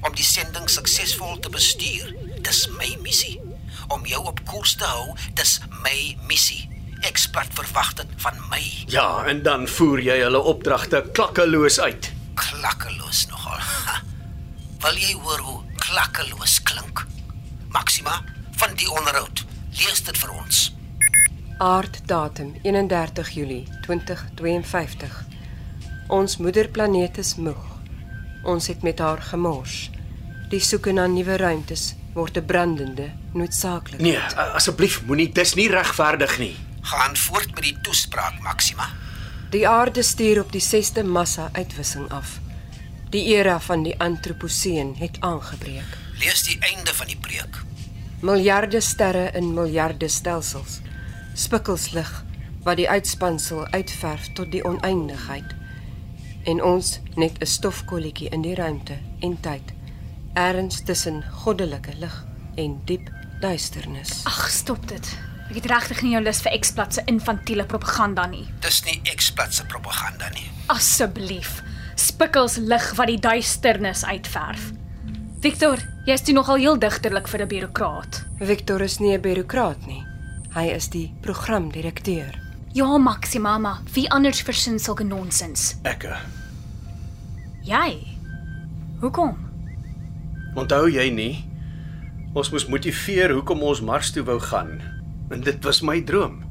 Om 0.00 0.14
die 0.14 0.24
sending 0.24 0.70
suksesvol 0.70 1.38
te 1.40 1.50
bestuur, 1.50 2.14
dis 2.40 2.68
my 2.78 2.96
missie. 3.02 3.40
Om 3.88 4.06
jou 4.06 4.24
op 4.24 4.40
koers 4.44 4.74
te 4.76 4.84
hou, 4.84 5.14
dis 5.34 5.60
my 5.82 6.16
missie. 6.26 6.68
Ekspert 7.00 7.52
verwag 7.52 7.94
dit 7.94 8.06
van 8.16 8.34
my. 8.50 8.62
Ja, 8.86 9.24
en 9.26 9.42
dan 9.42 9.68
voer 9.68 10.00
jy 10.00 10.18
hulle 10.22 10.40
opdragte 10.40 11.04
klakkeloos 11.12 11.80
uit. 11.80 12.13
Klakkeloos 12.34 13.26
nogal. 13.30 13.58
Ha. 13.58 14.00
Wil 14.84 14.98
jy 15.00 15.14
hoor 15.16 15.40
hoe 15.40 15.60
klakkeloos 15.80 16.58
klink? 16.62 17.06
Maxima 17.72 18.22
van 18.60 18.74
die 18.76 18.90
onderhoud. 18.90 19.44
Lees 19.78 20.02
dit 20.04 20.18
vir 20.18 20.32
ons. 20.34 20.64
Aarddatum 21.58 22.54
31 22.62 23.30
Julie 23.34 23.62
2052. 23.86 25.24
Ons 26.12 26.36
moederplaneet 26.36 27.18
is 27.18 27.34
moeg. 27.40 27.62
Ons 28.44 28.68
het 28.68 28.82
met 28.82 28.98
haar 29.00 29.22
gemors. 29.22 29.88
Die 30.52 30.60
soeke 30.60 30.92
na 30.92 31.06
nuwe 31.08 31.38
ruimtes 31.40 31.94
word 32.14 32.36
'n 32.36 32.44
brandende 32.44 33.12
noodsaaklikheid. 33.32 34.02
Nee, 34.02 34.18
asseblief 34.54 35.02
moenie, 35.06 35.32
dis 35.32 35.54
nie 35.54 35.68
regverdig 35.68 36.38
nie. 36.38 36.56
Gaan 36.82 37.16
voort 37.16 37.54
met 37.54 37.62
die 37.62 37.78
toespraak, 37.80 38.40
Maxima. 38.40 38.88
Die 39.54 39.68
aarde 39.68 40.02
stuur 40.02 40.40
op 40.40 40.52
die 40.52 40.62
6de 40.62 41.04
massa-uitwissing 41.06 42.08
af. 42.10 42.40
Die 43.10 43.24
era 43.36 43.60
van 43.60 43.82
die 43.82 43.94
antroposeen 44.02 44.94
het 44.98 45.20
aangebreek. 45.20 45.98
Lees 46.18 46.42
die 46.42 46.56
einde 46.58 46.94
van 46.94 47.06
die 47.06 47.16
preek. 47.16 47.60
Miljarde 48.20 48.80
sterre 48.80 49.30
in 49.30 49.52
miljarde 49.54 50.08
stelsels. 50.08 50.80
Spikkelslig 51.34 52.10
wat 52.66 52.80
die 52.82 52.88
uitspansel 52.88 53.66
uitverf 53.66 54.26
tot 54.32 54.50
die 54.50 54.64
oneindigheid. 54.64 55.54
En 56.42 56.62
ons 56.62 56.98
net 57.14 57.38
'n 57.38 57.46
stofkolletjie 57.46 58.28
in 58.28 58.42
die 58.42 58.54
ruimte 58.54 58.98
en 59.20 59.40
tyd. 59.40 59.72
Ergens 60.32 60.82
tussen 60.82 61.22
goddelike 61.30 61.94
lig 61.98 62.26
en 62.54 62.80
diep 62.84 63.10
duisternis. 63.40 64.24
Ag, 64.24 64.50
stop 64.50 64.88
dit. 64.88 65.18
Ek 65.50 65.54
het 65.60 65.66
regtig 65.70 66.02
nie 66.02 66.12
jou 66.14 66.22
lus 66.24 66.40
vir 66.42 66.52
eksplat 66.56 66.94
se 66.94 67.02
infantiele 67.06 67.64
propaganda 67.68 68.26
nie. 68.26 68.46
Dis 68.60 68.82
nie 68.84 69.00
eksplat 69.12 69.52
se 69.52 69.64
propaganda 69.70 70.28
nie. 70.34 70.46
Asseblief. 70.72 71.62
Spikkels 71.96 72.56
lig 72.56 72.94
wat 72.96 73.06
die 73.06 73.18
duisternis 73.20 74.04
uitverf. 74.04 74.72
Victor, 75.44 75.78
jy's 76.06 76.22
toe 76.24 76.34
nogal 76.34 76.56
heel 76.56 76.78
digterlik 76.78 77.28
vir 77.28 77.42
'n 77.42 77.48
bureaukraat. 77.48 78.24
Victor 78.40 78.80
is 78.82 78.98
nie 79.00 79.12
'n 79.14 79.20
bureaukraat 79.20 79.86
nie. 79.86 80.02
Hy 80.54 80.66
is 80.74 80.88
die 80.88 81.12
programdirekteur. 81.20 82.40
Ja, 82.72 82.98
Maxima, 82.98 83.58
maar 83.58 83.80
wie 83.92 84.10
anders 84.10 84.40
versin 84.42 84.78
sulke 84.78 85.04
nonsens? 85.04 85.76
Ek. 85.84 86.04
eh, 86.04 86.16
Jy. 87.62 88.06
Hoekom? 89.00 89.36
Onthou 90.56 90.88
jy 90.90 91.10
nie? 91.10 91.44
Ons 92.34 92.50
moes 92.50 92.66
motiveer 92.66 93.30
hoekom 93.32 93.62
ons 93.62 93.80
Mars 93.80 94.10
toe 94.10 94.22
wou 94.24 94.40
gaan. 94.40 94.80
En 95.28 95.40
dit 95.40 95.64
was 95.64 95.80
my 95.80 96.00
droom. 96.02 96.42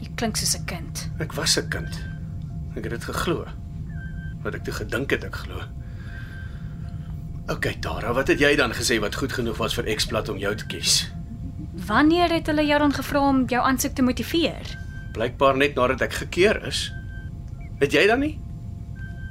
Jy 0.00 0.10
klink 0.14 0.36
soos 0.36 0.56
'n 0.58 0.64
kind. 0.64 1.10
Ek 1.18 1.32
was 1.32 1.58
'n 1.58 1.68
kind. 1.68 1.94
Ek 2.76 2.84
het 2.84 2.92
dit 2.92 3.04
geglo. 3.04 3.46
Wat 4.42 4.54
ek 4.54 4.64
toe 4.64 4.74
gedink 4.74 5.10
het 5.10 5.24
ek 5.24 5.34
glo. 5.34 5.60
OK, 7.48 7.66
Tara, 7.80 8.12
wat 8.12 8.28
het 8.28 8.40
jy 8.40 8.56
dan 8.56 8.72
gesê 8.74 8.98
wat 9.00 9.14
goed 9.14 9.32
genoeg 9.32 9.56
was 9.56 9.74
vir 9.74 9.86
Xplat 9.94 10.28
om 10.28 10.38
jou 10.38 10.54
te 10.54 10.66
kies? 10.66 11.12
Wanneer 11.86 12.30
het 12.30 12.46
hulle 12.46 12.64
jou 12.66 12.78
dan 12.78 12.92
gevra 12.92 13.20
om 13.28 13.44
jou 13.46 13.62
aansoek 13.62 13.94
te 13.94 14.02
motiveer? 14.02 14.78
Blykbaar 15.12 15.56
net 15.56 15.74
nadat 15.74 16.00
ek 16.00 16.12
gekeer 16.12 16.58
is. 16.66 16.92
Het 17.78 17.92
jy 17.92 18.06
dan 18.06 18.20
nie? 18.20 18.34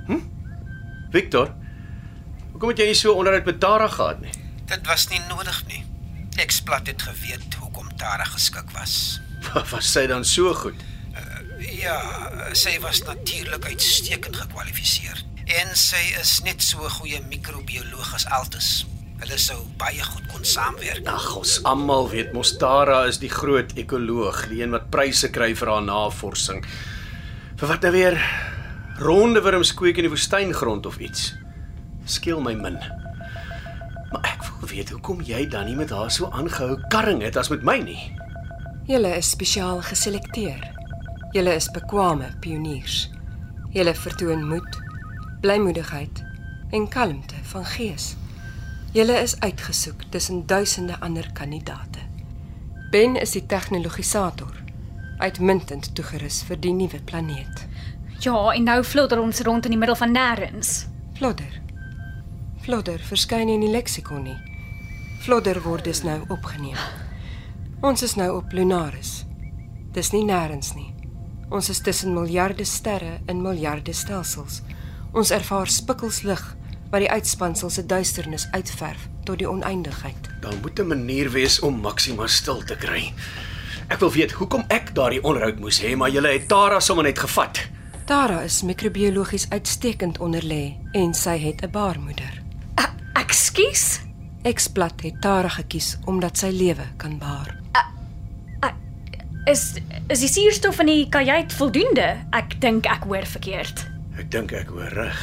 Hm? 0.08 0.22
Victor, 1.12 1.52
hoekom 2.52 2.70
het 2.70 2.78
jy 2.78 2.86
nie 2.86 2.96
so 2.96 3.14
onderhoud 3.14 3.46
met 3.46 3.60
Tara 3.60 3.88
gehad 3.88 4.22
nie? 4.22 4.32
Dit 4.66 4.88
was 4.88 5.10
nie 5.10 5.20
nodig 5.30 5.64
nie. 5.68 5.84
Eksplat 6.40 6.88
het 6.88 7.02
geweet 7.02 7.50
Tara 8.06 8.26
geskik 8.30 8.70
was. 8.78 9.20
Was 9.72 9.88
sy 9.90 10.06
dan 10.08 10.26
so 10.26 10.54
goed? 10.54 10.78
Ja, 11.58 11.96
sy 12.54 12.76
was 12.84 13.02
natuurlik 13.08 13.66
uitstekend 13.66 14.38
gekwalifiseer. 14.38 15.24
En 15.62 15.72
sy 15.78 16.02
is 16.20 16.40
net 16.46 16.62
so 16.62 16.86
'n 16.86 16.94
goeie 17.00 17.22
microbioloog 17.30 18.14
as 18.14 18.26
Altus. 18.30 18.86
Hulle 19.20 19.38
sou 19.38 19.58
baie 19.78 20.04
goed 20.04 20.28
kon 20.28 20.46
saamwerk. 20.46 21.08
Ag, 21.08 21.36
ons 21.36 21.64
almal 21.64 22.10
weet 22.10 22.34
mos 22.34 22.58
Tara 22.58 23.06
is 23.08 23.18
die 23.18 23.30
groot 23.30 23.74
ekoloog, 23.78 24.50
die 24.50 24.62
een 24.62 24.72
wat 24.72 24.90
pryse 24.90 25.30
kry 25.30 25.56
vir 25.56 25.68
haar 25.68 25.82
navorsing. 25.82 26.66
Vir 27.58 27.68
wat 27.68 27.82
nou 27.82 27.92
weer? 27.92 28.20
Ronde 29.00 29.42
wurms 29.42 29.74
kweek 29.74 29.98
in 29.98 30.04
die 30.04 30.14
woestyngrond 30.14 30.86
of 30.86 30.98
iets. 30.98 31.34
skeel 32.06 32.42
my 32.42 32.54
min. 32.54 33.05
Maar 34.16 34.32
ek 34.32 34.44
wil 34.48 34.70
weet 34.70 34.90
hoekom 34.90 35.22
jy 35.28 35.42
dan 35.52 35.66
nie 35.68 35.76
met 35.76 35.90
haar 35.92 36.12
so 36.12 36.30
aangehou 36.32 36.78
karring 36.88 37.20
het 37.20 37.36
as 37.36 37.50
met 37.52 37.66
my 37.68 37.74
nie. 37.84 38.00
Julle 38.88 39.10
is 39.18 39.34
spesiaal 39.36 39.82
geselekteer. 39.84 40.62
Julle 41.36 41.56
is 41.60 41.68
bekwame 41.76 42.30
pioniers. 42.40 43.10
Julle 43.76 43.92
vertoon 43.92 44.46
moed, 44.48 44.78
blymoedigheid 45.44 46.22
en 46.72 46.88
kalmte 46.88 47.42
van 47.52 47.68
gees. 47.74 48.14
Julle 48.96 49.20
is 49.20 49.36
uitgesoek 49.40 50.08
tussen 50.16 50.46
duisende 50.48 50.96
ander 51.00 51.28
kandidate. 51.34 52.08
Ben 52.92 53.20
is 53.20 53.36
die 53.36 53.44
tegnologisator, 53.46 54.56
uitmuntend 55.18 55.92
toegerus 55.92 56.40
vir 56.48 56.64
die 56.64 56.74
nuwe 56.74 57.04
planeet. 57.04 57.68
Ja, 58.24 58.54
en 58.54 58.64
nou 58.64 58.80
flutter 58.84 59.20
ons 59.20 59.44
rond 59.44 59.68
in 59.68 59.76
die 59.76 59.84
middel 59.84 60.00
van 60.00 60.16
nêrens. 60.16 60.86
Flodder. 61.20 61.65
Flodder 62.66 62.98
verskyn 63.06 63.46
nie 63.46 63.60
in 63.60 63.62
die 63.62 63.70
leksikon 63.70 64.24
nie. 64.26 64.40
Flodder 65.22 65.60
word 65.62 65.86
dus 65.86 66.00
nou 66.02 66.16
opgeneem. 66.34 66.80
Ons 67.86 68.02
is 68.02 68.16
nou 68.18 68.32
op 68.40 68.54
Lunaris. 68.58 69.20
Dis 69.94 70.10
nie 70.16 70.24
nêrens 70.26 70.72
nie. 70.74 70.88
Ons 71.54 71.70
is 71.70 71.84
tussen 71.86 72.16
miljarde 72.16 72.66
sterre 72.66 73.20
in 73.30 73.44
miljarde 73.44 73.94
stelsels. 73.94 74.64
Ons 75.14 75.30
ervaar 75.36 75.70
spikkels 75.70 76.24
lig 76.26 76.42
wat 76.90 77.04
die 77.04 77.10
uitspansel 77.12 77.70
se 77.70 77.84
duisternis 77.86 78.48
uitverf 78.56 79.04
tot 79.30 79.38
die 79.44 79.50
oneindigheid. 79.50 80.32
Daar 80.42 80.58
moet 80.64 80.80
'n 80.80 80.88
manier 80.88 81.30
wees 81.30 81.60
om 81.60 81.78
Maxima 81.82 82.26
stil 82.28 82.64
te 82.64 82.76
kry. 82.76 83.14
Ek 83.90 84.00
wil 84.00 84.12
weet 84.12 84.32
hoekom 84.32 84.66
ek 84.70 84.96
daardie 84.96 85.24
onderhoud 85.24 85.60
moes 85.60 85.82
hê, 85.82 85.96
maar 85.96 86.10
julle 86.10 86.34
het 86.34 86.48
Tara 86.48 86.80
sommer 86.80 87.06
net 87.06 87.20
gevat. 87.20 87.70
Tara 88.06 88.42
is 88.42 88.62
mikrobiologies 88.62 89.50
uitstekend 89.50 90.18
onderlê 90.18 90.74
en 90.94 91.14
sy 91.14 91.38
het 91.38 91.62
'n 91.62 91.72
baarmoeder. 91.72 92.45
Ekskuus. 93.26 94.02
Eksplat 94.46 95.02
het 95.02 95.16
Tara 95.22 95.50
gekies 95.50 95.96
omdat 96.06 96.38
sy 96.38 96.52
lewe 96.54 96.84
kan 97.02 97.18
baar. 97.18 97.56
Is 99.50 99.64
is 100.10 100.22
die 100.22 100.30
suurstof 100.30 100.80
in 100.82 100.90
die 100.90 101.06
kajuit 101.10 101.54
voldoende? 101.54 102.06
Ek 102.38 102.54
dink 102.62 102.86
ek 102.90 103.08
hoor 103.10 103.26
verkeerd. 103.30 103.84
Ek 104.18 104.30
dink 104.34 104.54
ek 104.58 104.70
hoor 104.74 104.94
reg. 104.94 105.20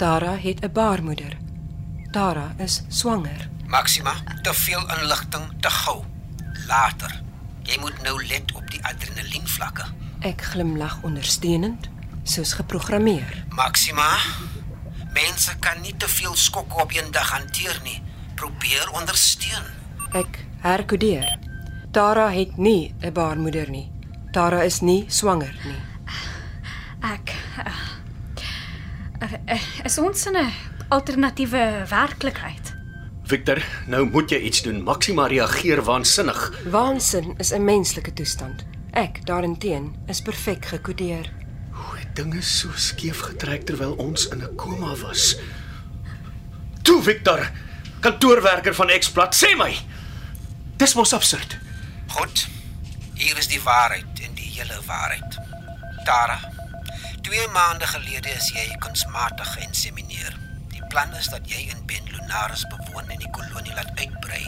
Tara 0.00 0.34
het 0.36 0.60
'n 0.64 0.72
baarmoeder. 0.72 1.36
Tara 2.12 2.54
is 2.58 2.82
swanger. 2.88 3.48
Maxima, 3.66 4.14
te 4.42 4.52
veel 4.54 4.84
inligting 5.00 5.48
te 5.60 5.70
gou. 5.70 6.04
Later. 6.66 7.22
Jy 7.64 7.80
moet 7.80 8.02
nou 8.02 8.16
let 8.26 8.52
op 8.52 8.70
die 8.70 8.80
adrenalienvlakke. 8.84 9.84
Ek 10.20 10.40
glimlag 10.42 11.02
ondersteunend, 11.02 11.88
soos 12.24 12.52
geprogrammeer. 12.52 13.44
Maxima, 13.48 14.16
mense 15.18 15.58
kan 15.58 15.80
nie 15.82 15.96
te 15.96 16.08
veel 16.08 16.36
skokke 16.36 16.82
op 16.82 16.94
een 16.94 17.10
dag 17.10 17.30
hanteer 17.30 17.80
nie. 17.84 18.02
Probeer 18.38 18.90
ondersteun. 19.00 19.66
Ek 20.14 20.40
herkodeer. 20.62 21.38
Tara 21.92 22.30
het 22.30 22.56
nie 22.56 22.94
'n 23.00 23.12
baarmoeder 23.12 23.70
nie. 23.70 23.90
Tara 24.32 24.62
is 24.62 24.80
nie 24.80 25.04
swanger 25.08 25.54
nie. 25.64 25.80
Ek 27.00 27.34
uh, 27.58 27.74
uh, 29.22 29.32
uh, 29.54 29.84
is 29.84 29.98
ons 29.98 30.26
in 30.26 30.36
'n 30.36 30.52
alternatiewe 30.88 31.84
werklikheid. 31.88 32.74
Victor, 33.22 33.62
nou 33.86 34.10
moet 34.10 34.30
jy 34.30 34.38
iets 34.38 34.62
doen. 34.62 34.82
Maxima 34.82 35.26
reageer 35.26 35.82
waansinnig. 35.82 36.52
Waansin 36.70 37.34
is 37.38 37.52
'n 37.52 37.64
menslike 37.64 38.12
toestand. 38.12 38.64
Ek 38.92 39.26
daarenteen 39.26 39.94
is 40.06 40.20
perfek 40.20 40.64
gekodeer. 40.64 41.32
Dinge 42.18 42.40
so 42.42 42.72
skeef 42.74 43.20
getrek 43.22 43.62
terwyl 43.62 43.92
ons 44.02 44.24
in 44.34 44.40
'n 44.42 44.56
koma 44.58 44.96
was? 45.02 45.36
Toe 46.82 47.02
Victor, 47.02 47.50
kantoorwerker 48.00 48.74
van 48.74 48.90
Explat, 48.90 49.36
sê 49.36 49.54
my. 49.56 49.78
Dis 50.76 50.94
mos 50.94 51.12
absurd. 51.12 51.56
Goed. 52.08 52.48
Hier 53.14 53.38
is 53.38 53.46
die 53.46 53.62
waarheid 53.62 54.20
en 54.26 54.34
die 54.34 54.50
hele 54.50 54.80
waarheid. 54.86 55.38
Tara, 56.04 56.40
2 57.22 57.48
maande 57.54 57.86
gelede 57.86 58.30
is 58.34 58.50
jy 58.50 58.66
kunsmatig 58.78 59.52
geïnsemineer. 59.52 60.34
Die 60.74 60.82
plan 60.88 61.14
is 61.14 61.28
dat 61.28 61.46
jy 61.46 61.70
in 61.70 61.86
Ben 61.86 62.04
Lunaris 62.10 62.66
bewoon 62.66 63.08
en 63.08 63.18
die 63.18 63.30
kolonie 63.30 63.74
laat 63.74 63.94
uitbrei. 63.94 64.42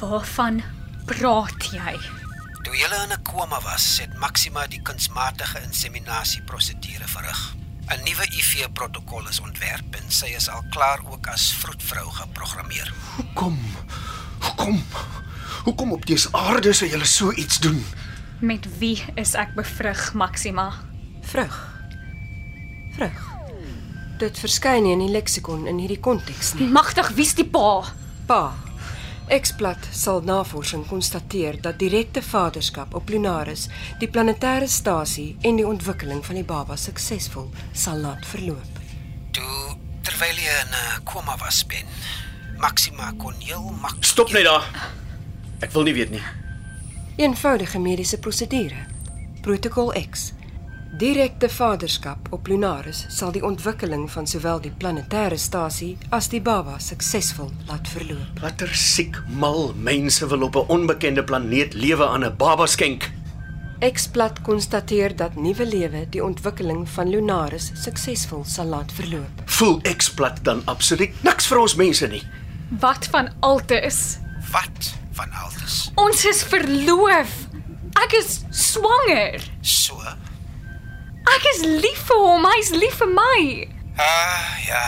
Waarvan 0.00 0.62
praat 1.06 1.70
jy? 1.70 2.21
Toe 2.62 2.76
jy 2.76 2.86
in 3.02 3.12
'n 3.12 3.22
koma 3.22 3.60
was, 3.60 3.98
het 3.98 4.14
Maxima 4.18 4.66
die 4.66 4.82
kunsmatige 4.82 5.62
inseminasie 5.62 6.42
prosedure 6.42 7.08
verrig. 7.08 7.54
'n 7.90 8.04
Nuwe 8.04 8.26
IV-protokol 8.30 9.28
is 9.28 9.40
ontwerp 9.40 9.94
en 9.94 10.10
sy 10.10 10.26
is 10.36 10.48
al 10.48 10.62
klaar 10.70 11.00
ook 11.10 11.26
as 11.26 11.52
vroedvrou 11.52 12.10
geprogrammeer. 12.10 12.92
Hoekom? 13.16 13.58
Hoekom? 14.38 14.84
Hoekom 15.64 15.92
op 15.92 16.06
dese 16.06 16.28
aarde 16.32 16.72
sou 16.72 16.90
julle 16.90 17.04
so 17.04 17.32
iets 17.32 17.58
doen? 17.58 17.84
Met 18.38 18.78
wie 18.78 19.04
is 19.14 19.34
ek 19.34 19.54
bevrug, 19.54 20.12
Maxima? 20.14 20.72
Vrug. 21.20 21.68
Vrug. 22.94 23.30
Dit 24.18 24.38
verskyn 24.38 24.82
nie 24.82 24.92
in 24.92 24.98
die 24.98 25.10
leksikon 25.10 25.66
in 25.66 25.78
hierdie 25.78 26.00
konteks 26.00 26.54
nie. 26.54 26.68
Magtig 26.70 27.10
wie's 27.18 27.34
die 27.34 27.46
pa? 27.46 27.82
Pa. 28.26 28.54
Explat 29.32 29.86
sal 29.96 30.20
navorsing 30.28 30.82
konstateer 30.86 31.56
dat 31.60 31.78
direkte 31.80 32.20
vaderskap 32.22 32.94
op 32.94 33.08
Lunaris 33.08 33.62
die 33.98 34.08
planetêre 34.08 34.66
stasie 34.68 35.38
en 35.40 35.56
die 35.56 35.64
ontwikkeling 35.64 36.20
van 36.26 36.36
die 36.36 36.44
baba 36.44 36.76
suksesvol 36.76 37.46
sal 37.72 38.02
laat 38.04 38.26
verloop. 38.28 38.76
Toe 39.32 39.72
terwyl 40.04 40.36
jy 40.36 40.58
in 40.64 40.74
'n 40.76 41.04
koma 41.08 41.36
was, 41.40 41.64
Ben, 41.66 41.88
Maxima 42.58 43.12
kon 43.16 43.34
heel 43.38 43.72
maklik 43.80 44.04
Stop 44.04 44.32
net 44.32 44.44
daar. 44.44 44.68
Ek 45.60 45.72
wil 45.72 45.82
nie 45.82 45.94
weet 45.94 46.10
nie. 46.10 46.22
Eenvoudige 47.16 47.78
mediese 47.78 48.18
prosedure. 48.18 48.86
Protokol 49.40 49.92
X. 50.10 50.32
Direkte 50.92 51.48
vaderskap 51.48 52.18
op 52.30 52.46
Lunaris 52.46 53.06
sal 53.08 53.30
die 53.32 53.40
ontwikkeling 53.44 54.10
van 54.12 54.26
sowel 54.28 54.58
die 54.60 54.72
planetêre 54.76 55.38
stasie 55.40 55.94
as 56.12 56.28
die 56.28 56.40
baba 56.44 56.74
suksesvol 56.78 57.48
laat 57.70 57.88
verloop. 57.88 58.42
Watter 58.44 58.68
siek 58.76 59.16
mal 59.26 59.72
mense 59.72 60.26
wil 60.28 60.42
op 60.42 60.56
'n 60.56 60.68
onbekende 60.68 61.24
planeet 61.24 61.74
lewe 61.74 62.06
aan 62.06 62.24
'n 62.24 62.36
baba 62.36 62.66
skenk? 62.66 63.10
Explat 63.78 64.42
konstateer 64.42 65.16
dat 65.16 65.34
nuwe 65.36 65.66
lewe 65.66 66.06
die 66.10 66.24
ontwikkeling 66.24 66.88
van 66.88 67.08
Lunaris 67.08 67.70
suksesvol 67.74 68.44
sal 68.44 68.66
laat 68.66 68.92
verloop. 68.92 69.42
Voel 69.44 69.80
eksplat 69.82 70.44
dan 70.44 70.62
absoluut 70.64 71.22
niks 71.22 71.46
vir 71.46 71.58
ons 71.58 71.74
mense 71.74 72.06
nie. 72.06 72.22
Wat 72.68 73.06
van 73.06 73.28
Altus? 73.40 74.18
wat 74.52 74.92
van 75.12 75.30
Altus. 75.32 75.90
Ons 75.94 76.24
is 76.24 76.42
verloof. 76.42 77.32
Ek 78.04 78.12
is 78.12 78.40
swanger. 78.50 79.40
So, 79.60 79.96
Ek 81.36 81.44
is 81.54 81.60
lief 81.64 82.02
vir 82.08 82.18
hom, 82.26 82.44
hy's 82.54 82.70
lief 82.76 82.98
vir 83.00 83.08
my. 83.14 83.68
ah 83.98 84.56
ja, 84.66 84.82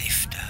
liefde. 0.00 0.40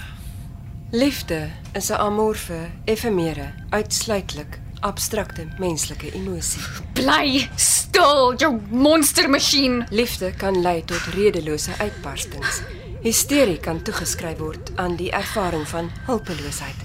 Liefde 0.92 1.40
is 1.74 1.90
'n 1.90 1.98
amorfe, 2.00 2.70
efemere, 2.86 3.52
uitsluitlik 3.70 4.58
abstrakte 4.80 5.46
menslike 5.58 6.12
emosie. 6.14 6.62
Bly 6.94 7.48
stil, 7.56 8.34
jou 8.36 8.60
monstermasjien. 8.70 9.86
Liefde 9.90 10.32
kan 10.36 10.62
lei 10.62 10.82
tot 10.84 11.00
redelose 11.14 11.70
uitbarstings. 11.80 12.60
Hysterie 13.02 13.58
kan 13.58 13.82
toegeskryf 13.82 14.38
word 14.38 14.70
aan 14.76 14.96
die 14.96 15.10
ervaring 15.10 15.68
van 15.68 15.90
hulpeloosheid. 16.06 16.76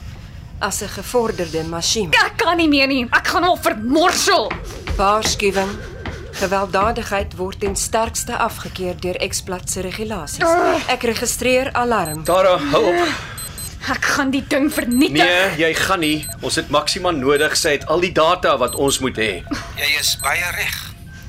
As 0.59 0.81
'n 0.81 0.87
gevorderde 0.87 1.63
masjien. 1.63 2.09
Ek 2.13 2.37
kan 2.37 2.57
nie 2.57 2.67
meer 2.69 2.87
nie. 2.87 3.05
Ek 3.11 3.27
gaan 3.27 3.43
hom 3.43 3.57
vermorsel. 3.57 4.51
Waarskuwing. 4.97 5.69
Gewelddadigheid 6.39 7.35
word 7.37 7.59
ten 7.59 7.75
sterkste 7.75 8.37
afgekeur 8.37 8.95
deur 8.99 9.17
Explat 9.21 9.69
se 9.69 9.81
regulasies. 9.81 10.45
Ek 10.87 11.03
registreer 11.03 11.71
alarm. 11.73 12.23
Tara, 12.23 12.57
hou 12.71 12.83
op. 12.93 13.13
Ek 13.89 14.05
gaan 14.13 14.29
die 14.31 14.43
ding 14.47 14.69
vernietig. 14.73 15.23
Nee, 15.25 15.47
jy 15.57 15.71
gaan 15.73 16.03
nie. 16.03 16.27
Ons 16.45 16.59
het 16.61 16.69
Maxima 16.69 17.11
nodig. 17.11 17.55
Sy 17.57 17.75
het 17.79 17.87
al 17.89 18.03
die 18.05 18.13
data 18.13 18.53
wat 18.61 18.75
ons 18.77 18.99
moet 19.01 19.17
hê. 19.17 19.31
Jy 19.79 19.89
is 19.99 20.13
baie 20.21 20.51
reg. 20.55 20.77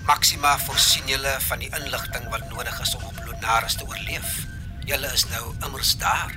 Maxima 0.07 0.57
voorsien 0.67 1.09
julle 1.09 1.33
van 1.49 1.63
die 1.63 1.71
inligting 1.71 2.29
wat 2.31 2.45
nodig 2.51 2.81
is 2.83 2.95
om 2.99 3.07
op 3.09 3.19
Lunaris 3.27 3.79
te 3.81 3.89
oorleef. 3.89 4.43
Julle 4.87 5.11
is 5.15 5.25
nou 5.31 5.55
immers 5.65 5.97
daar. 6.03 6.35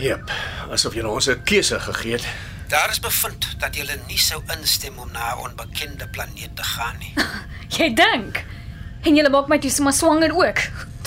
Jep, 0.00 0.32
asof 0.72 0.94
jy 0.94 1.04
ons 1.04 1.28
'n 1.28 1.42
keuse 1.44 1.78
gegee 1.80 2.12
het. 2.18 2.26
Daar 2.68 2.90
is 2.90 2.98
bevind 3.00 3.46
dat 3.62 3.76
julle 3.78 3.94
nie 4.08 4.18
sou 4.18 4.40
instem 4.58 4.98
om 4.98 5.10
na 5.12 5.34
'n 5.34 5.38
onbekende 5.38 6.08
planeet 6.08 6.56
te 6.56 6.62
gaan 6.62 6.96
nie. 6.98 7.12
Jy 7.78 7.94
dink. 7.94 8.44
En 9.02 9.16
jy 9.16 9.28
maak 9.30 9.48
my 9.48 9.58
toe 9.58 9.70
sommer 9.70 9.92
swanger 9.92 10.34
ook. 10.34 10.58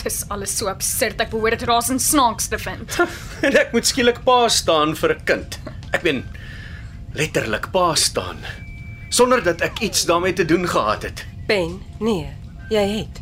Dis 0.03 0.23
alles 0.27 0.57
so 0.57 0.67
absurd. 0.67 1.19
Ek 1.19 1.29
behoort 1.29 1.59
dit 1.59 1.67
rasend 1.67 2.01
snaaks 2.01 2.47
te 2.47 2.57
vind. 2.57 2.99
En 3.45 3.55
ek 3.59 3.71
moet 3.71 3.87
skielik 3.87 4.23
pa 4.23 4.47
staan 4.47 4.95
vir 4.95 5.15
'n 5.15 5.23
kind. 5.23 5.59
Ek 5.91 6.03
meen 6.03 6.23
letterlik 7.13 7.71
pa 7.71 7.95
staan 7.95 8.37
sonder 9.09 9.43
dat 9.43 9.61
ek 9.61 9.79
iets 9.79 10.05
daarmee 10.05 10.33
te 10.33 10.45
doen 10.45 10.67
gehad 10.67 11.03
het. 11.03 11.25
Ben, 11.47 11.81
nee, 11.99 12.29
jy 12.69 12.85
het. 12.99 13.19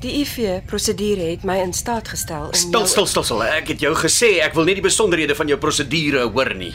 Die 0.00 0.20
IV 0.22 0.62
prosedure 0.66 1.30
het 1.30 1.44
my 1.44 1.58
in 1.58 1.72
staat 1.72 2.08
gestel 2.08 2.46
om 2.46 2.54
Stil, 2.54 2.86
stil, 2.86 3.06
stil, 3.06 3.24
stil. 3.24 3.42
Ek 3.42 3.68
het 3.68 3.80
jou 3.80 3.94
gesê 3.94 4.40
ek 4.44 4.54
wil 4.54 4.64
nie 4.64 4.74
die 4.74 4.84
besonderhede 4.84 5.34
van 5.34 5.48
jou 5.48 5.58
prosedure 5.58 6.28
hoor 6.30 6.54
nie. 6.54 6.72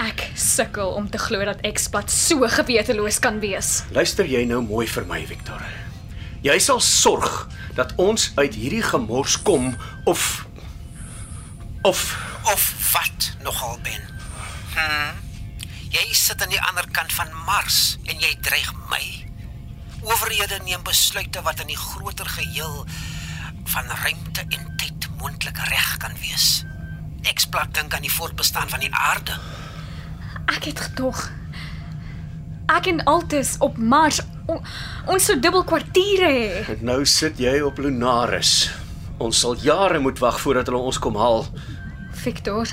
Ek 0.00 0.30
sukkel 0.38 0.94
om 0.96 1.10
te 1.12 1.18
glo 1.20 1.44
dat 1.44 1.60
Xplat 1.60 2.08
so 2.08 2.46
geweteloos 2.48 3.18
kan 3.20 3.36
wees. 3.42 3.82
Luister 3.92 4.24
jy 4.24 4.46
nou 4.48 4.62
mooi 4.64 4.86
vir 4.88 5.04
my, 5.04 5.20
Victor. 5.28 5.60
Jy 6.40 6.56
sal 6.64 6.80
sorg 6.80 7.50
dat 7.76 7.92
ons 8.00 8.30
uit 8.38 8.54
hierdie 8.56 8.84
gemors 8.86 9.36
kom 9.44 9.74
of 10.08 10.46
of 11.84 12.00
Of 12.48 12.92
wat 12.92 13.32
nogal 13.44 13.76
ben? 13.84 14.00
Hm. 14.72 15.20
Jy 15.92 16.06
sit 16.16 16.40
aan 16.40 16.52
die 16.52 16.62
ander 16.70 16.86
kant 16.88 17.12
van 17.12 17.28
Mars 17.44 17.98
en 18.08 18.16
jy 18.22 18.32
dreig 18.40 18.72
my. 18.88 19.02
Owerhede 20.00 20.62
neem 20.64 20.80
besluite 20.86 21.42
wat 21.44 21.60
in 21.60 21.68
die 21.74 21.76
groter 21.76 22.28
geheel 22.38 22.86
van 23.74 23.92
ruimte 24.04 24.46
en 24.48 24.70
tyd 24.80 25.10
moontlik 25.20 25.60
reg 25.68 25.96
kan 26.00 26.16
wees. 26.24 26.62
Eksplat 27.28 27.74
dink 27.76 27.92
aan 27.94 28.06
die 28.08 28.16
voortbestaan 28.16 28.72
van 28.72 28.80
die 28.80 28.94
aarde. 28.94 29.36
Ek 30.50 30.64
het 30.64 30.80
gedog 30.80 31.30
ek 32.70 32.86
en 32.86 33.02
Altus 33.04 33.56
op 33.58 33.78
Mars 33.78 34.20
on, 34.46 34.60
ons 35.10 35.24
sou 35.26 35.36
dubbel 35.40 35.64
kwartiere 35.66 36.28
hê. 36.30 36.60
En 36.74 36.84
nou 36.92 37.00
sit 37.08 37.40
jy 37.42 37.58
op 37.66 37.80
Lunaris. 37.82 38.70
Ons 39.20 39.42
sal 39.42 39.58
jare 39.60 40.00
moet 40.00 40.20
wag 40.22 40.38
voordat 40.40 40.70
hulle 40.70 40.80
ons 40.90 41.00
kom 41.02 41.18
haal. 41.20 41.44
Victor. 42.22 42.70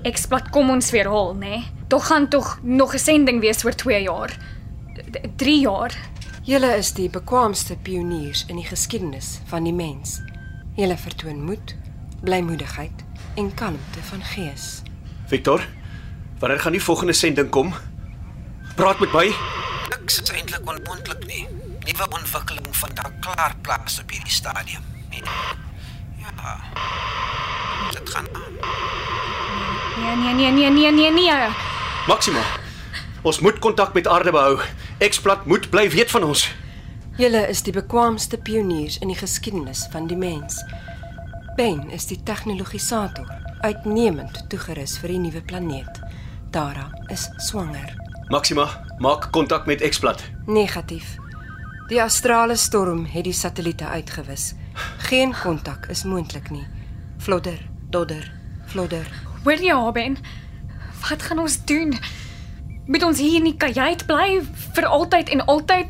Xplat 0.00 0.48
kom 0.54 0.72
ons 0.72 0.90
weer 0.94 1.10
haal, 1.10 1.34
né? 1.36 1.60
Nee? 1.60 1.66
Tog 1.90 2.06
gaan 2.06 2.28
tog 2.30 2.58
nog 2.62 2.94
'n 2.94 2.98
sending 2.98 3.40
wees 3.40 3.64
oor 3.64 3.74
2 3.74 4.02
jaar. 4.02 4.30
3 5.36 5.60
jaar. 5.60 5.92
Julle 6.42 6.76
is 6.76 6.92
die 6.92 7.10
bekwaamste 7.10 7.76
pioniers 7.76 8.44
in 8.48 8.56
die 8.56 8.64
geskiedenis 8.64 9.40
van 9.44 9.64
die 9.64 9.72
mens. 9.72 10.22
Julle 10.76 10.96
vertoon 10.96 11.44
moed, 11.44 11.76
blymoedigheid 12.22 13.04
en 13.36 13.54
kalmte 13.54 14.00
van 14.02 14.22
gees. 14.22 14.82
Victor, 15.26 15.66
wanneer 16.40 16.60
gaan 16.60 16.72
die 16.72 16.82
volgende 16.82 17.12
sending 17.12 17.50
kom? 17.50 17.74
Praat 18.74 19.00
met 19.00 19.12
my. 19.12 19.26
Niks 19.88 20.20
is 20.22 20.30
eintlik 20.32 20.68
onmoontlik 20.68 21.26
nie. 21.26 21.46
Nuwe 21.84 22.06
ontwikkeling 22.08 22.76
van 22.76 22.90
daar 22.94 23.12
klaar 23.20 23.54
plaas 23.60 24.00
op 24.00 24.10
hierdie 24.10 24.32
stadium. 24.32 24.82
Nee. 25.10 25.22
Ja. 26.16 26.56
Dit 27.90 28.10
gaan 28.10 28.26
aan. 28.32 28.56
Nee, 30.00 30.16
nee, 30.16 30.34
nee, 30.34 30.70
nee, 30.70 30.70
nee, 30.70 31.12
nee, 31.12 31.12
nee. 31.12 31.48
Maxima. 32.06 32.42
Ons 33.22 33.40
moet 33.40 33.58
kontak 33.58 33.92
met 33.92 34.06
aarde 34.06 34.30
behou. 34.30 34.60
Eksplat 34.98 35.46
moet 35.46 35.70
bly 35.70 35.90
weet 35.90 36.10
van 36.10 36.24
ons. 36.24 36.48
Julle 37.16 37.42
is 37.48 37.62
die 37.62 37.72
bekwaamste 37.72 38.38
pioniers 38.38 38.98
in 38.98 39.12
die 39.12 39.18
geskiedenis 39.18 39.86
van 39.92 40.06
die 40.06 40.16
mens. 40.16 40.64
Ben 41.56 41.90
is 41.90 42.06
die 42.06 42.22
tegnologisator, 42.24 43.28
uitnemend 43.60 44.44
toegerus 44.48 44.96
vir 45.02 45.12
die 45.12 45.18
nuwe 45.18 45.42
planeet. 45.44 46.00
Tara 46.50 46.90
is 47.06 47.28
swanger. 47.36 47.94
Maxima, 48.28 48.66
maak 48.98 49.28
kontak 49.30 49.66
met 49.66 49.80
Eksplat. 49.80 50.22
Negatief. 50.46 51.14
Die 51.88 52.02
astrale 52.02 52.56
storm 52.56 53.04
het 53.04 53.24
die 53.24 53.32
satelliete 53.32 53.86
uitgewis. 53.86 54.54
Geen 54.98 55.34
kontak 55.42 55.86
is 55.86 56.02
moontlik 56.04 56.50
nie. 56.50 56.66
Flodder, 57.18 57.58
dodder, 57.90 58.32
flodder. 58.66 59.06
Hoor 59.44 59.62
jy, 59.62 59.74
Haben? 59.74 60.18
Wat 61.08 61.22
gaan 61.22 61.38
ons 61.38 61.64
doen? 61.64 61.94
Moet 62.86 63.02
ons 63.06 63.18
hier 63.18 63.38
in 63.38 63.46
die 63.46 63.56
kajuit 63.56 64.06
bly 64.06 64.40
vir 64.74 64.90
altyd 64.90 65.30
en 65.30 65.46
altyd 65.46 65.86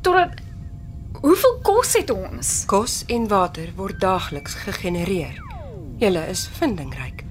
totdat 0.00 0.42
Hoeveel 1.16 1.58
kos 1.64 1.96
het 1.96 2.10
ons? 2.12 2.50
Kos 2.70 3.00
en 3.10 3.26
water 3.28 3.72
word 3.74 3.98
daagliks 4.00 4.54
gegenereer. 4.62 5.40
Julle 5.98 6.26
is 6.30 6.46
vindingryk. 6.60 7.25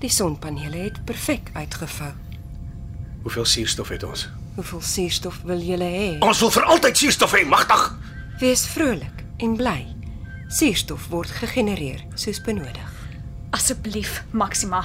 Die 0.00 0.10
sonpanele 0.10 0.76
het 0.76 1.04
perfek 1.04 1.50
uitgevou. 1.52 2.10
Hoeveel 3.22 3.44
suurstof 3.44 3.88
het 3.88 4.02
ons? 4.02 4.28
Hoeveel 4.54 4.80
suurstof 4.80 5.40
wil 5.44 5.60
julle 5.60 5.84
hê? 5.84 6.06
Ons 6.24 6.40
wil 6.40 6.50
vir 6.50 6.64
altyd 6.72 6.96
suurstof 6.96 7.34
hê, 7.36 7.42
magtig. 7.44 7.82
Wees 8.40 8.64
vrolik 8.72 9.24
en 9.44 9.56
bly. 9.60 9.84
Suurstof 10.48 11.10
word 11.12 11.30
gegenereer 11.42 12.00
soos 12.14 12.40
benodig. 12.40 12.96
Asseblief, 13.50 14.22
Maxima. 14.30 14.80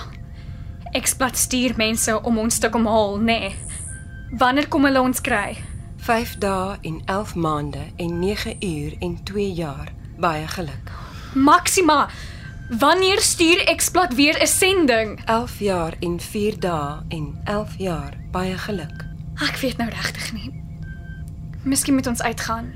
Eksplat 0.92 1.38
stuur 1.38 1.78
mense 1.80 2.22
om 2.22 2.38
ons 2.44 2.60
te 2.60 2.70
kom 2.70 2.86
haal, 2.92 3.16
nê? 3.20 3.40
Nee. 3.40 3.56
Wanneer 4.36 4.68
kom 4.68 4.84
hulle 4.84 5.00
ons 5.00 5.22
kry? 5.24 5.56
5 6.06 6.36
dae 6.44 6.76
en 6.82 7.02
11 7.06 7.36
maande 7.40 7.88
en 7.96 8.20
9 8.20 8.56
uur 8.60 8.96
en 9.00 9.16
2 9.24 9.52
jaar. 9.54 9.94
Baie 10.20 10.48
geluk. 10.48 10.92
Maxima, 11.34 12.10
wanneer 12.70 13.20
stuur 13.20 13.68
Eksplat 13.68 14.14
weer 14.14 14.42
'n 14.42 14.48
sending? 14.48 15.26
11 15.26 15.60
jaar 15.60 15.94
en 16.00 16.20
4 16.20 16.60
dae 16.60 17.04
en 17.08 17.42
11 17.44 17.78
jaar. 17.78 18.14
Baie 18.32 18.58
geluk. 18.58 19.06
Ek 19.36 19.56
weet 19.58 19.78
nou 19.78 19.90
regtig 19.90 20.34
nie. 20.34 20.64
Miskien 21.64 21.94
moet 21.94 22.08
ons 22.08 22.22
uitgaan. 22.22 22.74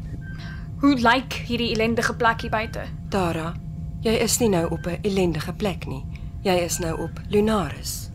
Hoe 0.80 0.96
lyk 1.00 1.34
hierdie 1.34 1.72
ellendige 1.72 2.16
plek 2.16 2.42
hier 2.42 2.50
buite? 2.50 2.82
Tara, 3.10 3.54
jy 4.02 4.12
is 4.12 4.38
nie 4.38 4.50
nou 4.50 4.70
op 4.70 4.86
'n 4.86 4.98
ellendige 5.02 5.54
plek 5.54 5.86
nie. 5.86 6.06
Jy 6.42 6.56
is 6.56 6.78
nou 6.78 7.02
op 7.02 7.22
Lunaris. 7.28 8.10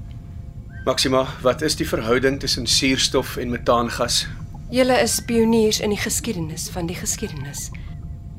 Maxima, 0.85 1.27
wat 1.41 1.63
is 1.63 1.77
die 1.77 1.89
verhouding 1.89 2.41
tussen 2.41 2.67
suurstof 2.67 3.37
en 3.37 3.51
metaangas? 3.51 4.27
Julle 4.71 5.01
is 5.01 5.21
pioniers 5.21 5.81
in 5.81 5.89
die 5.89 5.99
geskiedenis 5.99 6.69
van 6.69 6.87
die 6.87 6.97
geskiedenis. 6.97 7.71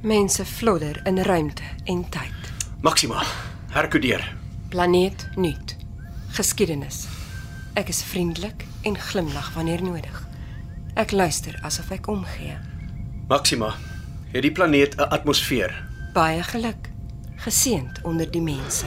Mense 0.01 0.45
flodder 0.45 1.01
in 1.03 1.17
ruimte 1.17 1.63
en 1.83 2.09
tyd. 2.09 2.44
Maxima, 2.81 3.23
herkodeer. 3.71 4.35
Planeet 4.69 5.27
nuut. 5.35 5.75
Geskiedenis. 6.35 7.05
Ek 7.73 7.89
is 7.89 8.03
vriendelik 8.03 8.65
en 8.83 8.97
glimlag 8.99 9.53
wanneer 9.55 9.83
nodig. 9.83 10.21
Ek 10.95 11.11
luister 11.11 11.57
asof 11.63 11.89
ek 11.95 12.07
omgee. 12.11 12.57
Maxima, 13.27 13.73
het 14.31 14.41
die 14.43 14.51
planeet 14.51 14.95
'n 14.97 15.09
atmosfeer? 15.09 15.73
Baie 16.13 16.43
geluk. 16.43 16.89
Geseënd 17.35 18.01
onder 18.03 18.31
die 18.31 18.41
mense. 18.41 18.85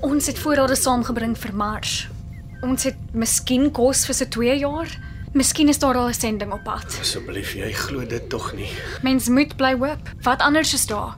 Ons 0.00 0.26
het 0.26 0.38
voorrade 0.38 0.76
saamgebring 0.76 1.38
vir 1.38 1.54
Mars. 1.54 2.08
Ons 2.60 2.84
het 2.84 2.96
miskien 3.12 3.70
kos 3.70 4.04
vir 4.06 4.14
so 4.14 4.24
2 4.28 4.58
jaar. 4.58 4.88
Miskien 5.32 5.68
is 5.68 5.78
daar 5.78 5.96
al 5.96 6.08
'n 6.08 6.14
sending 6.14 6.52
op 6.52 6.62
pad. 6.64 6.98
Asseblief, 7.00 7.52
jy 7.54 7.72
glo 7.72 8.06
dit 8.06 8.28
tog 8.28 8.52
nie. 8.54 8.70
Mens 9.02 9.28
moet 9.28 9.56
bly 9.56 9.74
hoop. 9.76 10.10
Wat 10.22 10.40
anders 10.40 10.74
is 10.74 10.86
daar? 10.86 11.16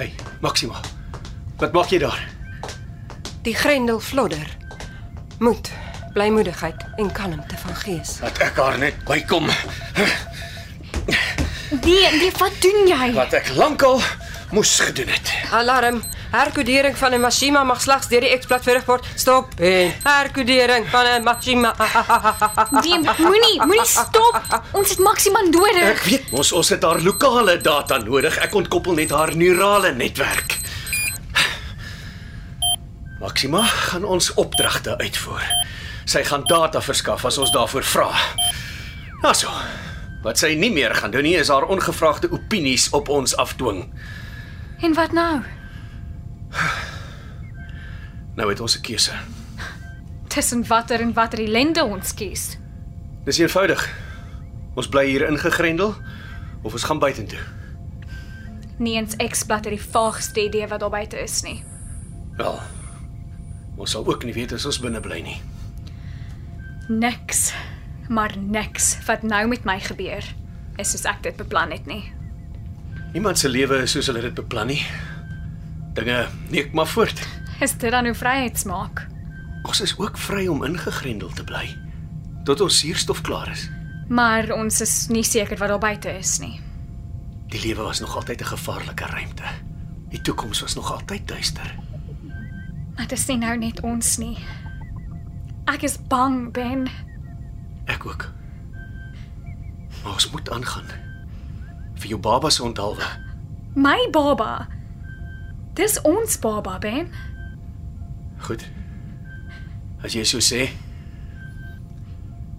Hey, 0.00 0.14
Maxima. 0.40 0.80
Wat 1.60 1.74
maak 1.76 1.90
jy 1.92 1.98
daar? 2.00 2.20
Die 3.44 3.52
grendel 3.52 3.98
flodder. 4.00 4.46
Moed, 5.44 5.68
blymoedigheid 6.14 6.86
en 6.96 7.10
kalmte 7.12 7.58
van 7.60 7.76
gees. 7.82 8.14
Laat 8.24 8.40
ek 8.46 8.56
haar 8.56 8.78
net 8.80 8.96
bykom. 9.04 9.50
Nee, 11.84 12.08
nee, 12.16 12.30
wat 12.40 12.56
doen 12.64 12.88
jy? 12.88 13.10
Wat 13.12 13.36
ek 13.36 13.52
lankal 13.60 14.00
moes 14.56 14.72
gedoen 14.80 15.12
het. 15.12 15.34
Alarm. 15.52 16.00
Herkodering 16.30 16.96
van 16.96 17.12
'n 17.14 17.20
Mashima 17.20 17.64
mag 17.64 17.80
slegs 17.80 18.06
deur 18.08 18.20
die 18.20 18.30
eksplat 18.30 18.62
verrig 18.62 18.84
word. 18.84 19.06
Stop. 19.14 19.46
En 19.58 19.92
herkodering 20.02 20.86
van 20.88 21.04
'n 21.06 21.22
Mashima. 21.22 21.74
Nee, 22.70 22.98
moenie, 23.18 23.64
moenie 23.66 23.86
stop. 23.86 24.40
Ons 24.72 24.90
het 24.90 24.98
Maxima 24.98 25.40
nodig. 25.40 25.82
Ek 25.82 26.02
weet 26.02 26.30
mos 26.30 26.52
ons 26.52 26.68
het 26.68 26.82
haar 26.82 27.00
lokale 27.00 27.60
data 27.60 27.98
nodig. 27.98 28.38
Ek 28.38 28.54
ontkoppel 28.54 28.92
net 28.92 29.10
haar 29.10 29.36
neurale 29.36 29.92
netwerk. 29.92 30.58
Maxima 33.20 33.62
gaan 33.62 34.04
ons 34.04 34.34
opdragte 34.34 34.98
uitvoer. 34.98 35.42
Sy 36.04 36.24
gaan 36.24 36.44
data 36.44 36.80
verskaf 36.80 37.24
as 37.24 37.38
ons 37.38 37.50
daarvoor 37.50 37.84
vra. 37.84 38.10
Also, 39.22 39.48
wat 40.22 40.38
sy 40.38 40.54
nie 40.54 40.70
meer 40.72 40.94
gaan 40.94 41.10
doen 41.10 41.22
nie 41.22 41.36
is 41.36 41.48
haar 41.48 41.66
ongevraagde 41.68 42.30
opinies 42.30 42.88
op 42.90 43.08
ons 43.08 43.36
afdwing. 43.36 43.92
En 44.80 44.94
wat 44.94 45.12
nou? 45.12 45.42
Nou 48.36 48.48
het 48.48 48.60
ons 48.60 48.78
'n 48.78 48.80
keuse. 48.80 49.12
Tussen 50.28 50.66
watter 50.66 51.00
en 51.00 51.12
watter 51.12 51.38
ellende 51.38 51.84
ons 51.84 52.14
kies. 52.14 52.58
Dis 53.24 53.38
eenvoudig. 53.38 53.82
Ons 54.74 54.88
bly 54.88 55.06
hier 55.06 55.28
ingegrendel 55.28 55.94
of 56.62 56.72
ons 56.72 56.84
gaan 56.84 56.98
buitentoe. 56.98 57.38
Nie 58.78 58.96
eens 58.96 59.16
X-blad 59.16 59.64
het 59.64 59.74
die 59.74 59.90
vaagste 59.90 60.44
idee 60.44 60.68
wat 60.68 60.80
daar 60.80 60.90
buite 60.90 61.18
is 61.22 61.42
nie. 61.42 61.62
Wel. 62.36 62.60
Ons 63.76 63.90
sal 63.90 64.06
ook 64.06 64.24
nie 64.24 64.32
weet 64.32 64.52
as 64.52 64.64
ons 64.64 64.80
binne 64.80 65.00
bly 65.00 65.20
nie. 65.20 65.40
Niks. 66.88 67.52
Maar 68.08 68.34
niks 68.38 68.96
wat 69.06 69.22
nou 69.22 69.46
met 69.48 69.64
my 69.64 69.78
gebeur 69.80 70.24
is 70.80 70.90
soos 70.90 71.04
ek 71.04 71.22
dit 71.22 71.36
beplan 71.36 71.70
het 71.70 71.86
nie. 71.86 72.12
Niemand 73.12 73.38
se 73.38 73.48
lewe 73.48 73.82
is 73.82 73.92
soos 73.92 74.06
hulle 74.06 74.22
dit 74.24 74.34
beplan 74.34 74.66
nie. 74.72 74.80
Dinge 75.92 76.28
neek 76.48 76.72
maar 76.72 76.86
voort. 76.86 77.28
Is 77.60 77.76
dit 77.76 77.90
dan 77.90 78.04
hoe 78.04 78.14
vryheid 78.14 78.58
smaak? 78.58 79.06
Ons 79.62 79.80
is 79.80 79.98
ook 79.98 80.18
vry 80.18 80.46
om 80.46 80.64
ingegrendel 80.64 81.28
te 81.28 81.44
bly 81.44 81.76
tot 82.44 82.60
ons 82.64 82.78
suurstof 82.78 83.20
klaar 83.20 83.50
is. 83.52 83.66
Maar 84.08 84.48
ons 84.56 84.80
is 84.80 84.94
nie 85.12 85.24
seker 85.24 85.58
wat 85.60 85.68
daar 85.68 85.82
buite 85.82 86.10
is 86.18 86.38
nie. 86.40 86.56
Die 87.52 87.60
lewe 87.60 87.82
was 87.82 88.00
nog 88.00 88.16
altyd 88.16 88.40
'n 88.40 88.52
gevaarlike 88.54 89.06
ruimte. 89.06 89.44
Die 90.08 90.20
toekoms 90.20 90.60
was 90.60 90.74
nog 90.74 90.92
altyd 90.92 91.28
duister. 91.28 91.76
Maar 92.96 93.06
dit 93.06 93.18
is 93.18 93.26
nie 93.26 93.36
nou 93.38 93.58
net 93.58 93.80
ons 93.80 94.16
nie. 94.16 94.38
Ek 95.64 95.82
is 95.82 95.98
bang, 96.08 96.52
Ben. 96.52 96.88
Ek 97.84 98.06
ook. 98.06 98.32
Maar 100.02 100.12
ons 100.12 100.30
moet 100.30 100.50
aangaan. 100.50 100.88
Vir 101.94 102.08
jou 102.08 102.20
baba 102.20 102.50
se 102.50 102.62
onthaalwe. 102.62 103.04
My 103.74 104.08
baba. 104.10 104.66
Dis 105.80 105.96
ons 106.04 106.38
baba, 106.38 106.78
Ben. 106.78 107.08
Goed. 108.44 108.66
As 110.04 110.12
jy 110.12 110.26
so 110.28 110.42
sê. 110.44 110.66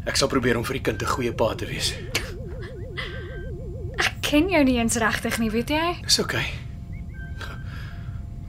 Ek 0.10 0.18
sal 0.18 0.30
probeer 0.32 0.58
om 0.58 0.66
vir 0.66 0.80
die 0.80 0.86
kind 0.88 1.02
'n 1.02 1.12
goeie 1.12 1.34
pa 1.34 1.54
te 1.54 1.68
wees. 1.70 1.94
Ek 4.02 4.16
ken 4.22 4.50
jou 4.50 4.64
nie 4.64 4.80
eens 4.80 4.98
regtig 4.98 5.38
nie, 5.38 5.52
weet 5.52 5.70
jy? 5.70 6.02
Dis 6.02 6.20
oukei. 6.20 6.46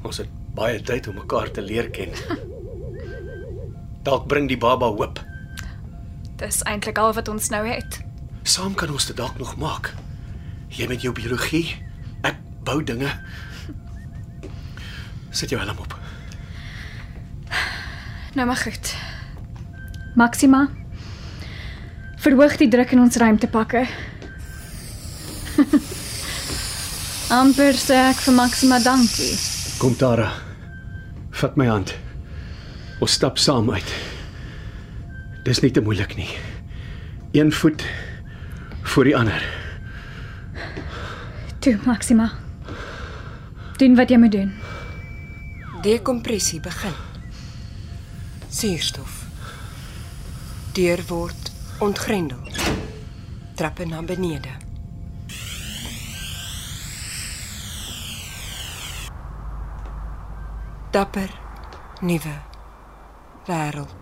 Ons 0.02 0.16
het 0.18 0.28
baie 0.54 0.80
tyd 0.80 1.08
om 1.08 1.14
mekaar 1.14 1.50
te 1.50 1.60
leer 1.60 1.90
ken. 1.90 2.08
Dalk 4.02 4.26
bring 4.26 4.48
die 4.48 4.58
baba 4.58 4.86
hoop. 4.86 5.20
Dis 6.36 6.62
eintlik 6.62 6.98
al 6.98 7.12
wat 7.12 7.28
ons 7.28 7.50
nou 7.50 7.66
het. 7.66 8.00
Saam 8.42 8.74
kan 8.74 8.90
ons 8.90 9.06
dit 9.06 9.16
dalk 9.16 9.38
nog 9.38 9.56
maak. 9.56 9.94
Jy 10.68 10.88
met 10.88 11.02
jou 11.02 11.12
biologie, 11.12 11.76
ek 12.22 12.36
bou 12.64 12.82
dinge. 12.82 13.12
Sit 15.32 15.50
jou 15.50 15.60
helm 15.60 15.78
op. 15.78 15.96
Nou 18.36 18.46
maar 18.46 18.56
goed. 18.56 18.94
Maxima. 20.14 20.68
Verhoog 22.22 22.56
die 22.60 22.68
druk 22.68 22.92
in 22.92 23.00
ons 23.00 23.16
ruimtepakke. 23.16 23.86
amper 27.40 27.76
sê 27.80 27.96
ek 28.10 28.20
vir 28.26 28.34
Maxima 28.36 28.78
dankie. 28.84 29.32
Kom 29.80 29.96
Tara. 29.96 30.30
Vat 31.40 31.56
my 31.56 31.66
hand. 31.68 31.94
Ons 33.02 33.16
stap 33.18 33.40
saam 33.40 33.70
uit. 33.72 33.92
Dis 35.46 35.62
nie 35.64 35.72
te 35.74 35.82
moeilik 35.82 36.14
nie. 36.16 36.28
Een 37.32 37.52
voet 37.52 37.84
voor 38.92 39.08
die 39.08 39.16
ander. 39.16 39.42
Toe, 41.64 41.78
Maxima. 41.86 42.30
Doen 43.80 43.96
wat 43.96 44.10
jy 44.12 44.20
moet 44.20 44.32
doen. 44.32 44.52
Dekompressie 45.82 46.60
begin. 46.60 46.94
Suurstof. 48.48 49.24
Deur 50.72 51.02
word 51.08 51.50
ontgrendel. 51.78 52.38
Trappe 53.54 53.84
na 53.84 54.02
benede. 54.02 54.48
Dapper 60.90 61.30
nuwe 62.00 62.36
wêreld. 63.46 64.01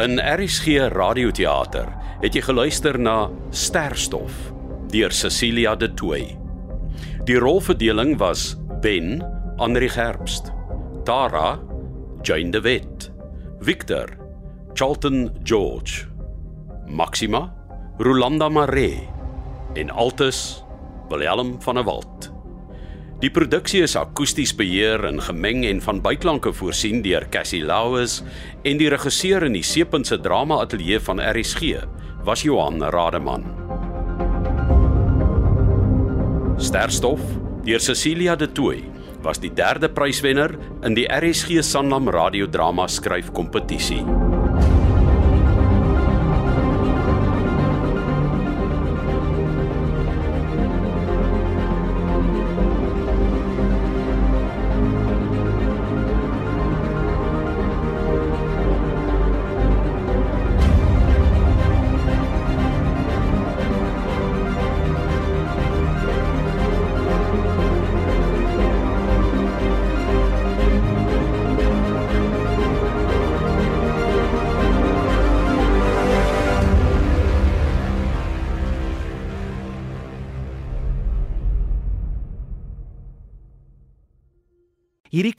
In 0.00 0.16
RSG 0.16 0.88
Radioteater 0.88 1.90
het 2.22 2.32
jy 2.32 2.40
geluister 2.46 2.96
na 2.96 3.26
Sterstof 3.52 4.32
deur 4.88 5.12
Cecilia 5.12 5.74
de 5.76 5.90
Tooy. 5.92 6.38
Die 7.28 7.36
rolverdeling 7.36 8.14
was 8.16 8.54
Ben 8.80 9.20
Andri 9.60 9.90
Gerbst, 9.92 10.54
Tara 11.04 11.58
Jane 12.24 12.48
de 12.54 12.64
Wet, 12.64 13.10
Victor 13.60 14.16
Charlton 14.72 15.28
George, 15.44 16.08
Maxima 16.88 17.50
Rolanda 18.00 18.48
Maree 18.48 19.04
en 19.76 19.92
Altus 19.92 20.62
Willem 21.12 21.58
van 21.60 21.74
der 21.74 21.84
Walt. 21.84 22.29
Die 23.20 23.28
produksie 23.28 23.82
is 23.84 23.98
akoesties 24.00 24.54
beheer 24.56 25.02
en 25.04 25.18
gemeng 25.20 25.66
en 25.68 25.82
van 25.84 25.98
byklanke 26.00 26.54
voorsien 26.56 27.02
deur 27.04 27.26
Cassie 27.28 27.60
Lauers 27.68 28.22
en 28.64 28.80
die 28.80 28.88
regisseur 28.88 29.44
in 29.44 29.58
die 29.58 29.64
Seepunt 29.66 30.08
se 30.08 30.16
drama 30.24 30.62
ateljee 30.64 31.02
van 31.04 31.20
RSG 31.20 31.74
was 32.24 32.46
Johan 32.48 32.80
Rademan. 32.80 33.44
Sterstof 36.56 37.20
deur 37.68 37.84
Cecilia 37.84 38.38
de 38.40 38.48
Tooy 38.48 38.80
was 39.20 39.44
die 39.44 39.52
derde 39.52 39.92
pryswenner 39.92 40.56
in 40.80 40.96
die 40.96 41.04
RSG 41.04 41.60
Sanlam 41.60 42.08
radiodrama 42.08 42.88
skryfkompetisie. 42.88 44.29